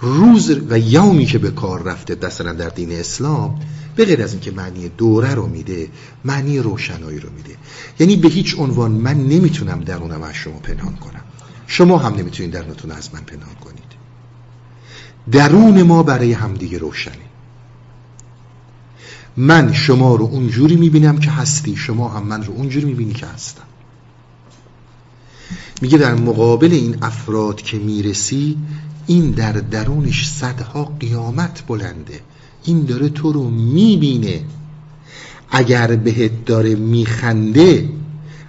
روز 0.00 0.50
و 0.70 0.78
یومی 0.78 1.26
که 1.26 1.38
به 1.38 1.50
کار 1.50 1.82
رفته 1.82 2.16
مثلا 2.22 2.52
در 2.52 2.68
دین 2.68 2.92
اسلام 2.92 3.60
به 3.96 4.04
غیر 4.04 4.22
از 4.22 4.32
اینکه 4.32 4.50
معنی 4.50 4.88
دوره 4.88 5.34
رو 5.34 5.46
میده 5.46 5.88
معنی 6.24 6.58
روشنایی 6.58 7.20
رو 7.20 7.30
میده. 7.30 7.56
یعنی 7.98 8.16
به 8.16 8.28
هیچ 8.28 8.58
عنوان 8.58 8.90
من 8.90 9.28
نمی‌تونم 9.28 9.80
درونم 9.80 10.22
از 10.22 10.34
شما 10.34 10.58
پنهان 10.58 10.96
کنم. 10.96 11.22
شما 11.66 11.98
هم 11.98 12.14
نمی‌تونید 12.14 12.52
درونتون 12.52 12.90
از 12.90 13.14
من 13.14 13.20
پنهان 13.20 13.54
کنید. 13.54 13.98
درون 15.32 15.82
ما 15.82 16.02
برای 16.02 16.32
همدیگه 16.32 16.78
روشنه. 16.78 17.14
من 19.36 19.72
شما 19.72 20.14
رو 20.14 20.24
اونجوری 20.24 20.76
می‌بینم 20.76 21.18
که 21.18 21.30
هستی 21.30 21.76
شما 21.76 22.08
هم 22.08 22.26
من 22.26 22.42
رو 22.42 22.54
اونجوری 22.54 22.86
می‌بینی 22.86 23.12
که 23.12 23.26
هستم. 23.26 23.62
میگه 25.82 25.98
در 25.98 26.14
مقابل 26.14 26.72
این 26.72 26.96
افراد 27.02 27.62
که 27.62 27.78
می‌رسی 27.78 28.58
این 29.08 29.30
در 29.30 29.52
درونش 29.52 30.28
صدها 30.28 30.84
قیامت 30.84 31.66
بلنده. 31.66 32.20
این 32.64 32.84
داره 32.84 33.08
تو 33.08 33.32
رو 33.32 33.50
می‌بینه. 33.50 34.40
اگر 35.50 35.96
بهت 35.96 36.44
داره 36.44 36.74
میخنده 36.74 37.90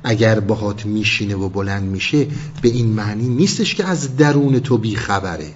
اگر 0.03 0.39
باهات 0.39 0.85
میشینه 0.85 1.35
و 1.35 1.49
بلند 1.49 1.83
میشه 1.83 2.27
به 2.61 2.69
این 2.69 2.87
معنی 2.87 3.27
نیستش 3.27 3.75
که 3.75 3.85
از 3.85 4.17
درون 4.17 4.59
تو 4.59 4.77
بیخبره. 4.77 5.53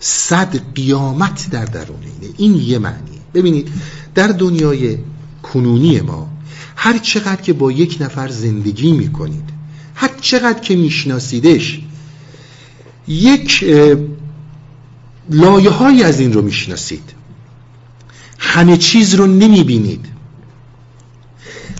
صد 0.00 0.74
قیامت 0.74 1.50
در 1.50 1.64
درون 1.64 2.02
اینه. 2.02 2.34
این 2.36 2.54
یه 2.54 2.78
معنیه. 2.78 3.20
ببینید 3.34 3.68
در 4.14 4.26
دنیای 4.26 4.98
کنونی 5.42 6.00
ما 6.00 6.28
هر 6.76 6.98
چقدر 6.98 7.42
که 7.42 7.52
با 7.52 7.72
یک 7.72 7.96
نفر 8.00 8.28
زندگی 8.28 8.92
می‌کنید 8.92 9.48
هر 9.94 10.10
چقدر 10.20 10.60
که 10.60 10.76
میشناسیدش 10.76 11.82
یک 13.08 13.64
لایه 15.30 15.70
های 15.70 16.02
از 16.02 16.20
این 16.20 16.32
رو 16.32 16.42
می‌شناسید. 16.42 17.12
همه 18.38 18.76
چیز 18.76 19.14
رو 19.14 19.26
نمی‌بینید. 19.26 20.06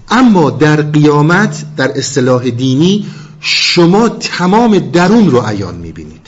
اما 0.09 0.51
در 0.51 0.83
قیامت 0.83 1.64
در 1.76 1.99
اصطلاح 1.99 2.51
دینی 2.51 3.07
شما 3.41 4.09
تمام 4.09 4.79
درون 4.79 5.31
رو 5.31 5.41
عیان 5.41 5.74
می‌بینید. 5.74 6.26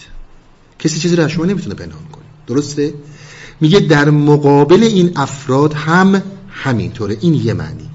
کسی 0.78 1.00
چیزی 1.00 1.16
رو 1.16 1.24
از 1.24 1.30
شما 1.30 1.44
نمی‌تونه 1.44 1.74
پنهان 1.74 2.02
کنه. 2.12 2.24
درسته؟ 2.46 2.94
میگه 3.60 3.80
در 3.80 4.10
مقابل 4.10 4.82
این 4.82 5.12
افراد 5.16 5.74
هم 5.74 6.22
همینطوره. 6.50 7.16
این 7.20 7.34
یه 7.34 7.54
معنی. 7.54 7.90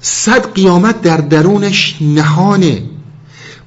صد 0.00 0.52
قیامت 0.52 1.02
در 1.02 1.16
درونش 1.16 1.96
نهانه 2.00 2.82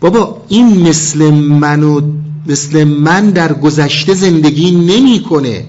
بابا 0.01 0.37
این 0.47 0.89
مثل 0.89 1.29
من 1.33 1.83
و 1.83 2.01
مثل 2.47 2.83
من 2.83 3.29
در 3.29 3.53
گذشته 3.53 4.13
زندگی 4.13 4.71
نمی‌کنه. 4.71 5.65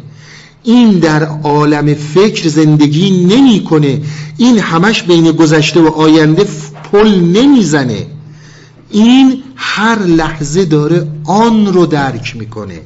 این 0.64 0.98
در 0.98 1.24
عالم 1.24 1.94
فکر 1.94 2.48
زندگی 2.48 3.10
نمی‌کنه. 3.10 4.00
این 4.36 4.58
همش 4.58 5.02
بین 5.02 5.32
گذشته 5.32 5.80
و 5.80 5.88
آینده 5.88 6.46
پل 6.92 7.20
نمی‌زنه. 7.20 8.06
این 8.90 9.42
هر 9.56 9.98
لحظه 10.02 10.64
داره 10.64 11.08
آن 11.24 11.66
رو 11.66 11.86
درک 11.86 12.36
می‌کنه. 12.36 12.80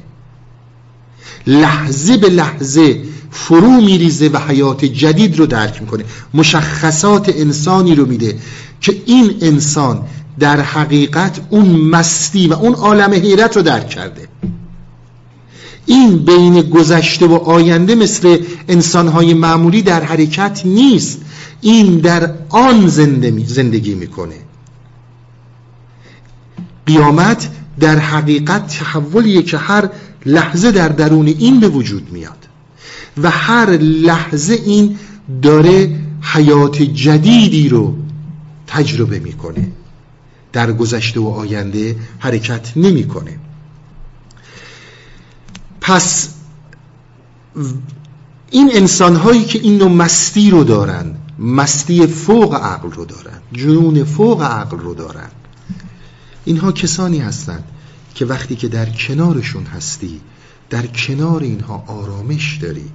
لحظه 1.47 2.17
به 2.17 2.29
لحظه 2.29 3.01
فرو 3.31 3.81
میریزه 3.81 4.27
و 4.27 4.37
حیات 4.37 4.85
جدید 4.85 5.39
رو 5.39 5.45
درک 5.45 5.81
می‌کنه. 5.81 6.03
مشخصات 6.33 7.29
انسانی 7.29 7.95
رو 7.95 8.05
میده 8.05 8.37
که 8.81 9.01
این 9.05 9.35
انسان 9.41 10.01
در 10.39 10.61
حقیقت 10.61 11.39
اون 11.49 11.65
مستی 11.69 12.47
و 12.47 12.53
اون 12.53 12.73
عالم 12.73 13.13
حیرت 13.13 13.55
رو 13.55 13.61
درک 13.61 13.89
کرده. 13.89 14.27
این 15.85 16.17
بین 16.17 16.61
گذشته 16.61 17.27
و 17.27 17.33
آینده 17.33 17.95
مثل 17.95 18.37
انسانهای 18.67 19.33
معمولی 19.33 19.81
در 19.81 20.03
حرکت 20.03 20.61
نیست. 20.65 21.21
این 21.61 21.97
در 21.97 22.29
آن 22.49 22.87
زندگی 22.87 23.95
می‌کنه. 23.95 24.35
قیامت 26.85 27.49
در 27.79 27.99
حقیقت 27.99 28.67
تحولیه 28.67 29.41
که 29.41 29.57
هر 29.57 29.89
لحظه 30.25 30.71
در 30.71 30.87
درون 30.87 31.27
این 31.27 31.59
به 31.59 31.67
وجود 31.67 32.11
میاد. 32.11 32.47
و 33.17 33.29
هر 33.29 33.69
لحظه 33.77 34.53
این 34.53 34.97
داره 35.41 35.99
حیات 36.21 36.81
جدیدی 36.81 37.69
رو 37.69 37.95
تجربه 38.67 39.19
می‌کنه. 39.19 39.71
در 40.53 40.71
گذشته 40.71 41.19
و 41.19 41.27
آینده 41.27 41.95
حرکت 42.19 42.73
نمی‌کنه. 42.75 43.39
پس 45.81 46.29
این 48.51 48.71
انسان 48.73 49.15
هایی 49.15 49.45
که 49.45 49.59
این 49.59 49.77
نوع 49.77 49.91
مستی 49.91 50.49
رو 50.49 50.63
دارن 50.63 51.15
مستی 51.39 52.07
فوق 52.07 52.55
عقل 52.55 52.91
رو 52.91 53.05
دارن 53.05 53.41
جنون 53.53 54.03
فوق 54.03 54.43
عقل 54.43 54.77
رو 54.77 54.93
دارن 54.93 55.29
اینها 56.45 56.71
کسانی 56.71 57.19
هستند 57.19 57.63
که 58.15 58.25
وقتی 58.25 58.55
که 58.55 58.67
در 58.67 58.89
کنارشون 58.89 59.65
هستی 59.65 60.21
در 60.69 60.87
کنار 60.87 61.41
اینها 61.41 61.83
آرامش 61.87 62.57
داری 62.61 62.91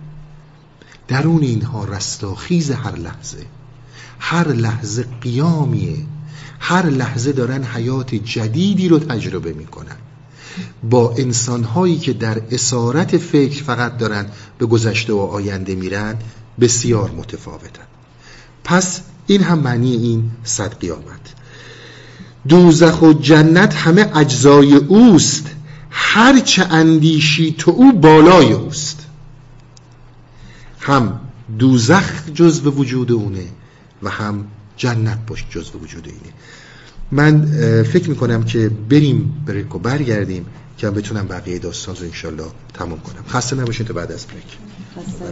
درون 1.09 1.43
اینها 1.43 1.85
رستاخیز 1.85 2.71
هر 2.71 2.97
لحظه 2.97 3.47
هر 4.19 4.49
لحظه 4.49 5.07
قیامیه 5.21 5.97
هر 6.65 6.87
لحظه 6.87 7.33
دارن 7.33 7.65
حیات 7.65 8.15
جدیدی 8.15 8.89
رو 8.89 8.99
تجربه 8.99 9.53
می‌کنن. 9.53 9.97
با 10.91 11.15
انسانهایی 11.19 11.99
که 11.99 12.13
در 12.13 12.43
اسارت 12.51 13.17
فکر 13.17 13.63
فقط 13.63 13.99
دارن 13.99 14.27
به 14.59 14.67
گذشته 14.67 15.13
و 15.13 15.19
آینده 15.19 15.75
میرن 15.75 16.17
بسیار 16.61 17.11
متفاوتن. 17.11 17.83
پس 18.65 19.01
این 19.27 19.43
هم 19.43 19.59
معنی 19.59 19.97
این 19.97 20.31
صد 20.45 20.79
قیامت. 20.79 21.35
دوزخ 22.49 23.03
و 23.03 23.13
جنت 23.13 23.75
همه 23.75 24.17
اجزای 24.17 24.75
اوست. 24.75 25.47
هرچه 25.91 26.65
اندیشی 26.65 27.55
تو 27.59 27.71
او 27.71 27.93
بالای 27.93 28.53
اوست. 28.53 29.07
هم 30.81 31.21
دوزخ 31.59 32.31
جزو 32.35 32.71
وجود 32.71 33.13
اونه 33.13 33.47
و 34.03 34.11
هم 34.11 34.45
جنت 34.83 35.19
باش 35.27 35.45
جزو 35.51 35.79
وجود 35.79 36.07
اینه. 36.07 36.35
من 37.11 37.47
فکر 37.83 38.11
می‌کنم 38.11 38.45
که 38.45 38.69
بریم 38.69 39.45
بریک 39.47 39.75
و 39.75 39.79
برگردیم 39.79 40.47
که 40.79 40.91
بتونم 40.91 41.27
بقیه 41.27 41.59
داستان 41.59 41.97
رو 41.97 42.05
انشالله 42.05 42.45
تمام 42.75 43.01
کنم. 43.01 43.25
خسته 43.29 43.57
نباشین 43.57 43.87
تا 43.87 43.95
بعد 43.95 44.13
از 44.13 44.27
بریک 44.27 44.59
خسته 44.97 45.25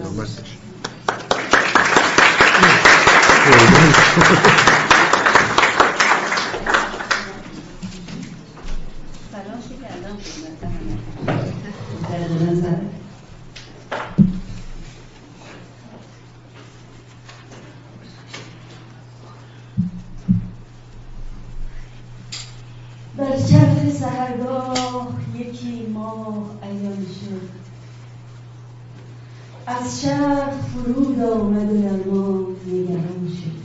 از 29.70 30.02
شهر 30.02 30.50
فرود 30.50 31.20
آمد 31.20 31.72
و 31.72 31.82
در 31.82 32.10
ما 32.10 32.46
نگران 32.66 33.28
شد 33.28 33.60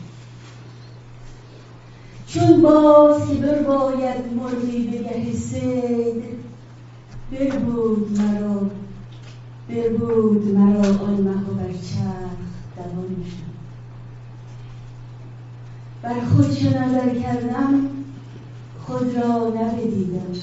چون 2.27 2.61
باز 2.61 3.27
که 3.27 3.35
باید 3.67 4.33
مردی 4.35 4.87
به 4.87 4.97
گه 4.97 5.33
سید 5.33 6.23
بربود 7.31 8.19
مرا 8.19 8.69
بربود 9.69 10.55
مرا 10.55 10.89
آن 10.89 11.21
مه 11.21 11.49
و 11.49 11.53
بر 11.53 11.71
چرخ 11.71 12.39
دوان 12.75 13.25
شد 13.25 13.55
بر 16.01 16.25
خود 16.25 16.53
چه 16.55 16.81
نظر 16.81 17.19
کردم 17.19 17.89
خود 18.85 19.15
را 19.15 19.49
نبدیدم 19.49 20.33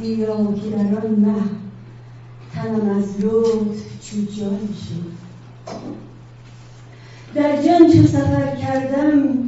زیرا 0.00 0.54
که 0.54 0.70
در 0.70 1.06
آن 1.06 1.10
مه 1.10 1.60
تنم 2.54 2.90
از 2.98 3.24
لطف 3.24 3.90
چو 4.10 4.16
جان 4.16 4.68
شد 4.88 5.10
در 7.34 7.62
جان 7.62 7.92
چو 7.92 8.06
سفر 8.06 8.56
کردم 8.56 9.38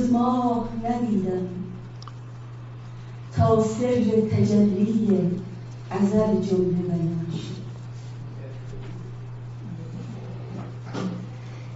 جز 0.00 0.12
ماه 0.12 0.68
ندیدم 0.84 1.48
تا 3.36 3.62
سر 3.62 4.04
تجلی 4.30 5.30
ازل 5.90 6.40
جمله 6.40 6.82
بیان 6.82 7.26
شد 7.32 7.60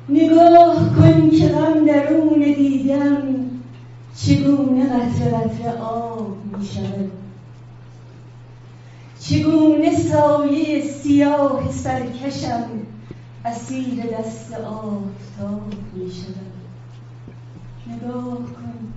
نگاه 0.09 0.95
کن 0.97 1.31
که 1.31 1.49
غم 1.49 1.85
درون 1.85 2.43
دیدم 2.43 3.23
چگونه 4.17 4.85
قطره 4.87 5.31
قطره 5.31 5.73
آب 5.81 6.37
می 6.59 6.67
شود 6.67 7.11
چگونه 9.21 9.97
سایه 9.97 10.85
سیاه 10.85 11.73
سرکشم 11.73 12.65
اسیر 13.45 14.07
دست 14.07 14.53
آفتاب 14.55 15.63
می 15.95 16.11
شود 16.11 16.54
نگاه 17.87 18.39
کن. 18.39 18.93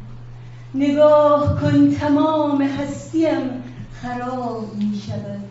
نگاه 0.75 1.61
کن 1.61 1.91
تمام 1.91 2.61
هستیم 2.61 3.63
خراب 4.01 4.75
می 4.75 5.01
شود 5.07 5.43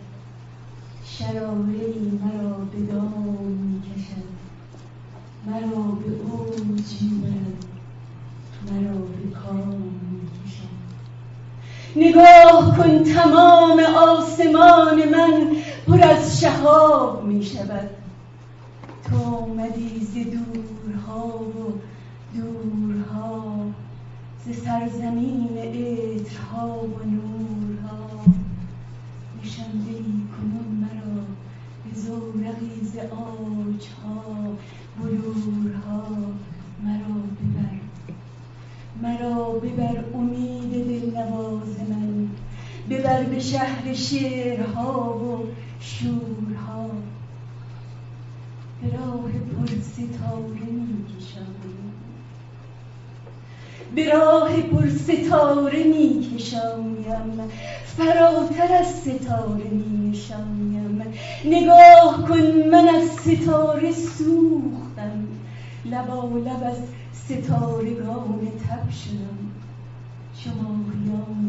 شراره 1.05 1.93
مرا 2.23 2.57
به 2.71 2.93
دام 2.93 3.47
می 3.47 3.81
کشد 3.81 4.27
مرا 5.45 5.83
به 5.83 6.11
اوج 6.31 7.01
می 7.01 7.17
مرا 8.71 8.95
به 8.97 9.35
کام 9.35 9.91
می 10.11 10.27
کشد 10.45 10.77
نگاه 11.95 12.77
کن 12.77 13.03
تمام 13.03 13.79
آسمان 13.79 15.09
من 15.09 15.55
پر 15.87 16.03
از 16.03 16.41
شهاب 16.41 17.23
می 17.23 17.45
شود 17.45 17.89
تو 19.09 19.35
آمدی 19.35 19.99
ز 19.99 20.13
دورها 20.13 21.27
و 21.27 21.79
دورها 22.35 22.96
ز 24.47 24.49
سرزمین 24.49 25.57
عطرها 25.57 26.79
و 26.79 27.05
نورها. 27.05 28.23
نشانده 29.43 29.89
ای 29.89 30.21
کنون 30.31 30.67
مرا 30.81 31.23
به 31.83 31.99
زورقی 31.99 32.85
ز 32.85 32.97
آجها 32.97 34.23
بلورها 34.99 36.07
مرا 36.83 37.15
ببر. 37.37 37.79
مرا 39.01 39.51
ببر 39.51 40.03
امید 40.13 40.71
دلنواز 40.71 41.79
من. 41.89 42.27
ببر 42.89 43.23
به 43.23 43.39
شهر 43.39 43.93
شعرها 43.93 45.17
و 45.17 45.45
شورها. 45.79 46.89
به 48.81 48.97
راه 48.97 49.31
پر 49.31 49.67
ستاره 49.81 50.65
می 50.71 51.05
به 53.95 54.13
راه 54.13 54.61
پر 54.61 54.89
ستاره 54.89 55.83
می 55.83 56.31
کشانیم 56.35 57.49
فراتر 57.97 58.73
از 58.73 58.87
ستاره 58.87 59.69
می 59.69 60.09
نشانیم 60.09 61.03
نگاه 61.45 62.25
کن 62.27 62.67
من 62.71 62.87
از 62.87 63.09
ستاره 63.09 63.91
سوختم. 63.91 65.27
لب 65.85 66.63
از 66.63 66.77
ستارگان 67.13 68.39
تب 68.67 68.91
شدم. 68.91 69.37
شما 70.43 70.75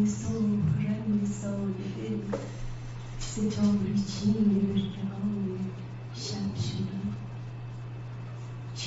سرخ 0.07 0.79
رنگ 0.79 1.25
ساده 1.25 2.19
ستاره 3.19 3.95
چین 4.09 4.35
برکهان 4.35 5.59
شب 6.15 6.57
شدم 6.63 7.15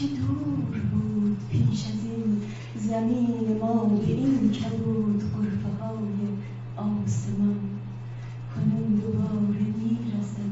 چه 0.01 0.07
دور 0.07 0.79
بود 0.91 1.37
پیش 1.51 1.85
از 1.85 2.05
این 2.05 2.41
زمین 2.75 3.57
ما 3.61 3.85
به 3.85 4.07
این 4.07 4.51
کبود 4.51 5.23
غرفه 5.23 5.83
های 5.83 6.17
آسمان؟ 6.77 7.59
کنون 8.55 8.95
دوباره 8.95 9.65
می‌رسد 9.77 10.51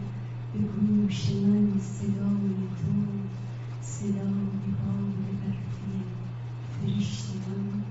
به 0.53 0.59
گوش 0.59 1.29
من 1.29 1.79
صدای 1.79 2.55
تو 2.79 2.91
صدای 3.81 4.69
باد 4.79 5.15
برفی 5.41 6.03
فرشتگان 6.81 7.83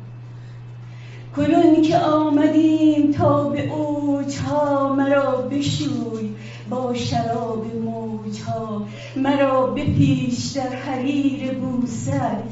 کنون 1.37 1.83
که 1.83 1.99
آمدیم 1.99 3.13
تا 3.13 3.49
به 3.49 3.73
اوجها 3.73 4.95
مرا 4.95 5.43
بشوی 5.43 6.31
با 6.71 6.95
شراب 6.95 7.67
موجها 7.85 8.87
مرا 9.17 9.67
بپیش 9.67 10.47
در 10.47 10.77
حریر 10.77 11.55
بوسد. 11.55 12.43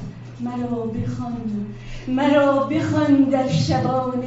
مرا 0.40 0.86
بخوان 0.86 1.66
مرا 2.08 2.64
بخوان 2.64 3.24
در 3.24 3.48
شبان 3.48 4.22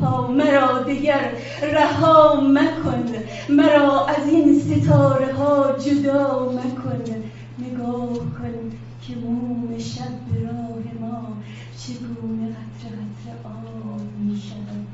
پا 0.00 0.26
مرا 0.26 0.82
دگر 0.82 1.32
رها 1.62 2.40
مکن 2.40 3.04
مرا 3.48 4.06
از 4.06 4.28
این 4.28 4.60
ستاره 4.60 5.32
ها 5.32 5.72
جدا 5.72 6.52
مکن. 6.52 7.14
نگاه 7.58 8.14
کن 8.14 8.70
که 9.02 9.16
موم 9.16 9.78
شب 9.78 10.32
به 10.32 10.40
راه 10.40 10.84
ما 11.00 11.36
چگونه 11.78 12.48
قطره 12.48 12.98
قطره 12.98 13.34
آب 13.44 14.00
می 14.18 14.36
شود 14.36 14.86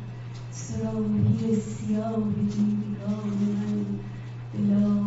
سراحی 0.51 1.57
سیاه 1.61 2.23
دیدگان 2.51 3.64
من 4.65 5.04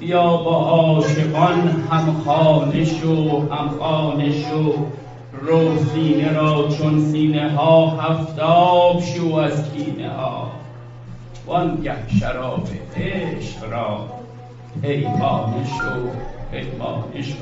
بیا 0.00 0.36
با 0.36 0.56
عاشقان 0.56 1.68
هم 1.90 2.22
خانه 2.24 2.84
شو 2.84 3.48
هم 3.50 3.68
خانه 3.78 4.32
شو. 4.32 4.74
رو 5.40 5.78
سینه 5.78 6.32
را 6.32 6.68
چون 6.68 7.00
سینه 7.12 7.50
ها 7.50 7.86
هفتاب 7.90 9.00
شو 9.00 9.34
از 9.34 9.72
کینه 9.72 10.10
ها. 10.10 10.50
وانگه 11.46 12.08
شراب 12.20 12.68
عشق 12.96 13.70
را 13.70 14.06
پیمانه 14.82 15.64
شو 15.64 16.10
پیمانه 16.50 17.22
شو. 17.22 17.34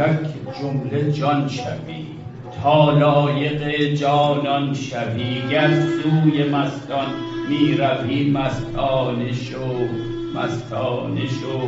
باید 0.00 0.18
جمله 0.60 1.12
جان 1.12 1.48
شوی 1.48 2.06
تا 2.62 2.98
لایق 2.98 3.94
جانان 3.94 4.74
شوی. 4.74 5.48
گر 5.50 5.70
سوی 5.80 6.44
مستان 6.44 7.06
می 7.48 7.74
روی 7.74 8.30
مستانه 8.30 9.32
شو 9.32 9.66
مستانه 10.34 11.26
شو. 11.26 11.60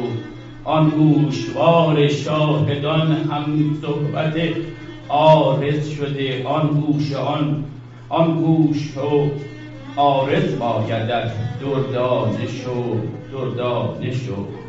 آن 0.64 0.90
گوشوار 0.90 2.08
شاهدان 2.08 3.12
هم 3.12 3.76
صحبت 3.82 4.34
عارض 5.08 5.88
شده. 5.88 6.46
آن 6.46 6.68
گوش 6.68 7.12
آن 7.12 7.64
آن 8.08 8.42
گوش 8.42 8.90
تو 8.94 9.30
عارض 9.96 10.54
بایدت 10.54 11.32
دردانه 11.60 12.46
شو 12.46 13.00
دردانه 13.32 14.10
شو. 14.12 14.61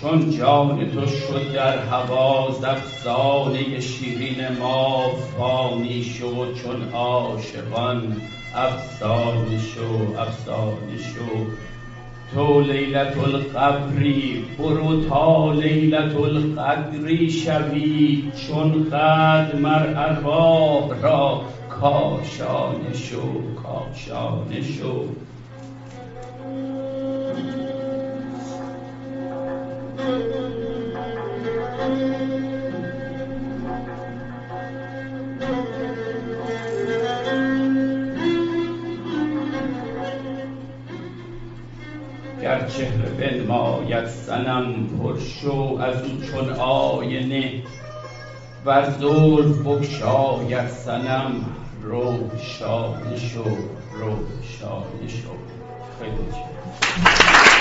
چون 0.00 0.30
جان 0.30 0.90
تو 0.90 1.06
شد 1.06 1.52
در 1.52 1.78
هوا 1.78 2.48
افسانه 2.48 3.80
شیرین 3.80 4.48
ما 4.58 5.10
فانی 5.10 6.02
شو 6.02 6.54
چون 6.54 6.90
عاشقان 6.92 8.20
افسانه 8.54 9.58
شو 9.58 10.20
افسانه 10.20 10.98
شو. 10.98 11.46
تو 12.34 12.60
لیلت 12.60 13.18
القبری 13.18 14.44
برو 14.58 15.00
تا 15.00 15.52
لیلت 15.52 16.16
القدری 16.16 17.30
شوی 17.30 18.24
چون 18.46 18.90
قد 18.90 19.56
مر 19.60 19.94
ارواح 19.96 21.00
را 21.00 21.42
کاشانه 21.68 22.94
شو 22.94 23.54
کاشانه 23.54 24.60
شو. 24.62 25.04
چهره 43.46 43.56
بنماید 43.58 44.06
صنم 44.06 44.86
پرشو 44.86 45.78
از 45.80 46.02
او 46.02 46.20
چون 46.20 46.50
آینه 46.60 47.62
ور 48.64 48.90
زلف 48.90 49.58
بگشاید 49.58 50.68
صنم 50.68 51.44
روشانه 51.82 53.16
شو 53.16 53.44
روشانه 53.92 55.08
شو. 55.08 55.30
خیلی 56.00 57.55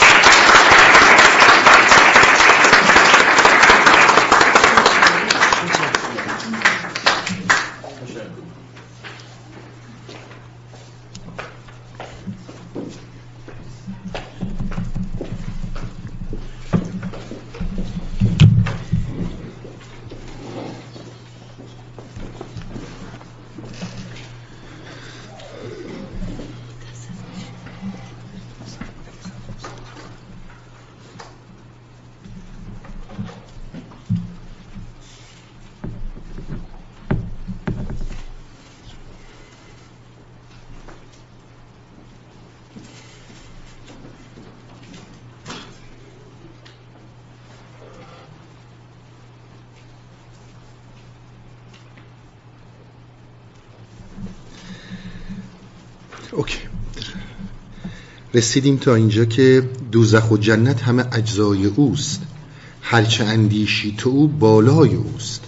اوکی. 56.31 56.59
رسیدیم 58.33 58.77
تا 58.77 58.95
اینجا 58.95 59.25
که 59.25 59.69
دوزخ 59.91 60.31
و 60.31 60.37
جنت 60.37 60.81
همه 60.81 61.05
اجزای 61.11 61.65
اوست. 61.65 62.21
هرچه 62.81 63.23
اندیشی 63.23 63.95
تو 63.97 64.09
او 64.09 64.27
بالای 64.27 64.95
اوست. 64.95 65.41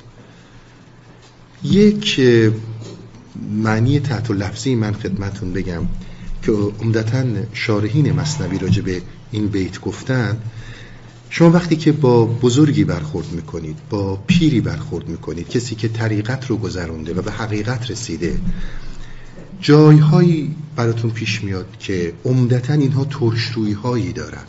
یک 1.63 2.21
معنی 3.51 3.99
تحت 3.99 4.31
لفظی 4.31 4.75
من 4.75 4.93
خدمتون 4.93 5.53
بگم 5.53 5.81
که 6.43 6.51
عمدتا 6.51 7.23
شارحین 7.53 8.11
مصنوی 8.11 8.57
راجع 8.57 8.81
به 8.81 9.01
این 9.31 9.47
بیت 9.47 9.81
گفتن. 9.81 10.37
شما 11.29 11.51
وقتی 11.51 11.75
که 11.75 11.91
با 11.91 12.25
بزرگی 12.25 12.83
برخورد 12.83 13.31
می‌کنید 13.31 13.77
با 13.89 14.15
پیری 14.27 14.61
برخورد 14.61 15.09
می‌کنید 15.09 15.49
کسی 15.49 15.75
که 15.75 15.87
طریقت 15.87 16.47
رو 16.47 16.57
گذرونده 16.57 17.13
و 17.13 17.21
به 17.21 17.31
حقیقت 17.31 17.91
رسیده 17.91 18.39
جایهایی 19.61 20.55
براتون 20.75 21.11
پیش 21.11 21.43
میاد 21.43 21.65
که 21.79 22.13
عمدتا 22.25 22.73
اینها 22.73 23.05
ترشرویی 23.05 23.73
هایی 23.73 24.13
دارن. 24.13 24.43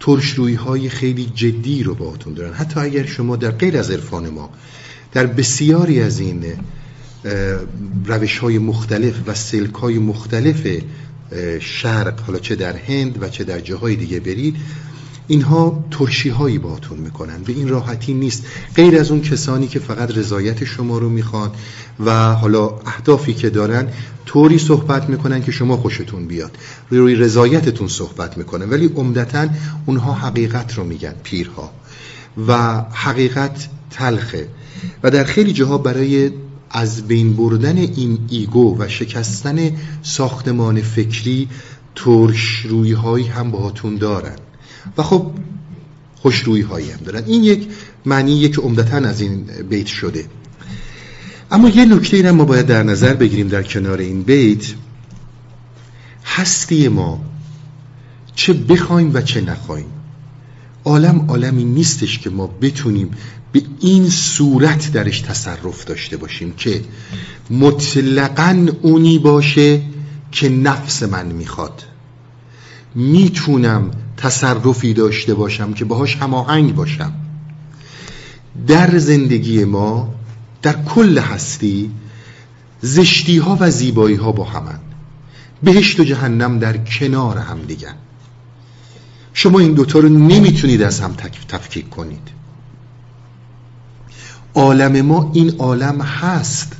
ترشرویی 0.00 0.54
های 0.54 0.88
خیلی 0.88 1.32
جدی 1.34 1.82
رو 1.82 1.94
باهاتون 1.94 2.34
دارن. 2.34 2.52
حتی 2.52 2.80
اگر 2.80 3.06
شما 3.06 3.36
در 3.36 3.50
غیر 3.50 3.78
از 3.78 3.90
عرفان 3.90 4.28
ما 4.28 4.50
در 5.12 5.26
بسیاری 5.26 6.00
از 6.02 6.20
این 6.20 6.44
روش 8.04 8.38
های 8.38 8.58
مختلف 8.58 9.14
و 9.26 9.34
سلک 9.34 9.74
های 9.74 9.98
مختلف 9.98 10.66
شرق 11.60 12.20
حالا 12.20 12.38
چه 12.38 12.56
در 12.56 12.76
هند 12.76 13.22
و 13.22 13.28
چه 13.28 13.44
در 13.44 13.60
جاهای 13.60 13.96
دیگه 13.96 14.20
برید 14.20 14.56
اینها 15.28 15.84
ترشی 15.90 16.28
هایی 16.28 16.58
باتون 16.58 16.98
می‌کنن. 16.98 17.42
به 17.42 17.52
این 17.52 17.68
راحتی 17.68 18.14
نیست. 18.14 18.44
غیر 18.76 18.98
از 18.98 19.10
اون 19.10 19.20
کسانی 19.20 19.68
که 19.68 19.78
فقط 19.78 20.16
رضایت 20.16 20.64
شما 20.64 20.98
رو 20.98 21.08
می‌خوان 21.08 21.50
و 22.04 22.34
حالا 22.34 22.66
اهدافی 22.86 23.34
که 23.34 23.50
دارن 23.50 23.88
طوری 24.26 24.58
صحبت 24.58 25.08
می‌کنن 25.08 25.42
که 25.42 25.52
شما 25.52 25.76
خوشتون 25.76 26.26
بیاد. 26.26 26.58
روی 26.90 27.14
رضایتتون 27.14 27.88
صحبت 27.88 28.38
می‌کنن. 28.38 28.70
ولی 28.70 28.86
عمدتا 28.86 29.48
اونها 29.86 30.12
حقیقت 30.12 30.74
رو 30.74 30.84
میگن 30.84 31.14
پیرها. 31.22 31.70
و 32.48 32.80
حقیقت 32.92 33.68
تلخه. 33.90 34.48
و 35.02 35.10
در 35.10 35.24
خیلی 35.24 35.52
جاها 35.52 35.78
برای 35.78 36.30
از 36.70 37.06
بین 37.06 37.36
بردن 37.36 37.78
این 37.78 38.18
ایگو 38.28 38.78
و 38.78 38.88
شکستن 38.88 39.70
ساختمان 40.02 40.82
فکری 40.82 41.48
ترش 41.94 42.66
روی 42.68 42.92
هایی 42.92 43.26
هم 43.26 43.50
باهاتون 43.50 43.96
دارن. 43.96 44.36
و 44.96 45.02
خب 45.02 45.30
خوش 46.16 46.38
روی 46.38 46.60
هایی 46.60 46.90
هم 46.90 46.98
دارن. 47.04 47.24
این 47.26 47.44
یک 47.44 47.68
معنی 48.06 48.48
که 48.48 48.60
عمدتا 48.60 48.96
از 48.96 49.20
این 49.20 49.44
بیت 49.44 49.86
شده. 49.86 50.24
اما 51.50 51.68
یه 51.68 51.84
نکته 51.84 52.16
این 52.16 52.30
ما 52.30 52.44
باید 52.44 52.66
در 52.66 52.82
نظر 52.82 53.14
بگیریم 53.14 53.48
در 53.48 53.62
کنار 53.62 53.98
این 53.98 54.22
بیت. 54.22 54.64
هستی 56.24 56.88
ما 56.88 57.24
چه 58.34 58.52
بخوایم 58.52 59.14
و 59.14 59.20
چه 59.20 59.40
نخوایم. 59.40 59.86
عالم 60.84 61.24
عالمی 61.28 61.64
نیستش 61.64 62.18
که 62.18 62.30
ما 62.30 62.46
بتونیم 62.46 63.10
به 63.52 63.62
این 63.80 64.08
صورت 64.08 64.92
درش 64.92 65.20
تصرف 65.20 65.84
داشته 65.84 66.16
باشیم 66.16 66.52
که 66.56 66.84
مطلقا 67.50 68.66
اونی 68.82 69.18
باشه 69.18 69.82
که 70.32 70.48
نفس 70.48 71.02
من 71.02 71.26
می‌خواد. 71.26 71.82
می‌تونم 72.94 73.90
تصرفی 74.22 74.94
داشته 74.94 75.34
باشم 75.34 75.72
که 75.72 75.84
باهاش 75.84 76.16
هماهنگ 76.16 76.74
باشم. 76.74 77.12
در 78.66 78.98
زندگی 78.98 79.64
ما 79.64 80.14
در 80.62 80.82
کل 80.82 81.18
هستی 81.18 81.90
زشتی 82.80 83.38
ها 83.38 83.56
و 83.60 83.70
زیبایی 83.70 84.16
ها 84.16 84.32
با 84.32 84.44
همن. 84.44 84.78
بهشت 85.62 86.00
و 86.00 86.04
جهنم 86.04 86.58
در 86.58 86.76
کنار 86.76 87.38
هم 87.38 87.62
دیگن. 87.62 87.94
شما 89.34 89.58
این 89.58 89.74
دوتا 89.74 89.98
رو 89.98 90.08
نمی‌تونید 90.08 90.82
از 90.82 91.00
هم 91.00 91.14
تفکیک 91.48 91.90
کنید. 91.90 92.28
عالم 94.54 95.02
ما 95.06 95.30
این 95.34 95.56
عالم 95.58 96.00
هست. 96.00 96.72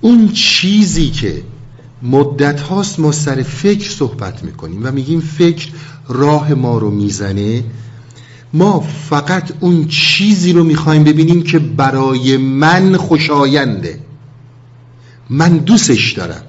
اون 0.00 0.32
چیزی 0.32 1.10
که 1.10 1.42
مدت 2.02 2.60
هاست 2.60 3.00
ما 3.00 3.12
سر 3.12 3.42
فکر 3.42 3.90
صحبت 3.90 4.44
می‌کنیم 4.44 4.80
و 4.86 4.90
میگیم 4.90 5.20
فکر 5.20 5.68
راه 6.10 6.54
ما 6.54 6.78
رو 6.78 6.90
می‌زنه 6.90 7.64
ما 8.52 8.80
فقط 9.10 9.52
اون 9.60 9.86
چیزی 9.88 10.52
رو 10.52 10.64
می‌خوایم 10.64 11.04
ببینیم 11.04 11.42
که 11.42 11.58
برای 11.58 12.36
من 12.36 12.96
خوشاینده. 12.96 13.98
من 15.30 15.56
دوستش 15.56 16.12
دارم. 16.12 16.42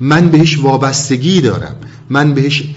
من 0.00 0.28
بهش 0.28 0.58
وابستگی 0.58 1.40
دارم. 1.40 1.76
من 2.10 2.34
بهش 2.34 2.74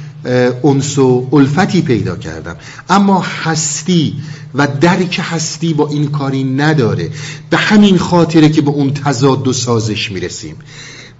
انس 0.63 0.97
و 0.97 1.27
الفتی 1.33 1.81
پیدا 1.81 2.15
کردم. 2.15 2.55
اما 2.89 3.25
هستی 3.43 4.15
و 4.55 4.67
درک 4.81 5.21
هستی 5.23 5.73
با 5.73 5.87
این 5.87 6.07
کاری 6.07 6.43
نداره. 6.43 7.09
به 7.49 7.57
همین 7.57 7.97
خاطره 7.97 8.49
که 8.49 8.61
به 8.61 8.69
اون 8.69 8.93
تضاد 8.93 9.47
و 9.47 9.53
سازش 9.53 10.11
می‌رسیم. 10.11 10.55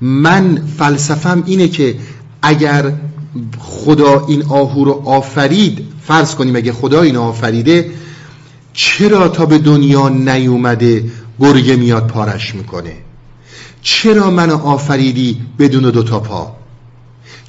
من 0.01 0.61
فلسفم 0.77 1.43
اینه 1.45 1.67
که 1.67 1.95
اگر 2.41 2.93
خدا 3.59 4.25
این 4.27 4.43
آهو 4.45 4.85
رو 4.85 5.03
آفرید. 5.05 5.87
فرض 6.07 6.35
کنیم 6.35 6.55
اگه 6.55 6.71
خدا 6.71 7.01
این 7.01 7.17
آفریده 7.17 7.91
چرا 8.73 9.27
تا 9.27 9.45
به 9.45 9.57
دنیا 9.57 10.09
نیومده 10.09 11.05
گرگه 11.39 11.75
میاد 11.75 12.07
پارش 12.07 12.55
می‌کنه؟ 12.55 12.93
چرا 13.81 14.31
من 14.31 14.49
آفریدی 14.49 15.41
بدون 15.59 15.83
دوتا 15.83 16.19
پا؟ 16.19 16.55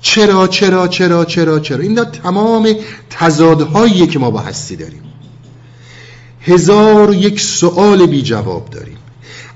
چرا 0.01 0.47
چرا 0.47 0.89
چرا 0.89 1.25
چرا 1.25 1.61
چرا؟ 1.61 1.79
این 1.79 2.05
تمام 2.05 2.69
تضادهاییه 3.11 4.07
که 4.07 4.19
ما 4.19 4.31
با 4.31 4.41
هستی 4.41 4.77
داریم. 4.77 5.03
هزار 6.41 7.15
یک 7.15 7.41
سوال 7.41 8.07
بی 8.07 8.23
جواب 8.23 8.71
داریم. 8.71 8.97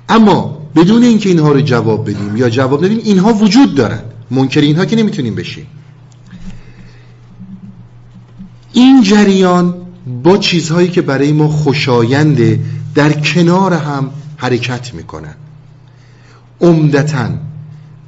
اما 0.09 0.59
بدون 0.77 1.03
اینکه 1.03 1.29
اینها 1.29 1.53
رو 1.53 1.61
جواب 1.61 2.11
بدیم 2.11 2.37
یا 2.37 2.51
جواب 2.51 2.85
ندیم 2.85 3.01
اینها 3.05 3.33
وجود 3.33 3.75
دارن. 3.75 4.03
منکر 4.31 4.61
اینها 4.61 4.85
که 4.85 4.97
نمی‌تونیم 4.97 5.35
بشیم. 5.35 5.67
این 8.75 9.03
جریان 9.03 9.75
با 10.23 10.39
چیزهایی 10.39 10.89
که 10.89 11.03
برای 11.03 11.33
ما 11.33 11.49
خوشاینده 11.49 12.61
در 12.95 13.13
کنار 13.13 13.73
هم 13.73 14.11
حرکت 14.37 14.95
می‌کنن. 14.95 15.35
عمدتا 16.61 17.29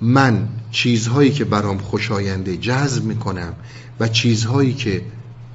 من 0.01 0.49
چیزهایی 0.71 1.31
که 1.31 1.45
برام 1.45 1.79
خوشاینده 1.79 2.57
جذب 2.57 3.05
می‌کنم 3.05 3.53
و 4.01 4.09
چیزهایی 4.09 4.75
که 4.75 5.03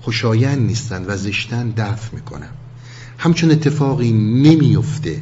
خوشایند 0.02 0.68
نیستن 0.68 1.06
و 1.08 1.18
زشتن 1.18 1.70
دفع 1.70 2.16
می‌کنم. 2.16 2.50
همچون 3.18 3.52
اتفاقی 3.52 4.12
نمیفته 4.12 5.22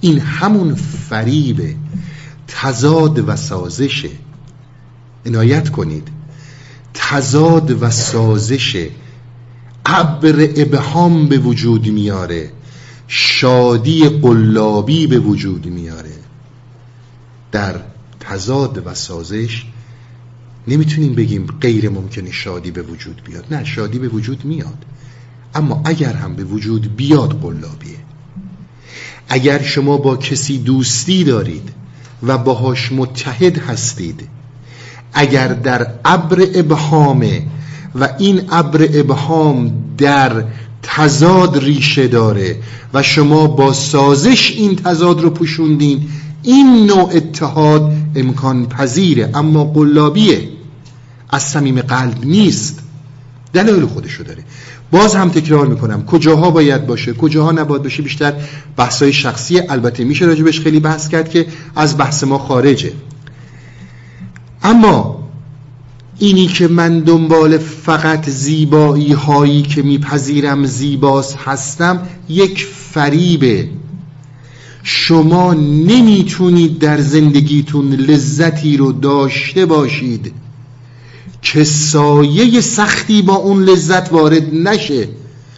این 0.00 0.18
همون 0.18 0.74
فریب 0.74 1.76
تزاد 2.48 3.28
و 3.28 3.36
سازشه. 3.36 4.10
عنایت 5.26 5.68
کنید. 5.68 6.08
تزاد 6.94 7.82
و 7.82 7.90
سازش 7.90 8.88
ابر 9.86 10.48
ابهام 10.56 11.28
به 11.28 11.38
وجود 11.38 11.86
میاره. 11.86 12.50
شادی 13.08 14.08
قلابی 14.08 15.06
به 15.06 15.18
وجود 15.18 15.66
میاره. 15.66 16.12
در 17.52 17.80
تزاد 18.20 18.86
و 18.86 18.94
سازش 18.94 19.64
نمی‌تونیم 20.68 21.14
بگیم 21.14 21.46
غیر 21.60 21.88
ممکنه 21.88 22.32
شادی 22.32 22.70
به 22.70 22.82
وجود 22.82 23.22
بیاد. 23.24 23.44
نه 23.50 23.64
شادی 23.64 23.98
به 23.98 24.08
وجود 24.08 24.44
میاد. 24.44 24.84
اما 25.54 25.82
اگر 25.84 26.12
هم 26.12 26.36
به 26.36 26.44
وجود 26.44 26.96
بیاد 26.96 27.40
قلابیه. 27.40 27.96
اگر 29.28 29.62
شما 29.62 29.96
با 29.96 30.16
کسی 30.16 30.58
دوستی 30.58 31.24
دارید 31.24 31.70
و 32.22 32.38
باهاش 32.38 32.92
متحد 32.92 33.58
هستید 33.58 34.28
اگر 35.12 35.48
در 35.48 35.86
ابر 36.04 36.46
ابهامه 36.54 37.46
و 38.00 38.08
این 38.18 38.42
ابر 38.50 38.88
ابهام 38.94 39.72
در 39.98 40.44
تزاد 40.82 41.58
ریشه 41.58 42.08
داره 42.08 42.56
و 42.94 43.02
شما 43.02 43.46
با 43.46 43.72
سازش 43.72 44.50
این 44.50 44.76
تزاد 44.76 45.20
رو 45.20 45.30
پوشوندین 45.30 46.08
این 46.42 46.86
نوع 46.86 47.10
اتحاد 47.14 47.92
امکان 48.14 48.66
پذیره 48.66 49.30
اما 49.34 49.64
قلابیه. 49.64 50.48
از 51.30 51.42
صمیم 51.42 51.80
قلب 51.80 52.24
نیست. 52.24 52.78
دلایل 53.52 53.86
خودشو 53.86 54.22
داره. 54.22 54.44
باز 54.90 55.14
هم 55.14 55.28
تکرار 55.28 55.66
می‌کنم 55.66 56.04
کجاها 56.04 56.50
باید 56.50 56.86
باشه 56.86 57.12
کجاها 57.12 57.52
نباید 57.52 57.82
باشه 57.82 58.02
بیشتر 58.02 58.32
بحثای 58.76 59.12
شخصی 59.12 59.60
البته 59.60 60.04
میشه 60.04 60.24
راجبش 60.24 60.60
خیلی 60.60 60.80
بحث 60.80 61.08
کرد 61.08 61.30
که 61.30 61.46
از 61.76 61.98
بحث 61.98 62.24
ما 62.24 62.38
خارجه. 62.38 62.92
اما 64.62 65.25
اینی 66.18 66.46
که 66.46 66.68
من 66.68 67.00
دنبال 67.00 67.58
فقط 67.58 68.30
زیبایی 68.30 69.12
هایی 69.12 69.62
که 69.62 69.82
میپذیرم 69.82 70.66
زیباس 70.66 71.36
هستم 71.36 72.02
یک 72.28 72.64
فریبه 72.64 73.68
شما 74.82 75.54
نمی‌تونید 75.54 76.78
در 76.78 77.00
زندگیتون 77.00 77.92
لذتی 77.92 78.76
رو 78.76 78.92
داشته 78.92 79.66
باشید 79.66 80.32
که 81.42 81.64
سایه 81.64 82.60
سختی 82.60 83.22
با 83.22 83.34
اون 83.34 83.62
لذت 83.62 84.12
وارد 84.12 84.54
نشه. 84.54 85.08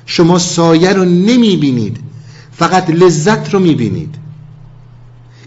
شما 0.07 0.39
سایه 0.39 0.93
رو 0.93 1.05
نمی‌بینید 1.05 1.97
فقط 2.53 2.91
لذت 2.91 3.55
رو 3.55 3.61
می‌بینید. 3.61 4.15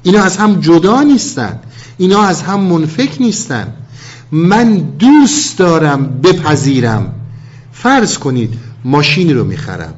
اینا 0.04 0.24
از 0.24 0.38
هم 0.38 0.60
جدا 0.60 1.02
نیستن 1.02 1.60
اینا 1.98 2.22
از 2.22 2.42
هم 2.42 2.60
منفک 2.60 3.18
نیستن. 3.20 3.74
من 4.32 4.76
دوست 4.76 5.58
دارم 5.58 6.22
بپذیرم. 6.24 7.14
فرض 7.72 8.18
کنید 8.18 8.54
ماشینی 8.86 9.34
رو 9.34 9.44
می‌خرم. 9.44 9.94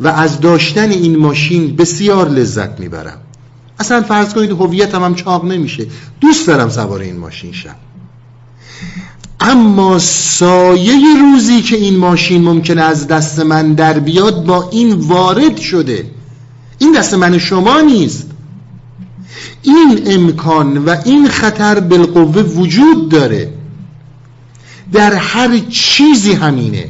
و 0.00 0.08
از 0.08 0.40
داشتن 0.40 0.90
این 0.90 1.16
ماشین 1.16 1.76
بسیار 1.76 2.28
لذت 2.28 2.80
می‌برم. 2.80 3.18
اصلا 3.78 4.02
فرض 4.02 4.34
کنید 4.34 4.50
هویتم 4.50 5.04
هم 5.04 5.14
چاق 5.14 5.44
نمیشه. 5.44 5.86
دوست 6.20 6.46
دارم 6.46 6.68
سوار 6.68 7.00
این 7.00 7.18
ماشین 7.18 7.52
شم. 7.52 7.74
اما 9.40 9.98
سایه 9.98 11.18
روزی 11.20 11.62
که 11.62 11.76
این 11.76 11.96
ماشین 11.96 12.44
ممکنه 12.44 12.82
از 12.82 13.06
دست 13.06 13.38
من 13.38 13.74
در 13.74 13.98
بیاد 13.98 14.44
با 14.44 14.68
این 14.70 14.92
وارد 14.92 15.56
شده. 15.56 16.10
این 16.78 16.92
دست 16.92 17.14
من 17.14 17.38
شما 17.38 17.80
نیست. 17.80 18.29
این 19.62 20.02
امکان 20.06 20.78
و 20.78 20.96
این 21.04 21.28
خطر 21.28 21.80
بالقوه 21.80 22.42
وجود 22.42 23.08
داره. 23.08 23.52
در 24.92 25.14
هر 25.14 25.58
چیزی 25.58 26.32
همینه. 26.32 26.84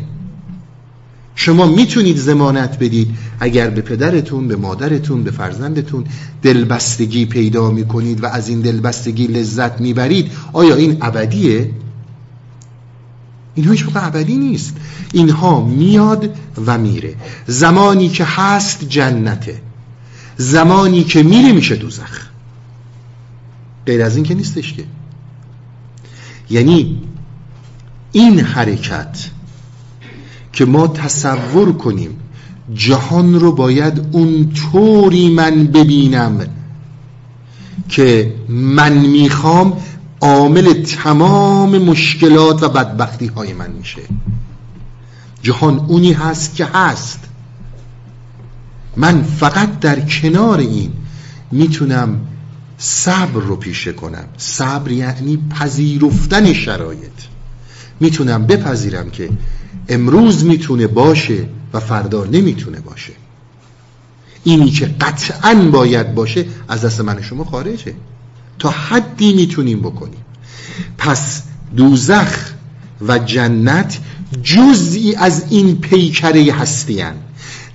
شما 1.34 1.66
می‌تونید 1.66 2.16
زمانت 2.16 2.78
بدید 2.78 3.08
اگر 3.40 3.70
به 3.70 3.80
پدرتون 3.80 4.48
به 4.48 4.56
مادرتون 4.56 5.22
به 5.22 5.30
فرزندتون 5.30 6.04
دلبستگی 6.42 7.26
پیدا 7.26 7.70
می‌کنید 7.70 8.22
و 8.22 8.26
از 8.26 8.48
این 8.48 8.60
دلبستگی 8.60 9.26
لذت 9.26 9.80
می‌برید. 9.80 10.32
آیا 10.52 10.74
این 10.74 10.96
ابدیه؟ 11.00 11.70
اینها 13.54 13.72
هیچ 13.72 13.86
ابدی 13.94 14.36
نیست. 14.36 14.76
اینها 15.12 15.64
میاد 15.64 16.34
و 16.66 16.78
میره. 16.78 17.14
زمانی 17.46 18.08
که 18.08 18.24
هست 18.24 18.88
جنته. 18.88 19.62
زمانی 20.36 21.04
که 21.04 21.22
میره 21.22 21.52
میشه 21.52 21.76
دوزخ. 21.76 22.29
غیر 23.86 24.02
از 24.02 24.16
این 24.16 24.24
که 24.24 24.34
نیستش 24.34 24.72
که. 24.72 24.84
یعنی 26.50 27.02
این 28.12 28.40
حرکت 28.40 29.30
که 30.52 30.64
ما 30.64 30.86
تصور 30.86 31.72
کنیم 31.72 32.16
جهان 32.74 33.40
رو 33.40 33.52
باید 33.52 34.06
اون 34.12 34.52
طوری 34.52 35.30
من 35.30 35.64
ببینم 35.64 36.46
که 37.88 38.34
من 38.48 38.92
می‌خوام 38.92 39.76
عامل 40.20 40.82
تمام 40.82 41.78
مشکلات 41.78 42.62
و 42.62 42.68
بدبختی 42.68 43.26
های 43.26 43.52
من 43.52 43.70
میشه. 43.70 44.02
جهان 45.42 45.78
اونی 45.78 46.12
هست 46.12 46.56
که 46.56 46.64
هست. 46.64 47.18
من 48.96 49.22
فقط 49.22 49.80
در 49.80 50.00
کنار 50.00 50.58
این 50.58 50.92
می‌تونم 51.52 52.20
صبر 52.82 53.40
رو 53.40 53.56
پیشه 53.56 53.92
کنم. 53.92 54.24
صبر 54.36 54.90
یعنی 54.92 55.38
پذیرفتن 55.50 56.52
شرایط. 56.52 57.12
می‌تونم 58.00 58.46
بپذیرم 58.46 59.10
که 59.10 59.30
امروز 59.88 60.44
می‌تونه 60.44 60.86
باشه 60.86 61.48
و 61.72 61.80
فردا 61.80 62.24
نمی‌تونه 62.24 62.80
باشه. 62.80 63.12
اینی 64.44 64.70
که 64.70 64.86
قطعا 64.86 65.54
باید 65.54 66.14
باشه 66.14 66.46
از 66.68 66.84
دست 66.84 67.00
من 67.00 67.22
شما 67.22 67.44
خارجه. 67.44 67.94
تا 68.58 68.70
حدی 68.70 69.32
می‌تونیم 69.32 69.80
بکنیم. 69.80 70.24
پس 70.98 71.42
دوزخ 71.76 72.50
و 73.08 73.18
جنت 73.18 73.98
جزئی 74.42 75.14
از 75.14 75.44
این 75.50 75.80
پیکره 75.80 76.52
هستیان 76.52 77.14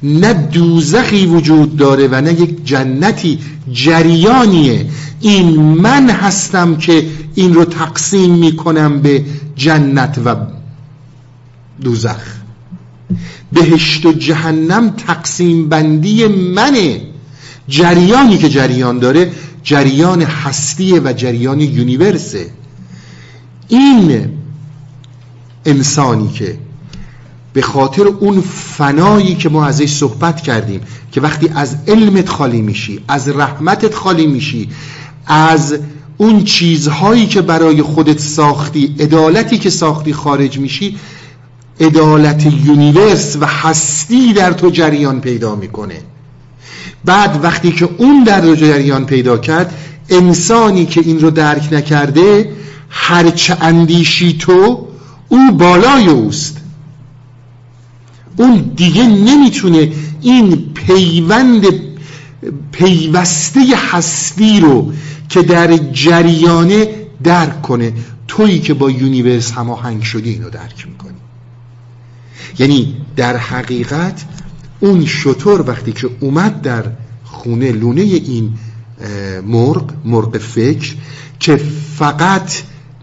نه 0.06 0.34
دوزخی 0.34 1.26
وجود 1.26 1.78
داره 1.78 2.08
و 2.08 2.22
نه 2.22 2.34
یک 2.34 2.66
جنتی 2.66 3.40
جریانیه. 3.72 4.86
این 5.22 5.60
من 5.60 6.10
هستم 6.10 6.76
که 6.76 7.06
این 7.36 7.54
رو 7.54 7.66
تقسیم 7.66 8.32
می‌کنم 8.32 9.02
به 9.02 9.26
جنت 9.56 10.20
و 10.26 10.36
دوزخ. 11.82 12.36
بهشت 13.54 14.06
و 14.06 14.14
جهنم 14.14 14.90
تقسیم 14.90 15.70
بندی 15.70 16.28
منه. 16.28 17.02
جریانی 17.68 18.38
که 18.38 18.50
جریان 18.50 19.00
داره 19.00 19.32
جریان 19.64 20.22
هستیه 20.22 21.00
و 21.00 21.14
جریان 21.14 21.60
یونیورسه. 21.62 22.50
این 23.68 24.30
انسانی 25.66 26.32
که 26.32 26.58
به 27.56 27.62
خاطر 27.62 28.08
اون 28.08 28.42
فنایی 28.78 29.36
که 29.36 29.50
ما 29.50 29.66
ازش 29.66 29.90
صحبت 29.90 30.42
کردیم 30.42 30.82
که 31.12 31.22
وقتی 31.22 31.50
از 31.56 31.76
علمت 31.88 32.30
خالی 32.30 32.62
میشی 32.62 33.00
از 33.08 33.30
رحمتت 33.30 33.96
خالی 33.96 34.28
میشی 34.28 34.70
از 35.28 35.76
اون 36.18 36.44
چیزهایی 36.44 37.28
که 37.28 37.42
برای 37.42 37.82
خودت 37.82 38.20
ساختی 38.20 38.96
عدالتی 39.00 39.58
که 39.58 39.70
ساختی 39.70 40.14
خارج 40.14 40.60
میشی 40.60 40.98
عدالت 41.80 42.46
یونیورس 42.66 43.38
و 43.42 43.46
هستی 43.46 44.34
در 44.34 44.52
تو 44.52 44.70
جریان 44.70 45.22
پیدا 45.22 45.56
می‌کنه. 45.56 46.02
بعد 47.06 47.40
وقتی 47.44 47.72
که 47.72 47.90
اون 47.98 48.24
در 48.24 48.42
تو 48.42 48.56
جریان 48.56 49.06
پیدا 49.06 49.38
کرد 49.38 49.74
انسانی 50.10 50.86
که 50.86 51.02
این 51.02 51.20
رو 51.20 51.32
درک 51.32 51.74
نکرده 51.74 52.52
هرچه 52.90 53.58
اندیشی 53.62 54.38
تو 54.38 54.88
او 55.30 55.52
بالای 55.52 56.08
اوست. 56.08 56.65
اون 58.38 58.72
دیگه 58.76 59.08
نمی‌تونه 59.08 59.92
این 60.22 60.74
پیوند 60.74 61.66
پیوسته 62.72 63.60
هستی 63.92 64.60
رو 64.60 64.94
که 65.30 65.42
در 65.42 65.78
جریانه 65.78 66.88
درک 67.24 67.62
کنه. 67.62 67.94
تویی 68.28 68.60
که 68.60 68.74
با 68.74 68.92
universe 68.92 69.52
هماهنگ 69.52 70.04
شدی 70.04 70.30
اینو 70.30 70.50
درک 70.50 70.88
می‌کنی. 70.88 71.18
یعنی 72.60 72.96
در 73.16 73.38
حقیقت 73.38 74.26
اون 74.80 75.06
شتر 75.06 75.62
وقتی 75.62 75.92
که 75.92 76.10
اومد 76.20 76.62
در 76.62 76.84
خونه 77.24 77.72
لونه 77.72 78.02
این 78.02 78.54
مرغ 79.48 79.94
مرغ 80.06 80.38
فکر 80.38 80.96
که 81.40 81.56
فقط 81.98 82.52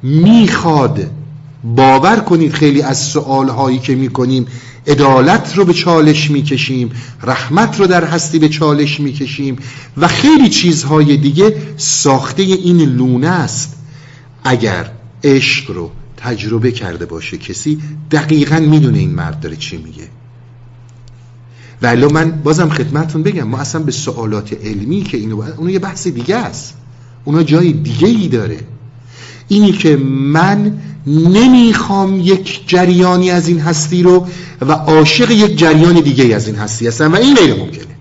می‌خواد 0.03 1.11
باور 1.65 2.17
کنید 2.17 2.53
خیلی 2.53 2.83
از 2.83 2.99
سوال 2.99 3.49
هایی 3.49 3.79
که 3.79 3.95
می‌کنیم 3.95 4.47
عدالت 4.87 5.57
رو 5.57 5.65
به 5.65 5.73
چالش 5.73 6.31
می‌کشیم 6.31 6.91
رحمت 7.23 7.81
رو 7.81 7.87
در 7.87 8.05
هستی 8.05 8.39
به 8.39 8.49
چالش 8.49 9.01
می‌کشیم 9.01 9.57
و 9.97 10.09
خیلی 10.09 10.49
چیزهای 10.49 11.17
دیگه 11.17 11.57
ساخته 11.77 12.43
این 12.43 12.81
لونه 12.81 13.29
است. 13.29 13.77
اگر 14.45 14.91
عشق 15.25 15.71
رو 15.71 15.91
تجربه 16.17 16.73
کرده 16.73 17.07
باشه 17.07 17.39
کسی 17.39 17.79
دقیقا 18.11 18.57
می‌دونه 18.57 18.99
این 18.99 19.15
مرد 19.15 19.41
داره 19.41 19.57
چی 19.57 19.77
میگه. 19.77 20.09
ولی 21.83 22.07
من 22.07 22.31
بازم 22.31 22.69
خدمتون 22.69 23.23
بگم 23.23 23.43
ما 23.43 23.59
اصلا 23.59 23.83
به 23.83 23.93
سوالات 23.93 24.53
علمی 24.53 25.03
که 25.03 25.17
اینو 25.17 25.43
اونو 25.57 25.71
یه 25.71 25.79
بحث 25.79 26.07
دیگه 26.07 26.37
است. 26.37 26.75
اونا 27.25 27.43
جای 27.43 27.73
دیگه 27.73 28.09
ای 28.09 28.29
داره. 28.29 28.59
اینی 29.49 29.73
که 29.73 29.97
من 29.97 30.73
نمی‌خوام 31.07 32.21
یک 32.21 32.69
جریانی 32.69 33.31
از 33.31 33.49
این 33.49 33.61
هستی 33.61 34.03
رو 34.03 34.27
و 34.61 34.73
عاشق 34.73 35.31
یک 35.31 35.59
جریان 35.59 35.95
دیگه 35.95 36.35
از 36.35 36.47
این 36.47 36.57
هستی 36.57 36.89
هستم 36.89 37.13
و 37.13 37.17
این 37.17 37.35
غیر 37.35 37.55
ممکنه. 37.55 37.97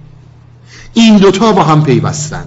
این 0.94 1.18
دوتا 1.18 1.52
با 1.52 1.64
هم 1.64 1.84
پیوستن. 1.84 2.46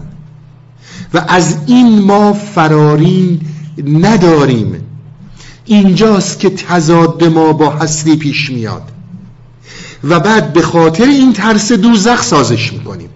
و 1.15 1.25
از 1.29 1.57
این 1.66 2.01
ما 2.01 2.33
فرارین 2.33 3.41
نداریم. 3.87 4.81
اینجاست 5.65 6.41
که 6.41 6.51
تضاد 6.51 7.25
ما 7.25 7.53
با 7.53 7.71
هستی 7.71 8.16
پیش 8.16 8.51
میاد. 8.51 8.83
و 10.05 10.21
بعد 10.21 10.53
به 10.53 10.62
خاطر 10.62 11.05
این 11.05 11.33
ترس 11.33 11.73
دوزخ 11.73 12.23
سازش 12.23 12.73
می‌کنیم. 12.73 13.09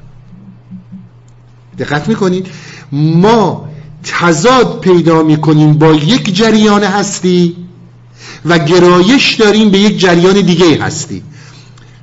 دقت 1.78 2.08
می‌کنید؟ 2.08 2.46
ما 2.92 3.67
تضاد 4.02 4.80
پیدا 4.80 5.22
می‌کنیم 5.22 5.72
با 5.72 5.92
یک 5.92 6.36
جریان 6.36 6.84
هستی 6.84 7.56
و 8.44 8.58
گرایش 8.58 9.34
داریم 9.34 9.70
به 9.70 9.78
یک 9.78 10.00
جریان 10.00 10.40
دیگه 10.40 10.82
هستی. 10.82 11.22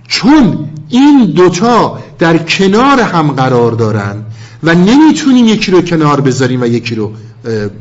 چون 0.07 0.69
این 0.89 1.25
دوتا 1.25 1.99
در 2.19 2.37
کنار 2.37 2.99
هم 2.99 3.31
قرار 3.31 3.71
دارن 3.71 4.23
و 4.63 4.75
نمی‌تونیم 4.75 5.47
یکی 5.47 5.71
رو 5.71 5.81
کنار 5.81 6.21
بذاریم 6.21 6.61
و 6.61 6.65
یکی 6.65 6.95
رو 6.95 7.13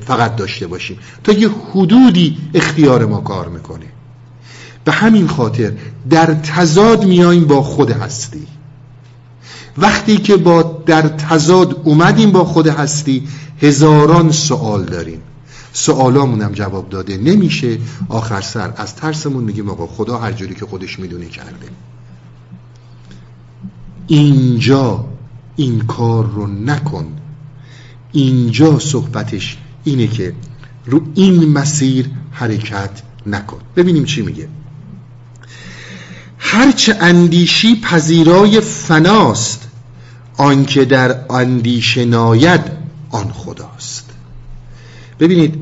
فقط 0.06 0.36
داشته 0.36 0.66
باشیم. 0.66 0.98
تا 1.24 1.32
یه 1.32 1.50
حدودی 1.72 2.38
اختیار 2.54 3.06
ما 3.06 3.20
کار 3.20 3.48
می‌کنه. 3.48 3.86
به 4.84 4.92
همین 4.92 5.28
خاطر 5.28 5.72
در 6.10 6.26
تضاد 6.26 7.04
میاییم 7.04 7.44
با 7.44 7.62
خود 7.62 7.90
هستی. 7.90 8.46
وقتی 9.78 10.16
که 10.16 10.36
با 10.36 10.82
در 10.86 11.02
تضاد 11.02 11.80
اومدیم 11.84 12.32
با 12.32 12.44
خود 12.44 12.66
هستی 12.66 13.28
هزاران 13.62 14.32
سوال 14.32 14.84
داریم. 14.84 15.20
سوالامون 15.72 16.42
هم 16.42 16.52
جواب 16.52 16.88
داده 16.88 17.16
نمیشه. 17.16 17.78
آخر 18.08 18.40
سر 18.40 18.72
از 18.76 18.94
ترسمون 18.94 19.44
میگیم 19.44 19.70
آقا 19.70 19.86
خدا 19.86 20.18
هر 20.18 20.32
جوری 20.32 20.54
که 20.54 20.66
خودش 20.66 20.98
می‌دونه 20.98 21.26
کرده. 21.26 21.68
اینجا 24.06 25.04
این 25.56 25.80
کار 25.80 26.26
رو 26.26 26.46
نکن. 26.46 27.06
اینجا 28.12 28.78
صحبتش 28.78 29.58
اینه 29.84 30.06
که 30.06 30.34
رو 30.86 31.00
این 31.14 31.48
مسیر 31.48 32.10
حرکت 32.30 33.02
نکن. 33.26 33.58
ببینیم 33.76 34.04
چی 34.04 34.22
میگه. 34.22 34.48
هرچه 36.46 36.96
اندیشی 37.00 37.80
پذیرای 37.80 38.60
فناست 38.60 39.68
آنکه 40.36 40.84
در 40.84 41.32
اندیشه 41.32 42.04
ناید 42.04 42.60
آن 43.10 43.32
خداست. 43.32 44.10
ببینید 45.20 45.54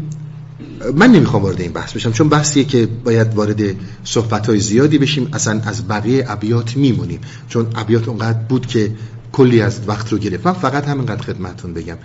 من 0.94 1.12
نمی‌خوام 1.12 1.42
وارد 1.42 1.60
این 1.60 1.72
بحث 1.72 1.92
بشم 1.92 2.12
چون 2.12 2.28
بحثیه 2.28 2.64
که 2.64 2.88
باید 3.04 3.34
وارد 3.34 3.60
صحبت 4.04 4.46
های 4.46 4.60
زیادی 4.60 4.98
بشیم 4.98 5.28
اصلا 5.32 5.60
از 5.64 5.88
بقیه 5.88 6.24
ابیات 6.28 6.76
میمونیم. 6.76 7.20
چون 7.48 7.66
ابیات 7.74 8.08
اونقدر 8.08 8.38
بود 8.38 8.66
که 8.66 8.92
کلی 9.32 9.60
از 9.60 9.80
وقت 9.86 10.12
رو 10.12 10.18
گرفت. 10.18 10.46
من 10.46 10.52
فقط 10.52 10.88
همینقدر 10.88 11.22
خدمتون 11.22 11.74
بگم. 11.74 11.96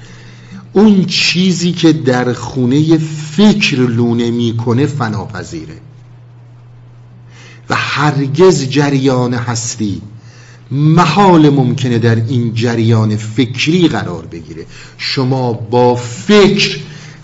اون 0.73 1.05
چیزی 1.05 1.71
که 1.71 1.93
در 1.93 2.33
خونه 2.33 2.97
فکر 3.37 3.77
لونه 3.77 4.31
می‌کنه 4.31 4.85
فناپذیره. 4.85 5.77
و 7.69 7.75
هرگز 7.75 8.69
جریان 8.69 9.33
هستی 9.33 10.01
محال 10.71 11.49
ممکنه 11.49 11.99
در 11.99 12.15
این 12.15 12.53
جریان 12.53 13.15
فکری 13.15 13.87
قرار 13.87 14.25
بگیره. 14.25 14.65
شما 14.97 15.53
با 15.53 15.95
فکر 15.95 16.79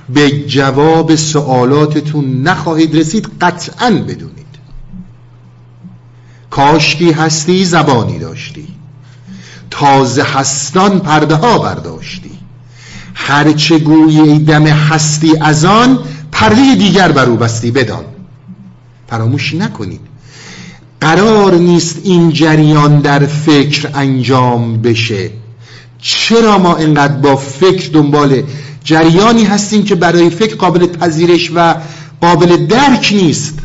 به 0.10 0.32
جواب 0.48 1.16
سوالاتتون 1.16 2.42
نخواهید 2.42 2.98
رسید 2.98 3.28
قطعا 3.42 3.90
بدونید. 3.90 4.34
کاشکی 6.50 7.12
هستی 7.12 7.66
زبانی 7.66 8.20
داشتی. 8.20 8.68
تازه 9.70 10.24
هستان 10.24 11.00
پرده 11.00 11.36
ها 11.36 11.58
برداشتی. 11.58 12.32
هرچه 13.14 13.80
گوی 13.80 14.40
دم 14.40 14.68
هستی 14.68 15.38
از 15.42 15.66
آن 15.66 16.00
پرده 16.32 16.76
دیگر 16.76 17.12
بر 17.12 17.26
او 17.26 17.38
بستی 17.38 17.72
بدان. 17.72 18.06
فراموش 19.08 19.54
نکنید. 19.54 20.13
قرار 21.04 21.56
نیست 21.56 22.00
این 22.04 22.30
جریان 22.30 23.00
در 23.00 23.26
فکر 23.26 23.90
انجام 23.94 24.82
بشه. 24.82 25.30
چرا 26.02 26.58
ما 26.58 26.78
اینقدر 26.78 27.14
با 27.14 27.36
فکر 27.36 27.90
دنبال 27.92 28.44
جریانی 28.84 29.44
هستیم 29.44 29.84
که 29.84 29.96
برای 29.96 30.30
فکر 30.30 30.56
قابل 30.56 30.88
پذیرش 30.88 31.52
و 31.56 31.76
قابل 32.22 32.66
درک 32.66 33.14
نیست؟ 33.16 33.60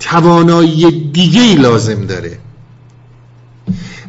توانایی 0.00 1.10
دیگه 1.10 1.54
لازم 1.54 2.06
داره. 2.06 2.38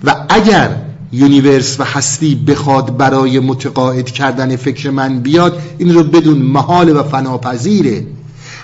و 0.03 0.15
اگر 0.29 0.75
یونیورس 1.11 1.79
و 1.79 1.83
هستی 1.83 2.35
بخواد 2.35 2.97
برای 2.97 3.39
متقاعد 3.39 4.11
کردن 4.11 4.55
فکر 4.55 4.89
من 4.89 5.19
بیاد 5.19 5.61
این 5.77 5.93
رو 5.93 6.03
بدون 6.03 6.37
محال 6.37 6.97
و 6.97 7.03
فناپذیره. 7.03 8.05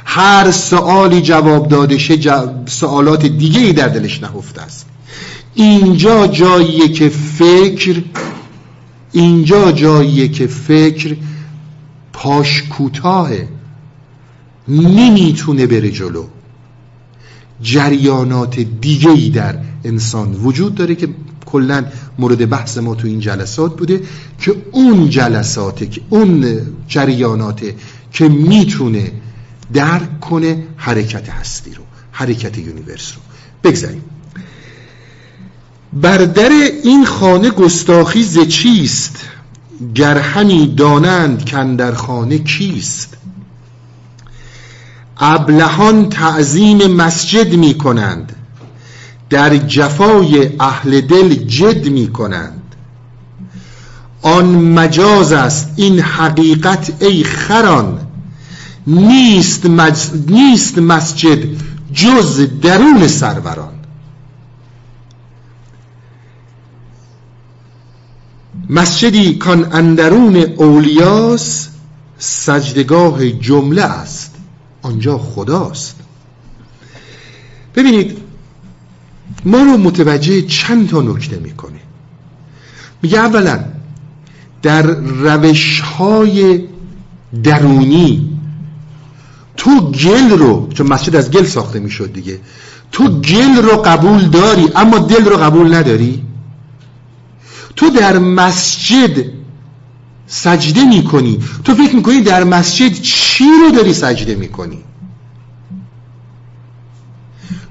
هر 0.06 0.52
سوالی 0.52 1.22
جواب 1.22 1.68
داده 1.68 1.98
شه 1.98 2.20
سوالات 2.66 3.26
دیگه 3.26 3.60
ای 3.60 3.74
در 3.74 3.88
دلش 3.88 4.24
نهفته 4.24 4.62
است. 4.62 4.86
اینجا 5.54 6.28
جاییه 6.28 6.88
که 6.88 7.10
فکر 7.10 8.04
اینجا 9.12 9.72
جاییه 9.72 10.28
که 10.28 10.48
فکر 10.48 11.18
پاش 12.14 12.64
کوتاهه. 12.64 13.48
نمی‌تونه 14.68 15.68
بره 15.68 15.92
جلو. 15.92 16.26
جریانات 17.62 18.60
دیگه 18.60 19.10
ای 19.10 19.30
در 19.30 19.56
انسان 19.84 20.34
وجود 20.34 20.76
داره 20.76 20.96
که 20.96 21.08
کلا 21.46 21.86
مورد 22.20 22.50
بحث 22.50 22.78
ما 22.78 22.96
تو 22.96 23.08
این 23.08 23.20
جلسات 23.20 23.78
بوده 23.78 24.02
که 24.40 24.56
اون 24.72 25.10
جلساته 25.10 25.86
که 25.86 26.02
اون 26.10 26.62
جریاناته 26.88 27.76
که 28.12 28.30
می‌تونه 28.30 29.12
درک 29.74 30.20
کنه 30.20 30.64
حرکت 30.78 31.30
هستی 31.30 31.74
رو 31.74 31.84
حرکت 32.12 32.58
یونیورس 32.58 33.14
رو. 33.14 33.22
بگذاریم. 33.64 34.04
بر 35.94 36.18
در 36.18 36.50
این 36.84 37.06
خانه 37.06 37.50
گستاخی 37.50 38.24
ز 38.24 38.40
چیست؟ 38.40 39.26
گر 39.96 40.18
همی 40.18 40.76
دانند 40.76 41.50
کن 41.50 41.76
در 41.76 41.94
خانه 41.94 42.38
کیست؟ 42.38 43.18
ابلهان 45.18 46.10
تعظیم 46.10 46.88
مسجد 46.88 47.54
می 47.54 47.74
کنند. 47.74 48.36
در 49.30 49.58
جفای 49.58 50.50
اهل 50.60 51.02
دل 51.02 51.34
جد 51.34 51.88
می 51.88 52.08
کنند. 52.08 52.76
آن 54.22 54.46
مجاز 54.46 55.34
است 55.34 55.74
این 55.76 56.00
حقیقت 56.00 57.04
ای 57.04 57.24
خران. 57.24 58.03
نیست, 58.88 59.66
نیست 60.28 60.78
مسجد 60.78 61.40
جز 61.94 62.48
درون 62.62 63.08
سروران. 63.08 63.74
مسجدی 68.70 69.36
کان 69.36 69.74
اندرون 69.74 70.36
اولیاس 70.36 71.70
سجدگاه 72.18 73.30
جمله 73.30 73.84
است. 73.84 74.36
آنجا 74.82 75.18
خداست. 75.18 75.96
ببینید 77.76 78.18
ما 79.46 79.58
رو 79.58 79.78
متوجه 79.78 80.42
چند 80.42 80.90
تا 80.90 81.02
نکته 81.02 81.40
می‌کنه. 81.40 81.80
میگه 83.02 83.20
اولا 83.20 83.60
در 84.62 84.82
روش 84.82 85.80
های 85.80 86.68
درونی 87.44 88.33
تو 89.64 89.92
گل 89.92 90.30
رو 90.30 90.70
چون 90.74 90.88
مسجد 90.88 91.16
از 91.16 91.32
گل 91.32 91.46
ساخته 91.46 91.80
می‌شد 91.80 92.14
دیگه. 92.14 92.40
تو 92.92 93.22
گل 93.22 93.56
رو 93.56 93.78
قبول 93.78 94.30
داری 94.30 94.68
اما 94.76 94.98
دل 94.98 95.26
رو 95.26 95.38
قبول 95.38 95.74
نداری؟ 95.76 96.24
تو 97.76 97.90
در 97.90 98.20
مسجد 98.20 99.26
سجده 100.28 100.84
می‌کنی. 100.84 101.40
تو 101.64 101.76
فکر 101.76 101.96
می‌کنی 101.96 102.22
در 102.22 102.44
مسجد 102.44 102.94
چی 102.94 103.44
رو 103.44 103.76
داری 103.76 103.94
سجده 103.94 104.36
می‌کنی؟ 104.36 104.84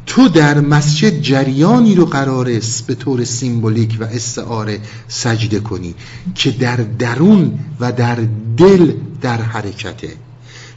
تو 0.06 0.28
در 0.28 0.60
مسجد 0.60 1.20
جریانی 1.20 1.94
رو 1.94 2.06
قرار 2.06 2.48
است 2.48 2.86
به 2.86 2.94
طور 2.94 3.24
سیمبولیک 3.24 3.96
و 4.00 4.04
استعاره 4.04 4.80
سجده 5.08 5.60
کنی 5.60 5.94
که 6.34 6.50
در 6.50 6.76
درون 6.76 7.58
و 7.80 7.92
در 7.92 8.18
دل 8.56 8.92
در 9.20 9.42
حرکته. 9.42 10.16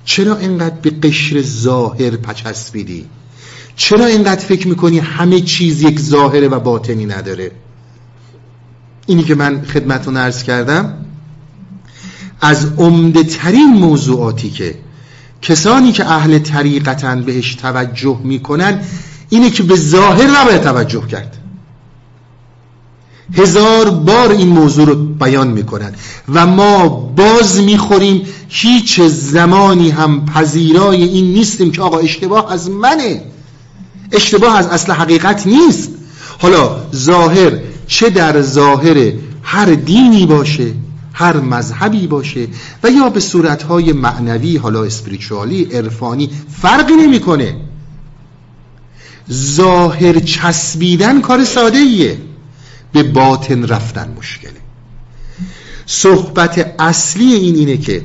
چرا 0.05 0.37
اینقدر 0.37 0.75
به 0.81 0.89
قشر 0.89 1.41
ظاهر 1.41 2.09
پچسبیدی؟ 2.09 3.05
چرا 3.75 4.05
اینقدر 4.05 4.45
فکر 4.45 4.67
می‌کنی 4.67 4.99
همه 4.99 5.41
چیز 5.41 5.81
یک 5.81 5.99
ظاهره 5.99 6.47
و 6.47 6.59
باطنی 6.59 7.05
نداره؟ 7.05 7.51
اینی 9.07 9.23
که 9.23 9.35
من 9.35 9.61
خدمتون 9.61 10.17
عرض 10.17 10.43
کردم 10.43 11.05
از 12.41 12.65
عمده 12.77 13.23
ترین 13.23 13.69
موضوعاتی 13.73 14.49
که 14.49 14.75
کسانی 15.41 15.91
که 15.91 16.05
اهل 16.05 16.39
طریقتن 16.39 17.23
بهش 17.23 17.55
توجه 17.55 18.19
می‌کنن 18.23 18.81
اینه 19.29 19.49
که 19.49 19.63
به 19.63 19.75
ظاهر 19.75 20.27
نباید 20.41 20.61
توجه 20.61 21.07
کرد. 21.07 21.37
هزار 23.33 23.89
بار 23.89 24.31
این 24.31 24.47
موضوع 24.47 24.85
رو 24.85 24.95
بیان 24.95 25.47
می‌کنن. 25.47 25.93
و 26.33 26.47
ما 26.47 26.87
باز 26.87 27.61
می‌خوریم 27.61 28.21
هیچ 28.49 29.01
زمانی 29.01 29.89
هم 29.89 30.25
پذیرای 30.25 31.03
این 31.03 31.33
نیستیم 31.33 31.71
که 31.71 31.81
آقا 31.81 31.97
اشتباه 31.97 32.53
از 32.53 32.69
منه. 32.69 33.21
اشتباه 34.11 34.57
از 34.57 34.67
اصل 34.67 34.91
حقیقت 34.91 35.47
نیست. 35.47 35.89
حالا 36.39 36.77
ظاهر 36.95 37.51
چه 37.87 38.09
در 38.09 38.41
ظاهر 38.41 39.13
هر 39.43 39.65
دینی 39.65 40.25
باشه 40.25 40.73
هر 41.13 41.37
مذهبی 41.37 42.07
باشه 42.07 42.47
و 42.83 42.89
یا 42.89 43.09
به 43.09 43.19
صورتهای 43.19 43.93
معنوی 43.93 44.57
حالا 44.57 44.83
اسپریچوالی 44.83 45.63
عرفانی 45.63 46.29
فرقی 46.61 46.93
نمی‌کنه. 46.93 47.55
ظاهر 49.31 50.19
چسبیدن 50.19 51.21
کار 51.21 51.43
ساده 51.43 51.77
ایه 51.77 52.17
به 52.95 53.03
باطن 53.03 53.67
رفتن 53.67 54.15
مشکله. 54.17 54.61
صحبت 55.85 56.75
اصلی 56.79 57.33
این 57.33 57.55
اینه 57.55 57.77
که 57.77 58.01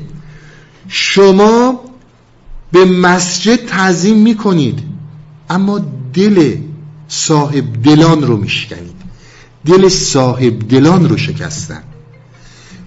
شما 0.87 1.79
به 2.71 2.85
مسجد 2.85 3.65
تعظیم 3.65 4.17
می‌کنید 4.17 4.79
اما 5.49 5.79
دل 6.13 6.57
صاحب 7.07 7.83
دلان 7.83 8.23
رو 8.23 8.37
میشکنید. 8.37 9.01
دل 9.65 9.89
صاحب 9.89 10.67
دلان 10.69 11.09
رو 11.09 11.17
شکستن. 11.17 11.83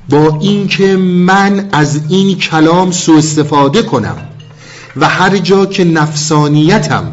با 0.09 0.39
اینکه 0.41 0.97
من 0.97 1.69
از 1.73 2.01
این 2.09 2.39
کلام 2.39 2.91
سوء 2.91 3.19
استفاده 3.19 3.83
کنم 3.83 4.17
و 4.97 5.09
هر 5.09 5.39
جا 5.39 5.67
که 5.67 5.85
نفسانیتم 5.85 7.13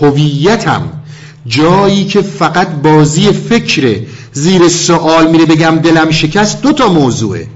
هویتم 0.00 0.98
جایی 1.46 2.04
که 2.04 2.22
فقط 2.22 2.68
بازی 2.68 3.32
فکر 3.32 4.00
زیر 4.32 4.68
سوال 4.68 5.30
میره 5.30 5.46
بگم 5.46 5.76
دلم 5.76 6.10
شکست 6.10 6.62
دو 6.62 6.72
تا 6.72 6.92
موضوعه. 6.92 7.48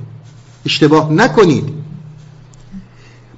اشتباه 0.67 1.13
نکنید. 1.13 1.65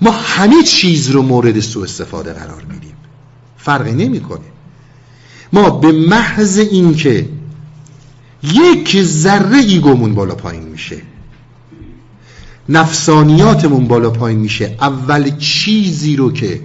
ما 0.00 0.10
همه 0.10 0.62
چیز 0.62 1.10
رو 1.10 1.22
مورد 1.22 1.60
سوء 1.60 1.84
استفاده 1.84 2.32
قرار 2.32 2.62
میدیم. 2.62 2.94
فرقی 3.58 3.92
نمی‌کنه. 3.92 4.44
ما 5.52 5.70
به 5.70 5.92
محض 5.92 6.58
اینکه 6.58 7.28
یک 8.42 9.02
ذره 9.02 9.58
ایگومون 9.58 10.14
بالا 10.14 10.34
پایین 10.34 10.62
میشه 10.62 11.02
نفسانیاتمون 12.68 13.88
بالا 13.88 14.10
پایین 14.10 14.38
میشه 14.38 14.76
اول 14.80 15.38
چیزی 15.38 16.16
رو 16.16 16.32
که 16.32 16.60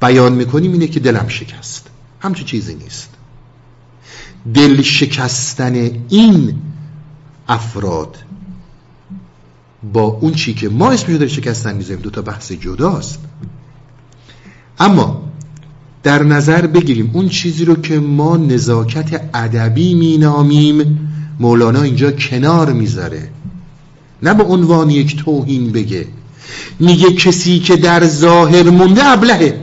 بیان 0.00 0.32
می‌کنیم 0.32 0.72
اینه 0.72 0.86
که 0.86 1.00
دلم 1.00 1.28
شکست. 1.28 1.86
همچه 2.20 2.44
چیزی 2.44 2.74
نیست. 2.74 3.08
دل 4.54 4.82
شکستن 4.82 5.90
این 6.08 6.54
افراد 7.48 8.16
با 9.92 10.02
اون 10.02 10.34
چی 10.34 10.54
که 10.54 10.68
ما 10.68 10.90
اسمشو 10.90 11.18
دل 11.18 11.26
شکستن 11.26 11.76
می‌ذاریم 11.76 12.02
دو 12.02 12.10
تا 12.10 12.22
بحث 12.22 12.52
جداست. 12.52 13.18
اما 14.78 15.22
در 16.02 16.22
نظر 16.22 16.66
بگیریم 16.66 17.10
اون 17.14 17.28
چیزی 17.28 17.64
رو 17.64 17.76
که 17.76 17.98
ما 17.98 18.36
نزاکت 18.36 19.30
ادبی 19.34 19.94
مینامیم 19.94 21.08
مولانا 21.40 21.82
اینجا 21.82 22.12
کنار 22.12 22.72
می‌ذاره. 22.72 23.30
نه 24.22 24.34
به 24.34 24.44
عنوان 24.44 24.90
یک 24.90 25.16
توهین 25.16 25.72
بگه. 25.72 26.06
میگه 26.80 27.12
کسی 27.12 27.58
که 27.58 27.76
در 27.76 28.06
ظاهر 28.06 28.70
مونده 28.70 29.06
ابلهه. 29.06 29.60